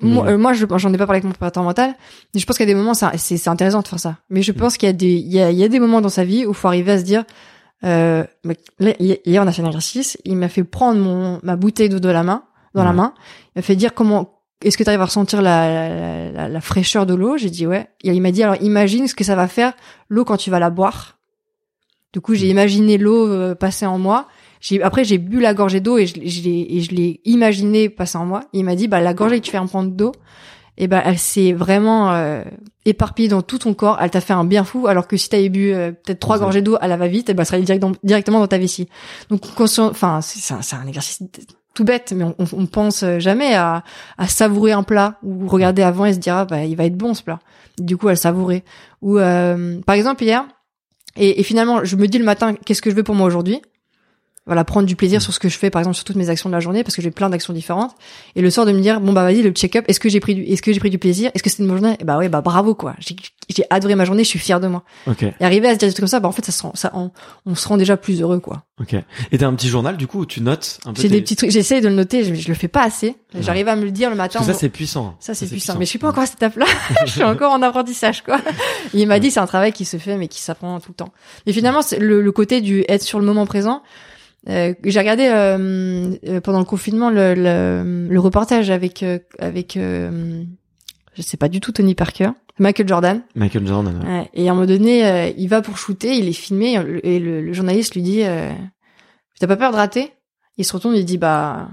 [0.00, 1.94] moi, euh, moi, je, j'en ai pas parlé avec mon préparateur mental,
[2.34, 4.16] mais je pense qu'à des moments, c'est, c'est intéressant de faire ça.
[4.28, 6.00] Mais je pense qu'il y a des, il y a, il y a des moments
[6.00, 7.22] dans sa vie où il faut arriver à se dire,
[7.84, 8.24] Euh,
[8.80, 10.18] hier, on a fait un exercice.
[10.24, 12.42] Il m'a fait prendre mon ma bouteille d'eau de la main,
[12.74, 13.14] dans la main.
[13.54, 16.60] Il m'a fait dire comment est-ce que tu arrives à ressentir la, la, la- la
[16.60, 17.36] fraîcheur de l'eau?
[17.36, 17.86] J'ai dit ouais.
[18.02, 19.74] Et il m'a dit alors imagine ce que ça va faire
[20.08, 21.18] l'eau quand tu vas la boire.
[22.14, 24.28] Du coup, j'ai imaginé l'eau euh, passer en moi.
[24.60, 27.20] J'ai après j'ai bu la gorgée d'eau et je, l'ai- je l'ai et je l'ai
[27.26, 28.40] imaginé passer en moi.
[28.54, 30.12] Il m'a dit bah la gorgée que tu fais en prendre d'eau,
[30.78, 32.42] et ben elle s'est vraiment euh,
[32.86, 33.98] éparpillée dans tout ton corps.
[34.00, 34.86] Elle t'a fait un bien fou.
[34.86, 37.34] Alors que si t'avais bu euh, peut-être trois gorgées d'eau à la va vite, et
[37.34, 38.88] ben elle serait direct dans- directement dans ta vessie.
[39.28, 41.20] Donc conscient, enfin c'est c'est un, c'est un exercice
[41.74, 43.82] tout bête, mais on, on, on pense jamais à,
[44.16, 46.96] à savourer un plat ou regarder avant et se dire ah bah il va être
[46.96, 47.40] bon ce plat.
[47.78, 48.62] Du coup elle savourait.
[49.02, 50.46] Ou euh, par exemple hier.
[51.16, 53.62] Et, finalement, je me dis le matin, qu'est-ce que je veux pour moi aujourd'hui?
[54.46, 56.50] Voilà, prendre du plaisir sur ce que je fais, par exemple sur toutes mes actions
[56.50, 57.92] de la journée, parce que j'ai plein d'actions différentes.
[58.36, 60.34] Et le soir de me dire, bon bah vas-y, le check-up, est-ce que j'ai pris
[60.34, 61.30] du, est-ce que j'ai pris du plaisir?
[61.34, 61.96] Est-ce que c'était une bonne journée?
[61.98, 62.94] Et bah ouais, bah bravo quoi.
[62.98, 63.16] J'ai,
[63.48, 64.82] j'ai adoré ma journée, je suis fière de moi.
[65.06, 66.62] Ok, Et arriver à se dire des trucs comme ça, bah en fait, ça, se
[66.62, 67.10] rend- ça on,
[67.46, 68.64] on se rend déjà plus heureux quoi.
[68.82, 68.94] ok.
[69.32, 71.00] Et t'as un petit journal du coup où tu notes un peu.
[71.00, 73.16] J'ai tes- des petits trucs, j'essaye de le noter, je, je le fais pas assez.
[73.34, 73.40] Ouais.
[73.42, 74.40] J'arrive à me le dire le matin.
[74.40, 75.16] Parce que ça c'est puissant.
[75.20, 75.76] Ça, c'est puissant.
[75.78, 76.66] Mais je suis pas encore à cette étape-là.
[77.06, 78.38] je suis encore en apprentissage, quoi.
[78.92, 80.96] Et il m'a dit, c'est un travail qui se fait, mais qui s'apprend tout le
[80.96, 81.12] temps.
[81.46, 83.82] Et finalement, le côté du être sur le moment présent.
[84.48, 89.76] Euh, j'ai regardé euh, euh, pendant le confinement le, le, le reportage avec euh, avec
[89.78, 90.42] euh,
[91.14, 93.22] je sais pas du tout Tony Parker, Michael Jordan.
[93.34, 94.02] Michael Jordan.
[94.02, 94.08] ouais.
[94.20, 94.30] Ouais.
[94.34, 96.74] Et à un moment donné, il va pour shooter, il est filmé
[97.04, 98.50] et le, le journaliste lui dit euh,
[99.40, 100.12] "T'as pas peur de rater?
[100.58, 101.68] Il se retourne et il dit "Bah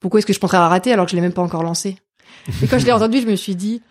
[0.00, 1.96] pourquoi est-ce que je penserais à rater alors que je l'ai même pas encore lancé?
[2.62, 3.82] Et quand je l'ai entendu, je me suis dit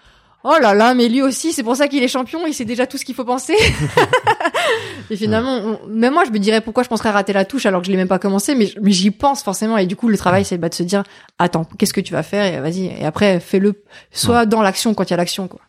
[0.43, 2.87] "Oh là là, mais lui aussi, c'est pour ça qu'il est champion, il sait déjà
[2.87, 3.55] tout ce qu'il faut penser."
[5.09, 7.81] et finalement, on- même moi, je me dirais pourquoi je penserais rater la touche alors
[7.81, 9.77] que je l'ai même pas commencé, mais, mais j'y pense forcément.
[9.77, 11.03] Et du coup, le travail, c'est bah, de se dire
[11.39, 12.45] "Attends, qu'est-ce que tu vas faire?
[12.53, 15.59] Et vas-y." Et après, fais-le soit dans l'action quand il y a l'action, quoi.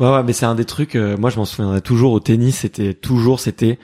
[0.00, 0.96] Ouais, ouais, mais c'est un des trucs.
[0.96, 2.58] euh, moi, je m'en souviendrai toujours au tennis.
[2.58, 3.78] C'était toujours, c'était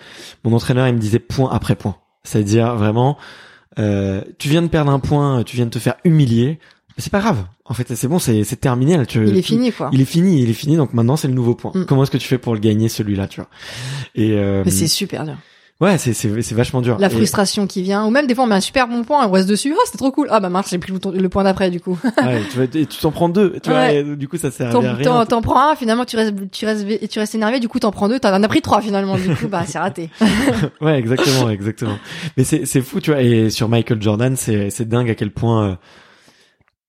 [0.45, 0.89] mon entraîneur.
[0.89, 1.97] Il me disait point après point.
[2.25, 3.17] C'est-à-dire vraiment,
[3.79, 6.59] euh, tu viens de perdre un point, tu viens de te faire humilier.
[6.99, 7.45] C'est pas grave.
[7.67, 8.97] En fait, c'est bon, c'est terminé.
[8.97, 9.91] Là, tu, Il est tu- fini, quoi.
[9.93, 10.77] Il est fini, il est fini.
[10.77, 11.73] Donc maintenant, c'est le nouveau point.
[11.75, 11.85] Mm.
[11.85, 13.51] Comment est-ce que tu fais pour le gagner celui-là, tu vois?
[14.15, 15.35] Et euh, Mais c'est super dur.
[15.83, 16.97] ouais, c'est c'est c'est vachement dur.
[16.99, 19.27] La Et- frustration qui vient, ou même des fois on met un super bon point
[19.27, 21.45] on reste dessus, oh c'est trop cool, ah bah mince j'ai pris le, le point
[21.45, 21.99] d'après du coup.
[22.25, 23.59] ouais, tu et tu t'en prends deux.
[23.63, 25.25] Tu vois, et du coup, ça sert à rien.
[25.27, 28.09] t'en, prends un, finalement tu restes, tu restes, tu restes énervé, du coup t'en prends
[28.09, 30.09] deux, t'en as pris trois finalement, du coup bah c'est raté.
[30.81, 31.99] Ouais, exactement, exactement.
[32.39, 33.21] Mais c'est c'est fou, tu vois.
[33.21, 35.63] Et sur Michael Jordan, c'est c'est dingue à quel point.
[35.73, 35.75] euh,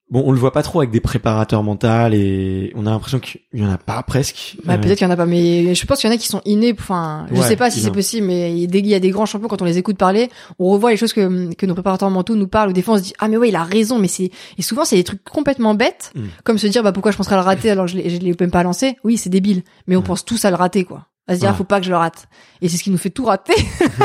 [0.10, 3.41] Bon, on le voit pas trop avec des préparateurs mentaux et on a l'impression qu'il
[3.53, 4.55] y en a pas presque.
[4.64, 6.18] Bah Euh, peut-être qu'il y en a pas, mais je pense qu'il y en a
[6.18, 8.99] qui sont innés, enfin je Ouais, sais pas si c'est possible, mais il y, a
[9.01, 10.30] des, grands champions quand on les écoute parler,
[10.60, 12.97] on revoit les choses que, que nos préparateurs mentaux nous parlent, ou des fois on
[12.97, 15.24] se dit ah mais ouais il a raison, mais c'est et souvent c'est des trucs
[15.26, 16.22] complètement bêtes, Mm.
[16.45, 18.49] comme se dire bah pourquoi je penserais à le rater alors que je l'ai, même
[18.51, 20.05] pas lancé, oui c'est débile, mais on Ouais.
[20.05, 21.08] pense tous à le rater quoi.
[21.28, 21.53] À se dire, Ouais.
[21.53, 22.30] ah, faut pas que je le rate.
[22.62, 23.53] Et c'est ce qui nous fait tout rater.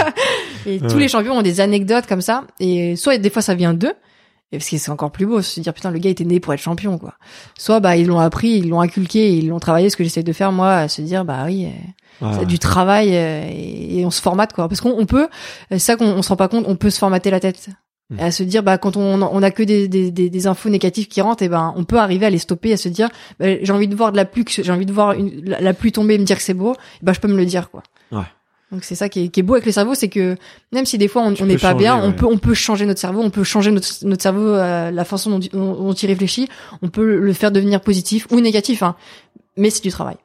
[0.66, 2.44] et tous les champions ont des anecdotes comme ça.
[2.58, 3.92] Et soit des fois ça vient d'eux.
[4.52, 6.52] Et parce que c'est encore plus beau, se dire putain le gars était né pour
[6.52, 7.14] être champion quoi.
[7.58, 9.88] Soit bah ils l'ont appris, ils l'ont inculqué, ils l'ont travaillé.
[9.88, 11.66] Ce que j'essaie de faire moi, à se dire bah oui,
[12.22, 12.32] euh, ouais.
[12.38, 14.68] c'est du travail euh, et, et on se formate quoi.
[14.68, 15.28] Parce qu'on on peut,
[15.70, 17.70] c'est ça qu'on on se rend pas compte, on peut se formater la tête.
[18.10, 18.18] Mm.
[18.18, 20.68] Et à se dire bah quand on on a que des, des, des, des infos
[20.68, 23.08] négatives qui rentrent et ben on peut arriver à les stopper à se dire
[23.40, 25.72] bah, j'ai envie de voir de la pluie j'ai envie de voir une, la, la
[25.72, 27.82] pluie tomber et me dire que c'est beau bah je peux me le dire quoi.
[28.72, 30.36] Donc c'est ça qui est, qui est beau avec le cerveau c'est que
[30.72, 33.00] même si des fois on n'est pas changer, bien on peut on peut changer notre
[33.00, 36.48] cerveau on peut changer notre notre cerveau euh, la façon dont, dont, dont il réfléchit.
[36.80, 38.96] On peut le faire devenir positif ou négatif hein
[39.56, 40.16] mais c'est du travail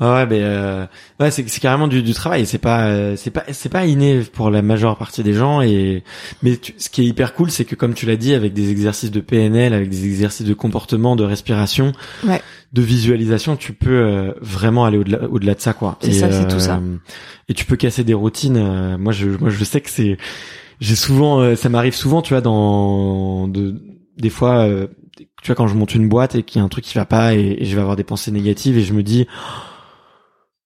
[0.00, 0.86] Ouais, mais euh,
[1.20, 2.46] ouais, c'est c'est carrément du, du travail.
[2.46, 5.60] C'est pas, euh, c'est pas, c'est pas inné pour la majeure partie des gens.
[5.62, 6.02] Et
[6.42, 8.70] mais tu- ce qui est hyper cool, c'est que comme tu l'as dit, avec des
[8.70, 11.92] exercices de PNL, avec des exercices de comportement, de respiration,
[12.26, 12.40] Ouais.
[12.72, 15.96] de visualisation, tu peux euh, vraiment aller au-delà, au-delà de ça, quoi.
[16.00, 16.80] C'est Et, ça, c'est tout ça.
[17.48, 18.56] Et tu peux casser des routines.
[18.56, 20.16] euh, moi, je, moi, je sais que c'est,
[20.80, 23.74] j'ai souvent, euh, ça m'arrive souvent, tu vois, dans de,
[24.18, 24.68] des fois.
[25.42, 27.04] Tu vois quand je monte une boîte et qu'il y a un truc qui va
[27.04, 29.26] pas et, et je vais avoir des pensées négatives et je me dis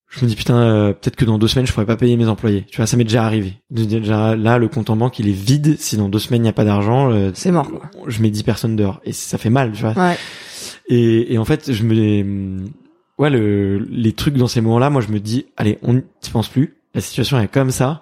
[0.09, 2.29] je me dis putain euh, peut-être que dans deux semaines je pourrais pas payer mes
[2.29, 2.65] employés.
[2.71, 3.55] Tu vois ça m'est déjà arrivé.
[3.71, 5.77] Déjà là le compte en banque il est vide.
[5.79, 7.83] Si dans deux semaines il n'y a pas d'argent euh, c'est mort quoi.
[8.07, 9.01] je mets 10 personnes dehors.
[9.05, 9.93] Et ça fait mal tu vois.
[9.93, 10.17] Ouais.
[10.89, 12.65] Et, et en fait je me
[13.19, 16.03] ouais le les trucs dans ces moments là moi je me dis allez on n'y
[16.33, 16.77] pense plus.
[16.95, 18.01] La situation est comme ça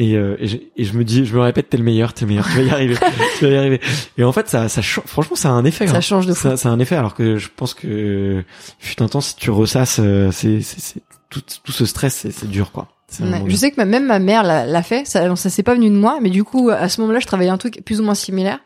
[0.00, 2.24] et, euh, et, je, et je me dis je me répète t'es le meilleur t'es
[2.24, 2.96] le meilleur tu vas y arriver
[3.38, 3.80] tu vas y arriver
[4.16, 6.00] et en fait ça ça franchement ça a un effet ça hein.
[6.00, 8.42] change de fou ça, ça a un effet alors que je pense que
[8.78, 12.32] fut un temps si tu ressasses euh, c'est c'est c'est- tout tout ce stress c'est
[12.32, 12.88] c'est dur quoi
[13.18, 13.42] Ouais.
[13.48, 15.04] Je sais que même ma mère l'a l'a fait.
[15.04, 17.50] Ça, ça s'est pas venu de moi, mais du coup, à ce moment-là, je travaillais
[17.50, 18.60] un truc plus ou moins similaire.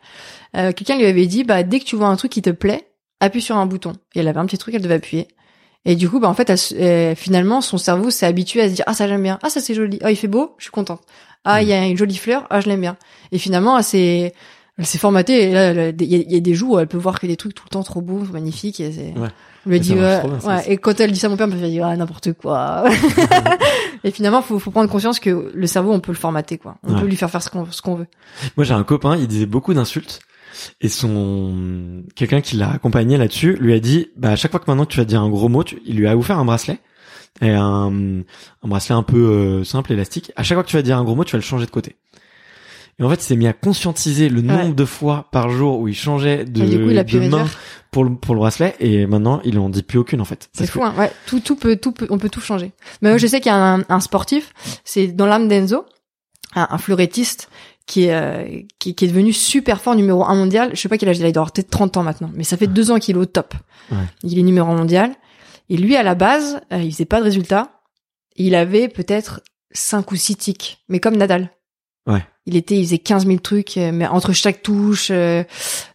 [0.55, 2.87] Euh, Quelqu'un lui avait dit, bah, dès que tu vois un truc qui te plaît,
[3.19, 3.93] appuie sur un bouton.
[4.13, 5.27] Et elle avait un petit truc, elle devait appuyer.
[5.85, 8.85] Et du coup, bah en fait, elle finalement, son cerveau s'est habitué à se dire
[8.87, 11.01] ah ça j'aime bien, ah ça c'est joli, ah il fait beau, je suis contente,
[11.43, 12.97] ah il y a une jolie fleur, ah je l'aime bien.
[13.31, 14.33] Et finalement, elle s'est
[14.77, 15.43] elle s'est formatée.
[15.49, 17.27] Et là, il y, a- il y a des jours où elle peut voir que
[17.27, 18.81] des trucs tout le temps trop beaux, magnifiques.
[18.81, 19.17] Et c'est...
[19.17, 19.29] Ouais.
[19.65, 20.63] On lui dit, ouais, bien, ça ouais.
[20.73, 22.83] Et quand elle dit ça à mon père, elle me dire ah, n'importe quoi.
[24.03, 26.75] et finalement, faut, faut prendre conscience que le cerveau, on peut le formater, quoi.
[26.83, 28.07] On peut lui faire faire ce qu'on, ce qu'on veut.
[28.57, 30.19] Moi, j'ai un copain, il disait beaucoup d'insultes.
[30.81, 34.65] Et son quelqu'un qui l'a accompagné là-dessus lui a dit bah à chaque fois que
[34.69, 36.79] maintenant tu vas dire un gros mot, tu- il lui a offert un bracelet
[37.41, 40.31] et un, un bracelet un peu euh, simple élastique.
[40.35, 41.71] À chaque fois que tu vas dire un gros mot, tu vas le changer de
[41.71, 41.95] côté.
[42.97, 44.73] Et en fait, il s'est mis à conscientiser le nombre Ouais.
[44.73, 47.45] de fois par jour où il changeait de, coup, il main
[47.91, 50.49] pour le pour le bracelet et maintenant il en dit plus aucune en fait.
[50.53, 50.93] C'est fou, que- hein.
[50.97, 52.71] Ouais, tout, tout peut, tout peut, on peut tout changer.
[53.01, 54.53] Mais moi, je sais qu'il y a un, un sportif,
[54.85, 55.85] c'est dans l'âme d'Enzo,
[56.55, 57.49] un, un fleurettiste
[57.85, 60.71] qui est, euh, qui, qui est devenu super fort, numéro un mondial.
[60.73, 62.43] Je sais pas quel âge il a, il doit avoir peut-être 30 ans maintenant, mais
[62.43, 63.53] ça fait deux ans qu'il est au top.
[63.91, 63.97] Ouais.
[64.23, 65.11] Il est numéro un mondial.
[65.69, 67.81] Et lui, à la base, euh, il faisait pas de résultats.
[68.35, 71.51] Il avait peut-être cinq ou six tics, mais comme Nadal.
[72.07, 72.23] Ouais.
[72.45, 75.43] Il était, il faisait 15 000 trucs, euh, mais entre chaque touche, euh,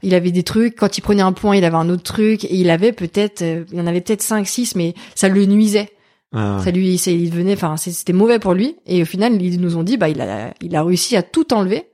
[0.02, 0.76] il avait des trucs.
[0.76, 2.44] Quand il prenait un point, il avait un autre truc.
[2.44, 5.90] Et il avait peut-être, euh, il en avait peut-être 5, 6, mais ça le nuisait.
[6.32, 6.60] Ah.
[6.62, 8.76] Ça lui, c'est- il devenait, enfin, c'était mauvais pour lui.
[8.86, 11.52] Et au final, ils nous ont dit, bah, il a, il a réussi à tout
[11.52, 11.86] enlever.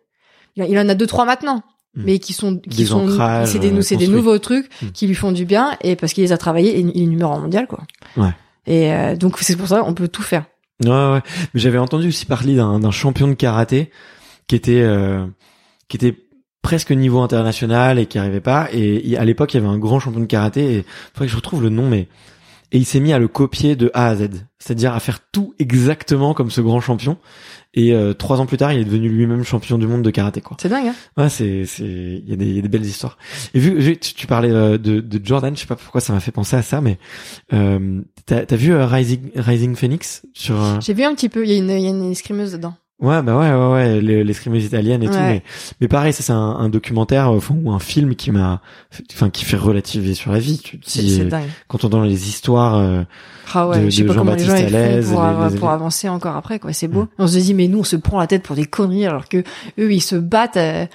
[0.57, 1.63] Il, en a deux, trois maintenant.
[1.95, 2.03] Mm.
[2.05, 3.09] Mais qui sont, qui Des sont,
[3.47, 4.09] c'est des, euh, c'est des construits.
[4.09, 4.87] nouveaux trucs Mm.
[4.93, 7.33] qui lui font du bien et parce qu'il les a travaillés et il est numéro
[7.33, 7.81] un mondial, quoi.
[8.19, 8.31] Ouais.
[8.67, 10.45] Et euh, donc, c'est pour ça, on peut tout faire.
[10.85, 11.21] Ouais, ouais.
[11.55, 13.91] Mais j'avais entendu aussi parler d'un champion de karaté
[14.49, 15.25] qui était euh,
[15.89, 16.15] qui était
[16.61, 18.69] presque niveau international et qui arrivait pas.
[18.73, 20.75] Et à l'époque, il y avait un grand champion de karaté.
[20.79, 20.85] Et
[21.15, 22.09] faudrait que je retrouve le nom, mais
[22.73, 25.55] et il s'est mis à le copier de A à Z, c'est-à-dire à faire tout
[25.59, 27.19] exactement comme ce grand champion.
[27.79, 30.41] Et euh, trois ans plus tard, il est devenu lui-même champion du monde de karaté,
[30.41, 30.57] quoi.
[30.59, 30.95] C'est dingue, hein.
[31.19, 33.19] Ouais, c'est c'est il y a des, il y a des belles histoires.
[33.53, 36.21] Et vu tu, tu parlais euh, de, de Jordan, je sais pas pourquoi ça m'a
[36.21, 36.99] fait penser à ça, mais
[37.53, 41.45] euh, t'as as vu euh, Rising Rising Phoenix sur euh, J'ai vu un petit peu,
[41.45, 42.75] il y a une, il y a une escrimeuse dedans.
[42.99, 45.43] Ouais, bah ouais, ouais, ouais, les, les italiennes et tout, mais,
[45.83, 48.63] mais pareil, ça c'est un, un documentaire, euh, ou un film qui m'a,
[49.13, 50.59] enfin, qui fait relativiser sur la vie.
[50.59, 51.45] Tu dis, euh, dingue.
[51.69, 53.03] quand on entend les histoires, euh,
[53.53, 56.73] Ah ouais, de- de Jean-Baptiste Alaize, pour, les- av- les- pour avancer encore après, quoi.
[56.73, 57.07] C'est beau.
[57.19, 59.45] On se dit, mais nous, on se prend la tête pour des conneries, alors que
[59.79, 60.87] eux, ils se battent euh,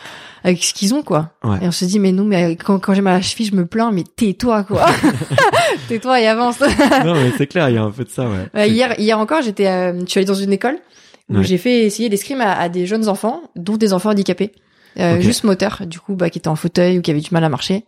[0.43, 1.29] avec ce qu'ils ont, quoi.
[1.43, 1.59] Ouais.
[1.61, 3.55] Et on se dit, mais nous, mais quand, quand j'ai mal à la cheville, je
[3.55, 4.87] me plains, mais tais-toi, quoi.
[5.87, 6.59] tais-toi et avance.
[7.05, 8.47] non, mais c'est clair, il y a un peu de ça, ouais.
[8.55, 10.77] Ouais, hier, hier encore, j'étais, euh, je suis allée dans une école
[11.31, 11.43] où Ouais.
[11.43, 14.51] j'ai fait essayer l'escrime à, à des jeunes enfants, dont des enfants handicapés,
[14.99, 17.43] euh, juste moteurs, du coup, bah, qui étaient en fauteuil ou qui avaient du mal
[17.43, 17.85] à marcher.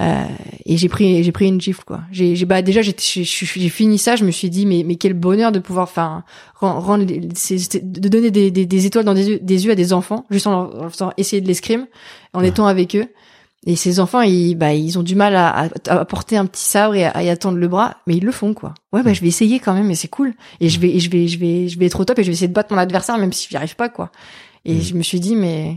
[0.00, 0.24] Euh,
[0.64, 2.00] et j'ai pris, j'ai pris une gifle, quoi.
[2.10, 5.52] J'ai, j'ai, bah, déjà, j'ai, fini ça, je me suis dit, mais, mais quel bonheur
[5.52, 6.24] de pouvoir, enfin,
[6.60, 9.92] ren- rendre, de donner des, des, des étoiles dans des yeux, des yeux à des
[9.92, 11.86] enfants, juste en leur, en leur faisant essayer de l'escrime,
[12.32, 12.48] en Ouais.
[12.48, 13.06] étant avec eux.
[13.64, 15.68] Et ces enfants, ils, bah, ils ont du mal à, à,
[16.00, 18.32] à porter un petit sabre et à, à y attendre le bras, mais ils le
[18.32, 18.74] font, quoi.
[18.92, 20.34] Ouais, bah, je vais essayer quand même, et c'est cool.
[20.60, 22.28] Et je vais, et je vais, je vais, je vais être au top et je
[22.28, 24.10] vais essayer de battre mon adversaire, même si j'y arrive pas, quoi.
[24.64, 24.80] Et Mm.
[24.80, 25.76] je me suis dit, mais,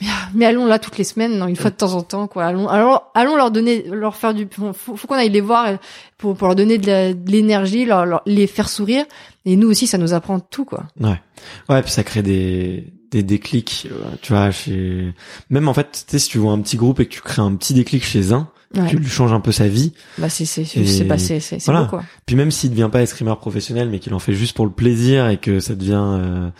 [0.00, 2.44] mais, mais allons là toutes les semaines, non, une fois de temps en temps, quoi.
[2.46, 5.76] Allons, allons, allons leur donner, leur faire du, faut, faut qu'on aille les voir
[6.16, 9.04] pour, pour leur donner de l'énergie, leur, leur- les faire sourire.
[9.44, 10.84] Et nous aussi, ça nous apprend tout, quoi.
[10.98, 11.20] Ouais.
[11.68, 15.12] Ouais, puis ça crée des, des déclics, euh, tu vois, chez,
[15.50, 17.42] même en fait, tu sais, si tu vois un petit groupe et que tu crées
[17.42, 18.86] un petit déclic chez un, Ouais.
[18.88, 19.92] tu lui changes un peu sa vie.
[20.16, 21.82] Bah, c'est, c'est, c'est, pas, c'est, c'est, c'est voilà.
[21.82, 22.04] beau, quoi.
[22.24, 25.28] Puis même s'il devient pas escrimeur professionnel, mais qu'il en fait juste pour le plaisir
[25.28, 26.50] et que ça devient, euh,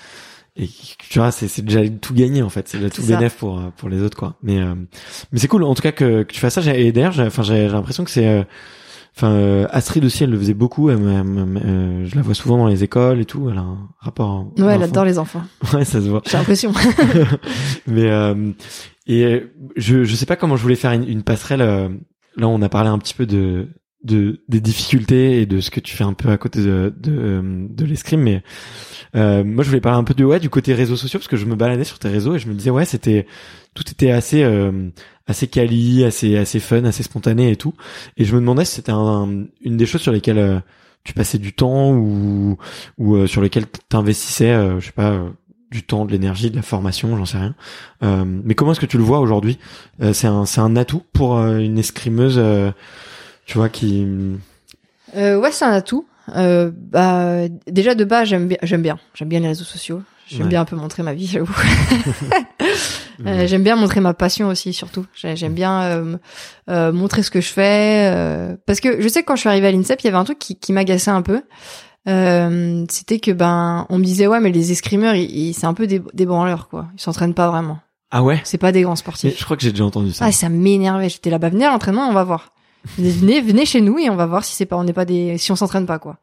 [0.57, 0.69] et
[1.09, 3.71] tu vois, c'est, c'est déjà tout gagné en fait, c'est déjà tout bénéf pour euh,
[3.77, 4.35] pour les autres quoi.
[4.43, 4.75] Mais euh,
[5.31, 6.75] mais c'est cool en tout cas que, que tu fasses ça.
[6.75, 8.43] Et d'ailleurs, enfin j'ai l'impression que c'est, euh,
[9.21, 10.89] enfin euh, Astrid aussi, elle le faisait beaucoup.
[10.91, 13.51] Elle, euh, je la vois souvent dans les écoles et tout.
[13.51, 14.47] Elle a un rapport.
[14.59, 15.43] Ouais, elle adore les enfants.
[15.75, 16.23] Ouais, ça se voit.
[16.27, 16.73] J'ai l'impression.
[17.87, 18.53] Mais euh,
[19.07, 21.61] et euh, je je sais pas comment je voulais faire une, une passerelle.
[21.61, 21.89] euh,
[22.37, 23.69] là, on a parlé un petit peu de
[24.03, 27.43] de des difficultés et de ce que tu fais un peu à côté de de,
[27.69, 28.43] de l'escrime, mais
[29.15, 31.37] euh, moi je voulais parler un peu de ouais du côté réseaux sociaux parce que
[31.37, 33.27] je me baladais sur tes réseaux et je me disais ouais c'était
[33.75, 34.89] tout était assez euh,
[35.31, 37.73] assez quali, assez assez fun, assez spontané et tout.
[38.17, 40.61] Et je me demandais si c'était un- une des choses sur lesquelles euh,
[41.05, 42.59] tu passais du temps ou
[42.99, 45.11] ou euh, sur lesquelles t'investissais, euh, je sais pas.
[45.13, 45.29] euh,
[45.71, 47.55] du temps, de l'énergie, de la formation, j'en sais rien.
[48.03, 49.57] Euh, mais comment est-ce que tu le vois aujourd'hui?
[50.03, 52.73] Euh, C'est un, c'est un atout pour une escrimeuse, euh,
[53.47, 54.05] tu vois, qui.
[55.17, 56.07] Euh, ouais, c'est un atout.
[56.35, 60.03] Euh, bah, déjà de base, j'aime bien, j'aime bien, j'aime bien les réseaux sociaux.
[60.27, 60.49] J'aime Ouais.
[60.49, 61.55] bien un peu montrer ma vie, j'avoue.
[63.27, 65.05] Euh, j'aime bien montrer ma passion aussi, surtout.
[65.15, 66.17] J'ai- J'aime bien euh,
[66.71, 69.49] euh, montrer ce que je fais, euh, parce que je sais que quand je suis
[69.49, 71.43] arrivée à l'INSEP, il y avait un truc qui, qui m'agaçait un peu.
[72.09, 75.75] Euh, C'était que ben, on me disait ouais, mais les escrimeurs, ils, ils- c'est un
[75.75, 76.87] peu des, des branleurs quoi.
[76.95, 77.79] Ils s'entraînent pas vraiment.
[78.11, 78.41] Ah ouais?
[78.45, 79.39] C'est pas des grands Mais sportifs.
[79.39, 80.25] Je crois que j'ai déjà entendu ça.
[80.27, 81.09] Ah, ça m'énervait.
[81.09, 82.53] J'étais là, bah venez à l'entraînement, on va voir.
[82.99, 85.37] Venez, venez chez nous et on va voir si c'est pas, on n'est pas des,
[85.39, 86.17] si on s'entraîne pas quoi.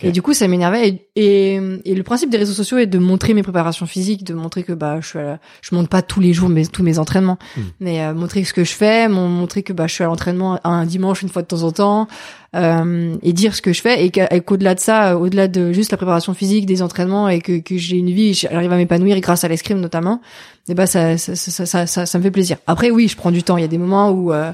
[0.00, 0.88] Et du coup, ça m'énervait.
[1.16, 4.34] Et, et, et le principe des réseaux sociaux est de montrer mes préparations physiques, de
[4.34, 6.82] montrer que bah je suis, à la- je monte pas tous les jours mes tous
[6.82, 7.60] mes entraînements, Mm.
[7.80, 10.60] mais euh, montrer ce que je fais, mon- montrer que bah je suis à l'entraînement
[10.64, 12.08] un dimanche une fois de temps en temps,
[12.56, 14.10] euh, et dire ce que je fais et
[14.42, 17.76] qu'au-delà de ça, euh, au-delà de juste la préparation physique, des entraînements et que que
[17.76, 20.20] j'ai une vie, j'arrive à m'épanouir grâce à l'escrime notamment.
[20.68, 22.58] Et bah ça ça, ça ça ça ça me fait plaisir.
[22.66, 23.56] Après oui, je prends du temps.
[23.56, 24.52] Il y a des moments où euh,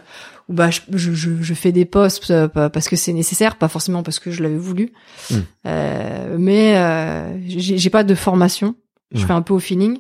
[0.49, 4.03] où bah je, je, je- fais des posts euh, parce que c'est nécessaire, pas forcément
[4.03, 4.93] parce que je l'avais voulu.
[5.31, 5.35] Mm.
[5.67, 8.75] Euh, mais euh, j'ai pas de formation.
[9.13, 9.27] Je Ouais.
[9.27, 9.99] fais un peu au feeling.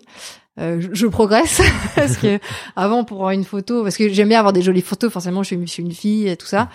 [0.61, 1.61] Euh, je, je progresse
[1.97, 2.39] parce que
[2.77, 5.13] avant pour avoir une photo, parce que j'aime bien avoir des jolies photos.
[5.13, 6.69] Forcément, je suis, je suis une fille et tout ça.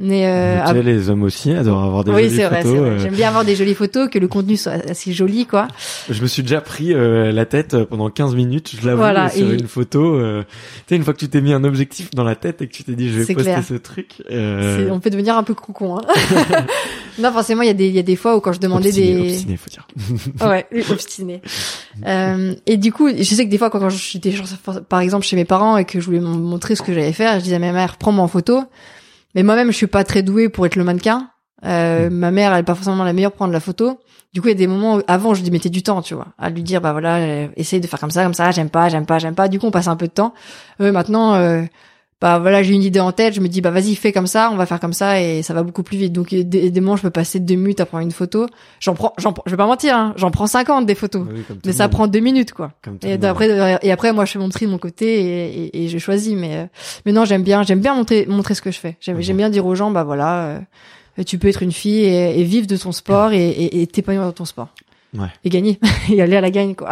[0.00, 2.72] Mais euh, sais, les hommes aussi adorent avoir des oui, jolies c'est vrai, photos.
[2.74, 2.90] c'est vrai.
[2.90, 5.66] euh, J'aime bien avoir des jolies photos, que le contenu soit assez joli, quoi.
[6.08, 9.28] Je me suis déjà pris euh, la tête euh, pendant 15 minutes, je l'avoue, Voilà,
[9.28, 10.14] sur et- une photo.
[10.14, 12.68] euh, tu sais, une fois que tu t'es mis un objectif dans la tête et
[12.68, 13.64] que tu t'es dit je vais poster clair.
[13.64, 14.22] ce truc.
[14.30, 16.02] Euh, On peut devenir un peu con, hein.
[17.18, 18.90] non, forcément, il y a des, il y a des fois où quand je demandais
[18.90, 19.88] obstiné, des, obstiné, faut dire.
[20.48, 21.42] ouais, oui, obstiné.
[22.06, 24.32] Euh, et du coup, je sais que des fois, quand, quand j'étais,
[24.88, 27.42] par exemple, chez mes parents et que je voulais montrer ce que j'allais faire, je
[27.44, 28.62] disais à ma mère, prends-moi en photo.
[29.38, 31.30] Mais moi-même, je suis pas très douée pour être le mannequin.
[31.64, 34.00] Euh, Ma mère, elle est pas forcément la meilleure pour prendre la photo.
[34.32, 36.14] Du coup, il y a des moments où, avant, je lui mettais du temps, tu
[36.14, 38.68] vois, à lui dire, bah voilà, euh, essaye de faire comme ça, comme ça, j'aime
[38.68, 39.46] pas, j'aime pas, j'aime pas.
[39.46, 40.34] Du coup, on passe un peu de temps.
[40.80, 41.62] Euh, maintenant, euh,
[42.20, 44.50] bah voilà, j'ai une idée en tête, je me dis, bah vas-y, fais comme ça,
[44.52, 46.12] on va faire comme ça et ça va beaucoup plus vite.
[46.12, 48.46] Donc, des, des moments, je peux passer deux minutes à prendre une photo.
[48.80, 51.26] J'en prends, j'en, prends- je vais pas mentir, hein, j'en prends 50 des photos.
[51.32, 51.92] Oui, tout Mais ça monde.
[51.92, 52.72] prend deux minutes, quoi.
[53.04, 55.88] Et après, et après, moi, je fais mon tri de mon côté et, et, et
[55.88, 56.34] je choisis.
[56.34, 56.64] Mais, euh,
[57.06, 58.96] mais non, j'aime bien, j'aime bien montrer, montrer ce que je fais.
[59.00, 59.22] J'aime, Mhm.
[59.22, 60.58] j'aime bien dire aux gens, bah voilà,
[61.18, 64.32] euh, tu peux être une fille et, et vivre de ton sport et, t'épanouir dans
[64.32, 64.68] ton sport.
[65.16, 65.28] Ouais.
[65.44, 65.78] Et gagner.
[66.12, 66.90] et aller à la gagne, quoi.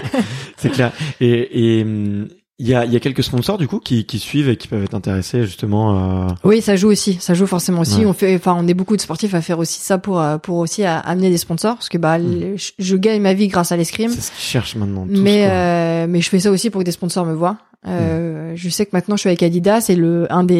[0.56, 0.92] C'est clair.
[1.20, 2.28] Et et, hum,
[2.60, 4.84] il y a y a quelques sponsors du coup qui qui suivent et qui peuvent
[4.84, 6.26] être intéressés justement.
[6.28, 6.28] Euh...
[6.44, 7.14] oui, ça joue aussi.
[7.20, 8.00] Ça joue forcément aussi.
[8.00, 8.06] Ouais.
[8.06, 10.58] On fait, enfin, on est beaucoup de sportifs à faire aussi ça pour, euh, pour
[10.58, 11.74] aussi à- amener des sponsors.
[11.74, 14.10] Parce que, bah, les- je, je gagne ma vie grâce à l'escrime.
[14.10, 15.06] C'est ce qu'ils cherchent maintenant.
[15.06, 17.56] tous, mais euh, mais je fais ça aussi pour que des sponsors me voient.
[17.86, 20.54] Euh, Je sais que maintenant je suis avec Adidas et le un des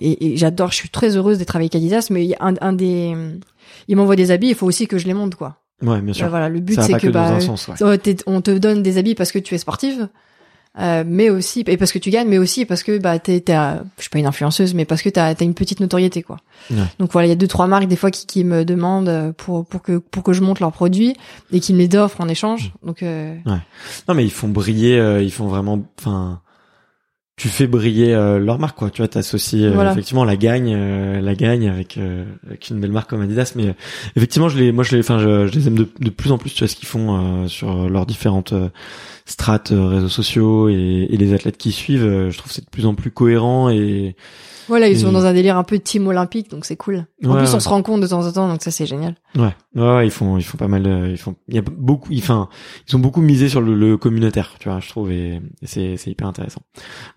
[0.00, 3.14] et, et j'adore, je suis très heureuse d'être avec Adidas, mais un, un des
[3.88, 5.56] il m'envoie des habits, il faut aussi que je les monte quoi.
[5.82, 6.24] Ouais, bien sûr.
[6.24, 7.68] Bah, voilà, le but c'est que, bah sens.
[7.68, 8.16] Ouais.
[8.26, 10.08] on te donne des habits parce que tu es sportive.
[10.78, 13.56] Euh, mais aussi et parce que tu gagnes mais aussi parce que bah t'es t'es
[13.56, 16.36] euh, je suis pas une influenceuse mais parce que t'as as une petite notoriété quoi
[16.70, 16.76] Ouais.
[16.98, 19.32] donc voilà il y a deux trois marques des fois qui, qui me demandent euh,
[19.32, 21.16] pour pour que pour que je monte leurs produits
[21.50, 24.98] et qui me les offrent en échange donc euh, Non, mais ils font briller.
[24.98, 25.82] euh, ils font vraiment.
[25.98, 26.40] Enfin.
[27.36, 28.88] Tu fais briller euh, leur marque, quoi.
[28.88, 29.92] Tu vois, t'associes euh, Voilà.
[29.92, 33.52] effectivement la gagne, euh, la gagne avec euh, avec une belle marque comme Adidas.
[33.56, 33.72] Mais euh,
[34.16, 36.38] effectivement, je les, moi, je les, enfin, je, je les aime de, de plus en
[36.38, 36.48] plus.
[36.50, 38.54] Tu vois ce qu'ils font euh, sur leurs différentes
[39.26, 42.04] strates, réseaux sociaux et, et les athlètes qui suivent.
[42.06, 44.16] euh, je trouve que c'est de plus en plus cohérent et
[44.68, 47.06] Voilà, ils sont dans un délire un peu team olympique, donc c'est cool.
[47.24, 47.54] En Ouais, plus, ouais.
[47.54, 49.14] on se rend compte de temps en temps, donc ça c'est génial.
[49.36, 50.86] Ouais, ouais, ils font, ils font pas mal.
[50.86, 52.48] euh, Ils font, il y a beaucoup, enfin,
[52.88, 55.96] ils ont beaucoup misé sur le, le communautaire, tu vois, je trouve, et, et c'est,
[55.96, 56.62] c'est hyper intéressant.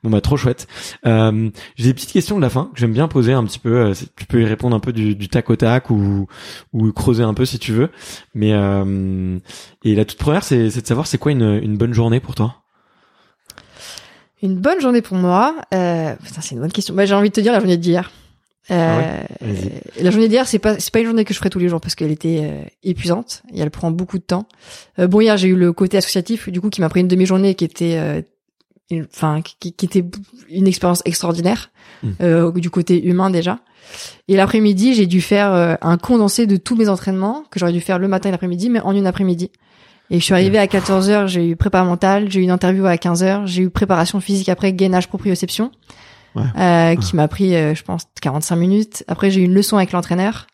[0.04, 0.68] Bon bah trop chouette.
[1.06, 3.76] Euh, j'ai des petites questions de la fin que j'aime bien poser un petit peu.
[3.76, 6.28] euh, tu peux y répondre un peu du, du tac au tac ou
[6.74, 7.90] ou creuser un peu si tu veux.
[8.36, 9.38] Mais euh,
[9.84, 12.36] et la toute première, c'est, c'est de savoir c'est quoi une, une bonne journée pour
[12.36, 12.56] toi?
[14.42, 15.56] Une bonne journée pour moi.
[15.74, 16.94] Euh, putain, c'est une bonne question.
[16.94, 18.12] Bah, j'ai envie de te dire la journée d'hier.
[18.72, 20.04] Euh, Ah Vas-y.
[20.04, 21.82] la journée d'hier, c'est pas c'est pas une journée que je ferai tous les jours
[21.82, 24.48] parce qu'elle était euh, épuisante et elle prend beaucoup de temps.
[25.00, 27.56] Euh, bon, hier j'ai eu le côté associatif du coup qui m'a pris une demi-journée
[27.56, 28.22] qui était euh,
[28.92, 30.06] une- enfin qui, qui était
[30.50, 31.72] une expérience extraordinaire
[32.04, 32.10] Mm.
[32.22, 33.60] euh, du côté humain déjà.
[34.30, 37.82] Et l'après-midi, j'ai dû faire euh, un condensé de tous mes entraînements que j'aurais dû
[37.82, 39.50] faire le matin et l'après-midi, mais en une après-midi.
[40.12, 42.86] Et je suis arrivée à 14 heures, j'ai eu prépa mentale, j'ai eu une interview
[42.86, 45.72] à 15 heures, j'ai eu préparation physique après gainage proprioception,
[46.36, 46.44] Ouais.
[46.60, 49.04] euh, qui m'a pris, euh, je pense, 45 minutes.
[49.08, 50.48] Après, j'ai eu une leçon avec l'entraîneur,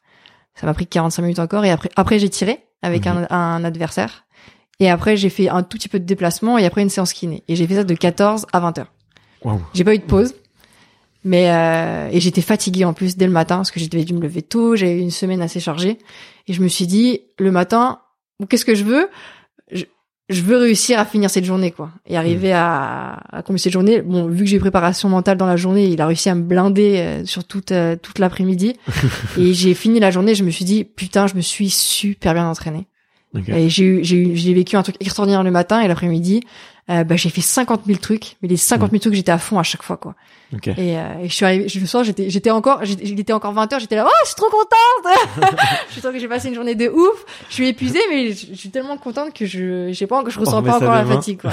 [0.55, 1.63] ça m'a pris 45 minutes encore.
[1.65, 4.23] Et après, après j'ai tiré avec un, un adversaire.
[4.79, 7.43] Et après, j'ai fait un tout petit peu de déplacement et après une séance kiné.
[7.47, 8.91] Et j'ai fait ça de 14 à 20 heures.
[9.43, 9.61] Waouh.
[9.73, 10.33] J'ai pas eu de pause.
[11.23, 14.21] Mais euh, et j'étais fatiguée en plus dès le matin parce que j'avais dû me
[14.21, 15.97] lever tôt, j'avais eu une semaine assez chargée
[16.47, 17.99] et je me suis dit le matin
[18.47, 19.09] qu'est-ce que je veux?
[20.29, 24.01] Je, veux réussir à finir cette journée quoi et arriver à à accomplir cette journée.
[24.01, 26.97] Bon vu que j'ai préparation mentale dans la journée, il a réussi à me blinder
[26.97, 28.75] euh, sur toute euh, toute l'après-midi
[29.37, 32.47] et j'ai fini la journée, je me suis dit putain, je me suis super bien
[32.47, 32.87] entraînée.
[33.35, 33.49] Ok.
[33.49, 36.41] Et j'ai eu, j'ai eu, j'ai vécu un truc extraordinaire le matin et l'après-midi,
[36.89, 39.57] euh, bah, j'ai fait 50 000 trucs, mais les 50 000 trucs, j'étais à fond
[39.59, 40.13] à chaque fois, quoi.
[40.53, 40.67] Ok.
[40.67, 43.33] Et, euh, et je suis arrivée, je, le soir, j'étais, j'étais encore, j'étais- il était
[43.33, 45.49] encore 20 heures, j'étais là, oh, je suis trop contente!
[45.87, 47.25] je suis sûre que j'ai passé une journée de ouf.
[47.49, 50.61] Je suis épuisée, mais je, je suis tellement contente que je, sais pas, je ressens
[50.63, 51.51] pas encore la fatigue, quoi.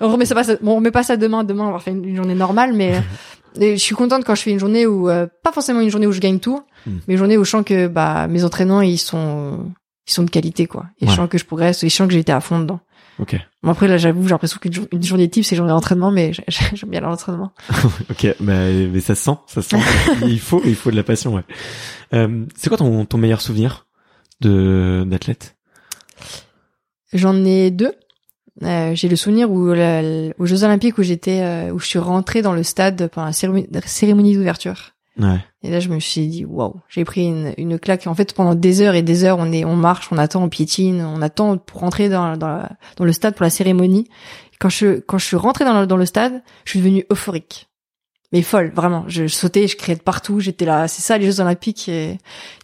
[0.00, 2.04] on remet ça pas, bon, on remet pas ça demain, demain, on va faire une,
[2.04, 3.00] une journée normale, mais,
[3.60, 6.06] Et je suis contente quand je fais une journée où euh, pas forcément une journée
[6.06, 6.98] où je gagne tout, Hmm.
[7.06, 9.70] mais une journée où je sens que bah mes entraînements ils sont
[10.08, 10.86] ils sont de qualité quoi.
[11.00, 11.10] Et Ouais.
[11.10, 12.80] je sens que je progresse, et je sens que j'étais à fond dedans.
[13.18, 13.36] Ok.
[13.62, 16.32] Bon, après là j'avoue j'ai l'impression qu'une une journée type c'est une journée d'entraînement, mais
[16.48, 17.52] j'ai- j'aime bien l'entraînement.
[18.10, 19.76] Ok, bah, mais ça se sent, ça se sent.
[20.26, 21.44] il faut, il faut de la passion, ouais.
[22.14, 23.86] Euh, c'est quoi ton, ton meilleur souvenir
[24.40, 25.56] de d'athlète?
[27.12, 27.92] J'en ai deux.
[28.62, 31.86] Euh, j'ai le souvenir où la- la- aux Jeux Olympiques où j'étais euh, où je
[31.86, 34.90] suis rentrée dans le stade pendant la cérémonie, cérémonie d'ouverture.
[35.18, 35.42] Ouais.
[35.64, 38.06] Et là, je me suis dit, waouh, j'ai pris une, une claque.
[38.06, 40.48] En fait, pendant des heures et des heures, on est, on marche, on attend, on
[40.48, 44.08] piétine, on attend pour rentrer dans, dans, la- dans le stade pour la cérémonie.
[44.58, 47.68] Quand je, quand je suis rentrée dans le, dans le stade, je suis devenue euphorique.
[48.32, 49.04] Mais folle, vraiment.
[49.08, 50.40] Je, je sautais, je criais de partout.
[50.40, 50.88] J'étais là.
[50.88, 51.88] C'est ça, les Jeux Olympiques.
[51.90, 52.16] et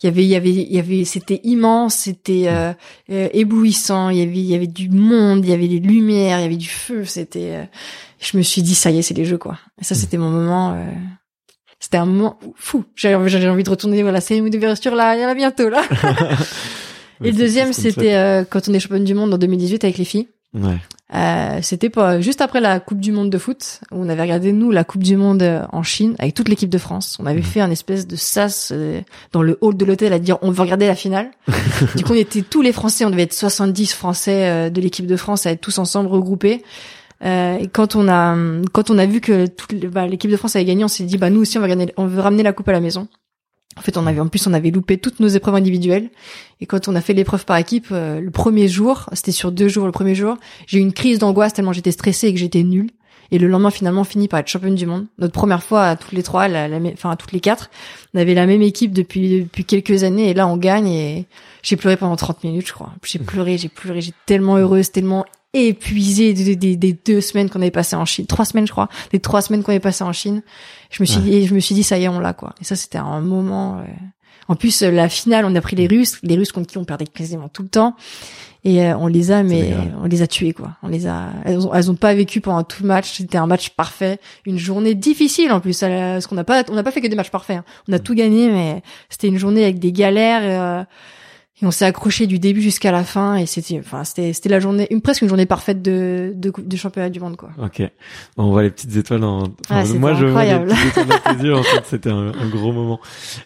[0.03, 2.73] Il y avait, il y avait, il y avait, c'était immense, c'était euh,
[3.11, 4.09] euh, éblouissant.
[4.09, 6.47] Il y avait, il y avait du monde, il y avait des lumières, il y
[6.47, 7.05] avait du feu.
[7.05, 7.51] C'était.
[7.55, 7.65] euh,
[8.19, 9.59] je me suis dit, ça y est, c'est les Jeux, quoi.
[9.81, 10.73] Et ça, c'était mon moment.
[11.81, 12.85] C'était un moment fou.
[12.97, 15.83] J'avais envie de retourner à la cérémonie d'ouverture là, il y en a bientôt là.
[17.25, 20.05] Et le deuxième, c'était euh, quand on est championne du monde en 2018 avec les
[20.05, 20.29] filles.
[20.55, 20.79] Ouais.
[21.15, 24.53] Euh, c'était pas juste après la Coupe du Monde de foot où on avait regardé
[24.53, 27.17] nous la Coupe du Monde euh, en Chine avec toute l'équipe de France.
[27.19, 29.01] On avait fait un espèce de sas euh,
[29.33, 31.31] dans le hall de l'hôtel à dire on veut regarder la finale.
[31.97, 35.07] du coup, on était tous les Français, on devait être 70 Français euh, de l'équipe
[35.07, 36.63] de France à être tous ensemble regroupés.
[37.25, 38.37] Euh, et quand on a
[38.73, 41.19] quand on a vu que toute bah, l'équipe de France avait gagné, on s'est dit
[41.19, 43.09] bah nous aussi on va gagner, on veut ramener la coupe à la maison.
[43.77, 46.11] En fait, on avait en plus on avait loupé toutes nos épreuves individuelles
[46.61, 49.69] et quand on a fait l'épreuve par équipe euh, le premier jour, c'était sur deux
[49.69, 50.37] jours le premier jour,
[50.67, 52.91] j'ai eu une crise d'angoisse tellement j'étais stressée et que j'étais nulle.
[53.31, 55.07] Et le lendemain, finalement, on finit par être championne du monde.
[55.19, 57.71] Notre première fois à toutes les trois, la, la enfin à toutes les quatre,
[58.15, 61.27] on avait la même équipe depuis depuis quelques années et là on gagne et
[61.63, 62.95] j'ai pleuré pendant 30 minutes, je crois.
[63.05, 67.61] J'ai pleuré, j'ai pleuré, j'étais tellement heureuse, tellement épuisée des, des, des deux semaines qu'on
[67.63, 70.13] avait passées en Chine, trois semaines je crois, des trois semaines qu'on avait passées en
[70.13, 70.43] Chine.
[70.91, 72.55] Je me suis dit, je me suis dit ça y est, on l'a quoi.
[72.61, 73.79] Et ça c'était un moment.
[73.79, 73.83] euh,
[74.49, 76.85] En plus euh, la finale, on a pris les Russes, les Russes contre qui on
[76.85, 77.97] perdait quasiment tout le temps.
[78.65, 79.73] Et euh, on les a, mais
[80.03, 80.77] on les a tués quoi.
[80.83, 83.13] On les a, elles ont, elles ont pas vécu pendant tout le match.
[83.17, 85.79] C'était un match parfait, une journée difficile en plus.
[85.81, 87.59] Parce qu'on n'a pas, on n'a pas fait que des matchs parfaits.
[87.59, 87.65] hein.
[87.89, 90.41] On a tout gagné, mais c'était une journée avec des galères.
[90.43, 90.85] Euh,
[91.61, 93.37] et on s'est accroché du début jusqu'à la fin.
[93.37, 96.77] Et c'était, enfin, c'était, c'était la journée, une presque une journée parfaite de de, de
[96.77, 97.51] championnat du monde quoi.
[97.63, 97.83] Ok.
[98.37, 99.43] On voit les petites étoiles dans.
[99.43, 100.69] enfin, Ah, moi, je vois les incroyable.
[100.69, 101.55] petites étoiles dans tes yeux.
[101.57, 103.01] En fait, c'était un, un gros moment.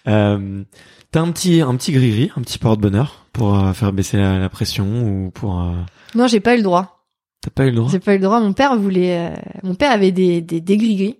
[0.09, 0.62] Euh,
[1.10, 4.48] T'as un petit, un petit gris-gris, un petit porte-bonheur pour euh, faire baisser la, la
[4.48, 5.60] pression ou pour.
[5.60, 5.72] euh,
[6.14, 7.05] Non, j'ai pas eu le droit.
[7.43, 7.90] T'as pas eu le droit?
[7.90, 8.40] J'ai pas eu le droit.
[8.40, 11.18] Mon père voulait, euh, mon père avait des des, des gris-gris.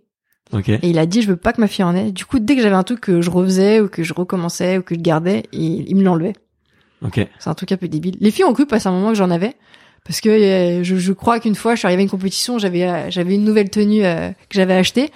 [0.53, 0.69] Ok.
[0.71, 2.11] Et il a dit, je veux pas que ma fille en ait.
[2.13, 4.83] Du coup, dès que j'avais un truc que je refaisais ou que je recommençais ou
[4.83, 6.35] que je gardais, il, il me l'enlevait.
[7.05, 7.27] Ok.
[7.39, 8.17] C'est un truc un peu débile.
[8.21, 9.55] Les filles ont cru passer un moment que j'en avais.
[10.05, 12.83] Parce que euh, je, je crois qu'une fois, je suis arrivée à une compétition, j'avais
[12.89, 15.11] euh, j'avais une nouvelle tenue euh, que j'avais achetée.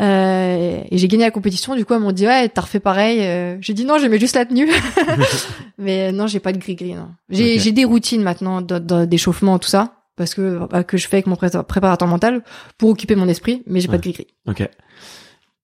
[0.00, 1.74] Euh, et j'ai gagné la compétition.
[1.74, 3.18] Du coup, elles m'ont dit, ouais, t'as refait pareil.
[3.60, 4.68] J'ai dit, non, j'aimais juste la tenue.
[5.78, 7.08] Mais non, j'ai pas de gris-gris, non.
[7.30, 9.92] J'ai j'ai des routines maintenant d'échauffement, tout ça.
[10.16, 12.42] Parce que, bah, que je fais avec mon pré- préparateur mental
[12.78, 13.62] pour occuper mon esprit.
[13.66, 13.98] Mais j'ai pas Ouais.
[13.98, 14.26] de gris-gris.
[14.46, 14.68] Ok.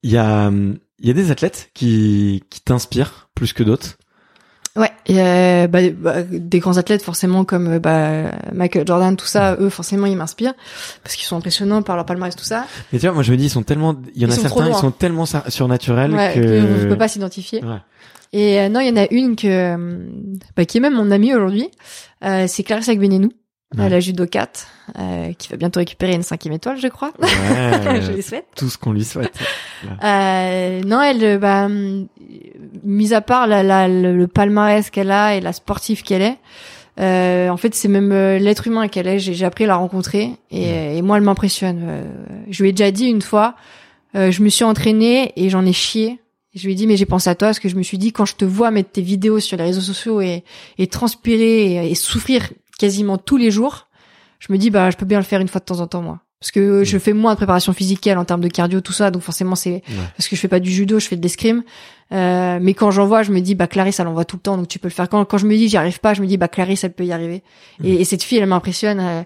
[0.02, 3.96] Il y a, hum, il y a des athlètes qui, qui t'inspirent plus que d'autres.
[4.74, 9.26] Ouais, et euh, bah, bah, des grands athlètes forcément comme euh, bah, Michael Jordan, tout
[9.26, 10.54] ça, eux forcément ils m'inspirent
[11.02, 12.64] parce qu'ils sont impressionnants par leur palmarès, tout ça.
[12.92, 14.36] Mais tu vois, moi je me dis, ils sont tellement, il y en Ils a
[14.36, 16.84] certains, ils sont tellement surnaturels Ouais, que.
[16.86, 17.62] on peut pas s'identifier.
[17.62, 17.76] Ouais.
[18.32, 20.06] Et euh, non, il y en a une que euh,
[20.56, 21.68] bah, qui est même mon amie aujourd'hui.
[22.24, 23.28] Euh, c'est Clarissa Agbenenou,
[23.76, 23.88] Ouais.
[23.88, 24.66] la judo 4,
[24.98, 27.10] euh, qui va bientôt récupérer une cinquième étoile, je crois.
[27.20, 27.28] Ouais.
[28.02, 28.44] je les souhaite.
[28.54, 29.32] tout ce qu'on lui souhaite.
[30.04, 31.68] Euh, non, elle, bah,
[32.84, 36.38] mis à part la, la- le, le palmarès qu'elle a et la sportive qu'elle est,
[37.00, 39.18] euh, en fait, c'est même euh, l'être humain qu'elle est.
[39.18, 41.80] J'ai appris à la rencontrer et, euh, et moi, elle m'impressionne.
[41.82, 42.04] Euh,
[42.50, 43.54] je lui ai déjà dit une fois,
[44.14, 46.18] euh, je me suis entraînée et j'en ai chié.
[46.54, 48.12] Je lui ai dit, mais j'ai pensé à toi parce que je me suis dit,
[48.12, 50.44] quand je te vois mettre tes vidéos sur les réseaux sociaux et,
[50.76, 53.88] et transpirer et, et souffrir quasiment tous les jours,
[54.38, 56.02] je me dis, bah, je peux bien le faire une fois de temps en temps,
[56.02, 56.20] moi.
[56.42, 59.12] Parce que je fais moins de préparation physique qu'elle en termes de cardio, tout ça,
[59.12, 59.80] donc forcément c'est
[60.16, 61.62] parce que je fais pas du judo, je fais de l'escrime.
[62.10, 64.42] Euh, mais quand j'en vois, je me dis bah Clarisse elle en voit tout le
[64.42, 65.08] temps, donc tu peux le faire.
[65.08, 67.04] Quand quand je me dis j'y arrive pas, je me dis bah Clarisse elle peut
[67.04, 67.44] y arriver.
[67.84, 68.98] Et, et cette fille elle m'impressionne.
[68.98, 69.22] euh,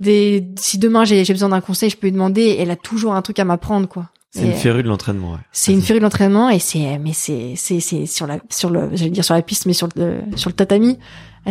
[0.00, 2.56] des, si demain j'ai j'ai besoin d'un conseil, je peux lui demander.
[2.58, 4.10] Elle a toujours un truc à m'apprendre quoi.
[4.32, 5.38] C'est une férue de l'entraînement, ouais.
[5.52, 8.90] c'est une férue de l'entraînement et c'est mais c'est c'est c'est sur la sur le
[8.92, 10.98] j'allais dire sur la piste mais sur le sur le tatami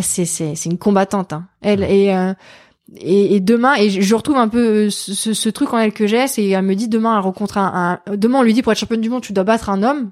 [0.01, 1.47] c'est c'est c'est une combattante hein.
[1.61, 2.33] elle et euh,
[2.97, 6.05] et, et demain et je, retrouve un peu ce, ce, ce truc en elle que
[6.05, 8.71] j'ai c'est elle me dit demain elle rencontre un, un demain on lui dit pour
[8.71, 10.11] être championne du monde tu dois battre un homme.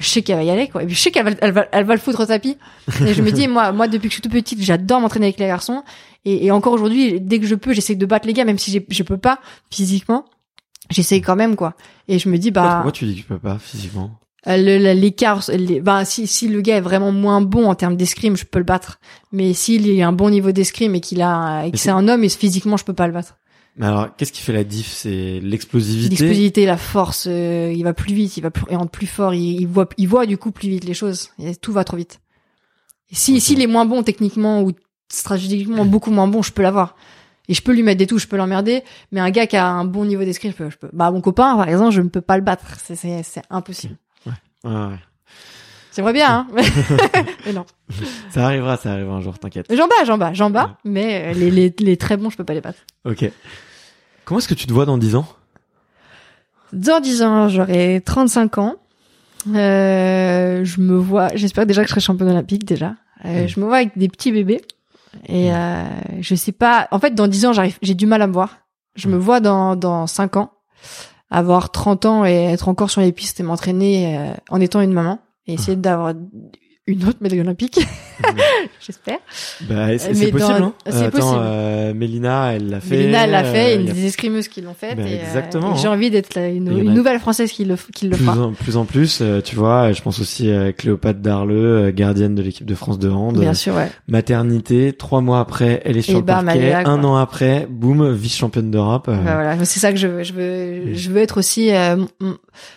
[0.00, 0.82] Je sais qu'elle va y aller quoi.
[0.84, 2.56] Et je sais qu'elle va elle va elle va le foutre au tapis.
[3.04, 5.38] Et je me dis moi moi depuis que je suis toute petite j'adore m'entraîner avec
[5.38, 5.82] les garçons.
[6.24, 8.84] Et, et encore aujourd'hui dès que je peux j'essaie de battre les gars même si
[8.88, 10.24] je peux pas physiquement
[10.90, 11.74] j'essaye quand même quoi.
[12.06, 14.10] Et je me dis bah Pourquoi tu dis que tu peux pas physiquement?
[14.12, 18.36] euh, l'écart, les- bah si si le gars est vraiment moins bon en termes d'escrime,
[18.36, 19.00] je peux le battre.
[19.32, 22.24] Mais s'il a un bon niveau d'escrime et qu'il a et que c'est un homme
[22.24, 23.36] et physiquement je peux pas le battre.
[23.76, 24.88] Mais alors, qu'est-ce qui fait la diff?
[24.92, 26.08] C'est l'explosivité?
[26.08, 29.34] L'explosivité, la force, euh, il va plus vite, il va plus, il rentre plus fort,
[29.34, 31.28] il, il voit, il voit du coup plus vite les choses.
[31.38, 32.18] Et tout va trop vite.
[33.12, 34.72] Et si, s'il est moins bon techniquement ou
[35.08, 36.96] stratégiquement beaucoup moins bon, je peux l'avoir.
[37.48, 38.82] Et je peux lui mettre des touches, je peux l'emmerder.
[39.12, 40.90] Mais un gars qui a un bon niveau d'escrime, je peux, je peux.
[40.92, 42.66] Bah, mon copain, par exemple, je ne peux pas le battre.
[42.82, 43.96] C'est impossible.
[44.64, 44.98] Ouais, ouais.
[45.94, 46.46] J'aimerais bien, hein.
[47.46, 47.64] mais non.
[48.30, 49.66] Ça arrivera, ça arrivera un jour, t'inquiète.
[49.74, 50.78] J'en bats, j'en bats, j'en bats.
[50.84, 52.78] Mais euh, les, les, les très bons, je peux pas les battre.
[53.04, 53.28] Ok.
[54.24, 55.26] Comment est-ce que tu te vois dans 10 ans?
[56.72, 58.76] Dans 10 ans, j'aurai 35 ans.
[59.54, 62.94] Euh, je me vois, j'espère déjà que je serai championne olympique déjà.
[63.24, 63.46] Euh.
[63.46, 64.60] Je me vois avec des petits bébés.
[65.26, 65.84] Et euh,
[66.20, 66.88] je sais pas.
[66.90, 68.58] En fait, dans 10 ans, j'arrive, j'ai du mal à me voir.
[68.94, 70.52] Je me vois dans dans 5 ans,
[71.30, 74.92] avoir 30 ans et être encore sur les pistes et m'entraîner euh, en étant une
[74.92, 76.14] maman et essayer d'avoir
[76.88, 77.78] une autre médaille olympique.
[78.84, 79.18] j'espère.
[79.68, 81.38] Bah, c'est c'est dans- possible, hein c'est Attends, possible.
[81.40, 82.96] euh, Mélina, elle l'a fait.
[82.96, 83.76] Mélina, elle l'a fait.
[83.76, 84.92] euh, Il y a des escrimeuses qui l'ont fait.
[84.98, 85.92] Et, euh, exactement, et j'ai hein.
[85.92, 88.38] envie d'être une, nouvelle française qui le qui le plus fera.
[88.38, 92.42] en plus en plus, euh, tu vois, je pense aussi à Cléopâtre Darleux, gardienne de
[92.42, 93.38] l'équipe de France de hand.
[93.38, 93.90] Bien sûr, ouais.
[94.08, 96.72] Maternité, trois mois après, elle est sur Et le elle parquet.
[96.74, 99.06] un an après, boum, vice-championne d'Europe.
[99.08, 100.22] euh, Bah voilà, c'est ça que je veux.
[100.24, 101.70] Je veux, je veux être aussi.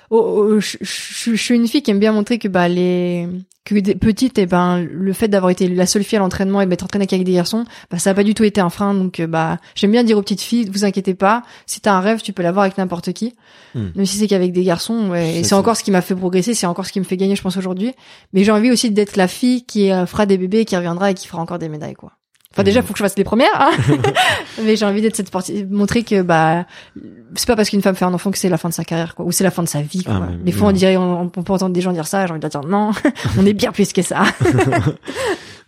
[0.10, 0.18] Oh,
[0.56, 3.28] oh, je, je- je suis une fille qui aime bien montrer que bah les
[3.64, 6.66] que des petites et ben le fait d'avoir été la seule fille à l'entraînement et
[6.66, 8.96] d'être entraînée avec des garçons, bah ça a pas du tout été un frein.
[8.96, 12.00] Donc euh, bah j'aime bien dire aux petites filles, vous inquiétez pas, si t'as un
[12.00, 13.36] rêve, tu peux l'avoir avec n'importe qui,
[13.74, 13.80] Mm.
[13.96, 15.12] même si c'est qu'avec des garçons.
[15.12, 15.40] ouais.
[15.40, 17.36] et c'est- encore ce qui m'a fait progresser, c'est encore ce qui me fait gagner,
[17.38, 17.94] je pense aujourd'hui.
[18.34, 21.14] Mais j'ai envie aussi d'être la fille qui euh, fera des bébés, qui reviendra et
[21.14, 22.12] qui fera encore des médailles quoi.
[22.54, 22.86] Enfin déjà, Mhm.
[22.88, 23.72] faut que je fasse les premières, hein.
[24.64, 26.66] mais j'ai envie d'être cette sportive, montrer que bah
[27.36, 29.16] c'est pas parce qu'une femme fait un enfant que c'est la fin de sa carrière,
[29.16, 30.04] quoi, ou c'est la fin de sa vie.
[30.04, 30.16] Quoi.
[30.18, 32.32] Ah, mais- des fois, on dirait, on, on peut entendre des gens dire ça, j'ai
[32.32, 32.92] envie de dire non,
[33.38, 34.24] on est bien plus que ça.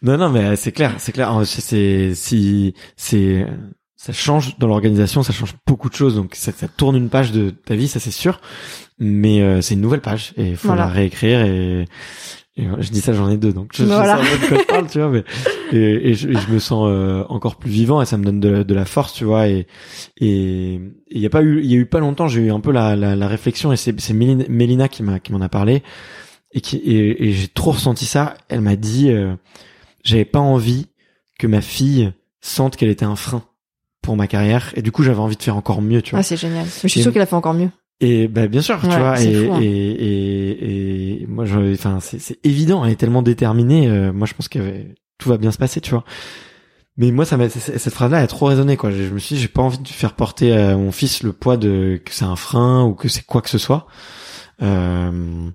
[0.01, 1.31] Non, non, mais euh, c'est clair, c'est clair.
[1.45, 3.47] C'est, si, c'est,
[3.95, 6.15] ça change dans l'organisation, ça change beaucoup de choses.
[6.15, 8.41] Donc, ça, ça tourne une page de ta vie, ça c'est sûr.
[8.99, 10.83] Mais euh, c'est une nouvelle page et il faut Voilà.
[10.83, 11.45] la réécrire.
[11.45, 11.85] Et,
[12.55, 14.17] et voilà, je dis ça, j'en ai deux, donc je, je Voilà.
[14.23, 15.09] sais peu de quoi je parle, tu vois.
[15.09, 15.23] Mais
[15.71, 18.39] et, et je, et je me sens euh, encore plus vivant et ça me donne
[18.39, 19.47] de, la- de la force, tu vois.
[19.47, 19.65] Et
[20.19, 22.59] et il y a pas eu, il y a eu pas longtemps, j'ai eu un
[22.59, 25.81] peu la, la, la réflexion et c'est, c'est Mélina, qui m'a, qui m'en a parlé
[26.51, 28.35] et qui et, et j'ai trop ressenti ça.
[28.49, 29.09] Elle m'a dit.
[29.09, 29.33] euh,
[30.03, 30.87] j'avais pas envie
[31.39, 32.11] que ma fille
[32.41, 33.41] sente qu'elle était un frein
[34.01, 36.23] pour ma carrière et du coup j'avais envie de faire encore mieux tu vois Ah,
[36.23, 36.65] c'est génial.
[36.65, 37.69] Mais je suis sûre qu'elle a fait encore mieux.
[38.05, 39.59] Et bah bien sûr tu Ouais, vois c'est et, fou, hein.
[39.61, 44.27] et, et et moi je enfin c'est c'est évident elle est tellement déterminée euh, moi
[44.27, 44.59] je pense que
[45.17, 46.03] tout va bien se passer tu vois
[46.97, 49.35] mais moi ça m'a cette phrase là a trop résonné quoi je, je me suis
[49.35, 52.25] dit j'ai pas envie de faire porter à mon fils le poids de que c'est
[52.25, 53.87] un frein ou que c'est quoi que ce soit
[54.61, 55.49] euh,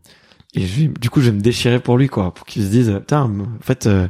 [0.55, 2.91] et je du coup je vais me déchirer pour lui quoi pour qu'il se dise
[3.01, 4.09] putain en fait euh,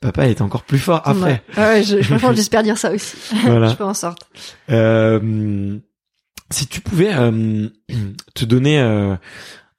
[0.00, 3.16] papa est encore plus fort après Ouais, ouais je, franchement, j'espère dire ça aussi.
[3.44, 3.68] Voilà.
[3.70, 4.28] je fais en sorte.
[4.70, 5.78] Euh,
[6.52, 7.68] si tu pouvais euh,
[8.34, 9.16] te donner euh,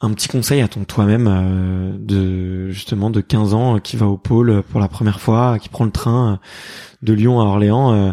[0.01, 4.07] un petit conseil à ton toi-même euh, de justement de 15 ans euh, qui va
[4.07, 6.37] au pôle pour la première fois, qui prend le train euh,
[7.01, 8.11] de Lyon à Orléans, euh,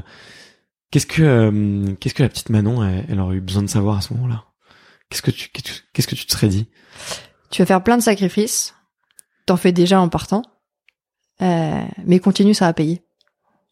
[0.90, 3.98] qu'est-ce que euh, qu'est-ce que la petite Manon elle, elle aurait eu besoin de savoir
[3.98, 4.44] à ce moment-là?
[5.08, 6.68] Qu'est-ce que tu qu'est-ce que- tu te serais dit?
[7.50, 8.74] Tu vas faire plein de sacrifices.
[9.46, 10.42] T'en fais déjà en partant.
[11.42, 13.02] Euh, mais continue, ça va payer.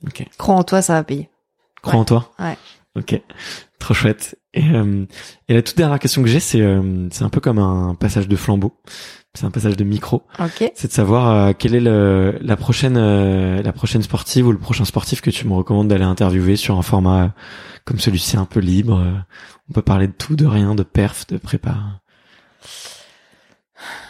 [0.05, 0.25] Ok.
[0.39, 1.29] Crois en toi, ça va payer.
[1.83, 2.01] Crois Ouais.
[2.01, 2.33] en toi?
[2.41, 2.57] Ouais.
[2.97, 3.21] Ok.
[3.79, 4.38] Trop chouette.
[4.55, 5.05] Et, euh,
[5.49, 8.29] et la toute dernière question que j'ai, c'est euh, c'est un peu comme un passage
[8.29, 8.81] de flambeau.
[9.35, 10.23] C'est un passage de micro.
[10.41, 10.73] Ok.
[10.75, 14.59] c'est de savoir euh, quelle est le, la prochaine euh, la prochaine sportive ou le
[14.59, 17.29] prochain sportif que tu me recommandes d'aller interviewer sur un format euh,
[17.85, 18.99] comme celui-ci un peu libre.
[18.99, 19.13] euh,
[19.71, 21.77] on peut parler de tout, de rien, de perf, de prépa.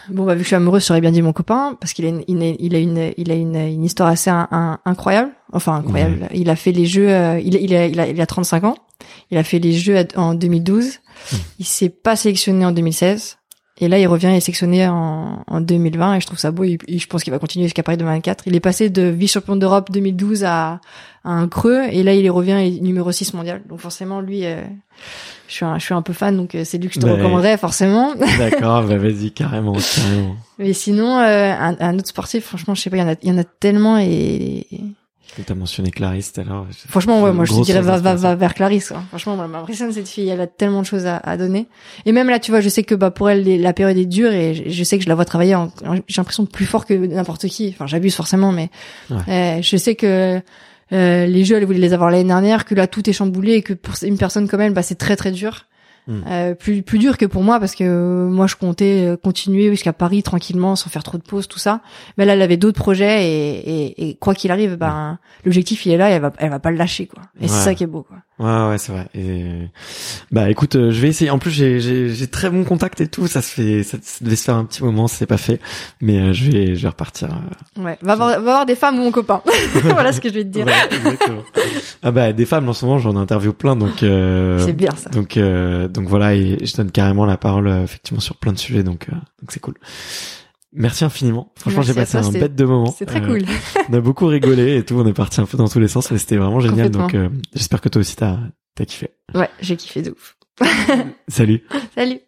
[0.09, 2.09] Bon, bah, vu que je suis amoureuse, j'aurais bien dit mon copain, parce qu'il a
[2.09, 5.31] une, il a, il a une, il a une, une histoire assez un- un- incroyable.
[5.53, 6.27] Enfin, incroyable.
[6.33, 8.75] Il a fait les jeux, euh, il, il, a, il, a, il a 35 ans.
[9.31, 10.99] Il a fait les jeux en 2012.
[11.59, 13.37] Il s'est pas sélectionné en 2016.
[13.81, 16.65] Et là, il revient et est sélectionné en, en 2020 et je trouve ça beau.
[16.65, 18.43] Et, et je pense qu'il va continuer jusqu'à Paris 2024.
[18.47, 20.81] Il est passé de vice-champion d'Europe 2012 à,
[21.23, 23.61] à un creux et là, il revient et numéro 6 mondial.
[23.69, 24.61] Donc forcément, lui, euh,
[25.47, 27.05] je suis un, je suis un peu fan, donc euh, c'est lui que je te
[27.05, 28.13] Ben, recommanderais forcément.
[28.37, 30.35] D'accord, bah vas-y, carrément, carrément.
[30.57, 33.15] Mais sinon, euh, un, un autre sportif, franchement, je sais pas, il y en a,
[33.23, 34.67] il y en a tellement et
[35.45, 36.65] T'as mentionné Clarisse tout à l'heure.
[36.89, 38.89] franchement, ouais, moi je te dirais va, va, va vers Clarisse.
[38.89, 39.01] Quoi.
[39.09, 41.67] Franchement, moi, m'impressionne cette fille, elle a tellement de choses à, à donner.
[42.05, 44.31] Et même là, tu vois, je sais que bah pour elle, la période est dure
[44.33, 45.55] et je, je sais que je la vois travailler.
[45.55, 47.69] en- en- J'ai l'impression plus fort que n'importe qui.
[47.69, 48.69] Enfin, j'abuse forcément, mais
[49.29, 50.41] euh, je sais que
[50.91, 53.61] euh, les jeux, elle voulait les avoir l'année dernière, que là tout est chamboulé et
[53.61, 55.65] que pour une personne comme elle, bah c'est très très dur.
[56.09, 56.23] Mm.
[56.27, 59.69] Euh, plus plus dur que pour moi parce que euh, moi je comptais euh, continuer
[59.69, 61.81] jusqu'à Paris tranquillement sans faire trop de pauses tout ça.
[62.17, 65.91] Mais là elle avait d'autres projets et, et, et quoi qu'il arrive, ben l'objectif il
[65.91, 67.21] est là, et elle va elle va pas le lâcher quoi.
[67.39, 68.17] Et c'est ça qui est beau quoi.
[68.39, 69.07] Ouais, ouais, c'est vrai.
[69.15, 69.43] Et...
[70.31, 71.29] Bah, écoute, euh, je vais essayer.
[71.29, 73.27] En plus, j'ai, j'ai, j'ai très bon contact et tout.
[73.27, 75.59] Ça se fait, ça, ça devait se faire un petit moment, c'est pas fait.
[75.99, 77.29] Mais euh, je vais, je vais repartir.
[77.77, 79.41] euh, Ouais, va voir, va voir des femmes ou mon copain.
[79.83, 80.65] voilà ce que je vais te dire.
[80.65, 81.41] Ouais, exactement.
[82.01, 84.03] ah bah, des femmes, en ce moment, j'en interview plein, donc.
[84.03, 84.57] Euh...
[84.65, 85.09] C'est bien ça.
[85.09, 88.57] Donc, euh, donc voilà, et je donne carrément la parole euh, effectivement sur plein de
[88.59, 89.75] sujets, donc, euh, donc c'est cool.
[90.73, 91.51] Merci infiniment.
[91.57, 92.93] Franchement, j'ai passé toi, un bête de moment.
[92.97, 93.45] C'est très Euh, cool.
[93.89, 94.95] On a beaucoup rigolé et tout.
[94.95, 96.91] On est parti un peu dans tous les sens, mais c'était vraiment génial.
[96.91, 98.37] Donc, euh, j'espère que toi aussi t'as,
[98.75, 99.09] t'as kiffé.
[99.33, 100.37] Ouais, j'ai kiffé de ouf.
[101.27, 101.63] Salut.
[101.95, 102.19] Salut.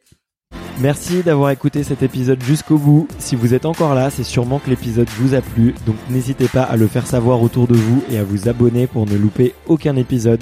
[0.80, 3.08] Merci d'avoir écouté cet épisode jusqu'au bout.
[3.20, 6.64] Si vous êtes encore là, c'est sûrement que l'épisode vous a plu, donc n'hésitez pas
[6.64, 9.96] à le faire savoir autour de vous et à vous abonner pour ne louper aucun
[9.96, 10.42] épisode.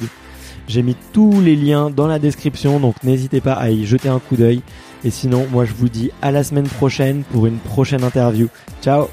[0.68, 4.20] J'ai mis tous les liens dans la description, donc n'hésitez pas à y jeter un
[4.20, 4.62] coup d'œil.
[5.04, 8.48] Et sinon, moi je vous dis à la semaine prochaine pour une prochaine interview.
[8.82, 9.10] Ciao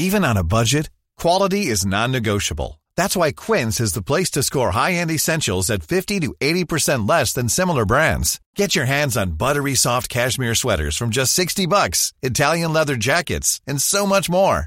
[0.00, 2.80] Even on a budget, quality is non-negotiable.
[2.96, 7.32] That's why Quince is the place to score high-end essentials at 50 to 80% less
[7.32, 8.40] than similar brands.
[8.54, 13.60] Get your hands on buttery soft cashmere sweaters from just 60 bucks, Italian leather jackets,
[13.66, 14.66] and so much more.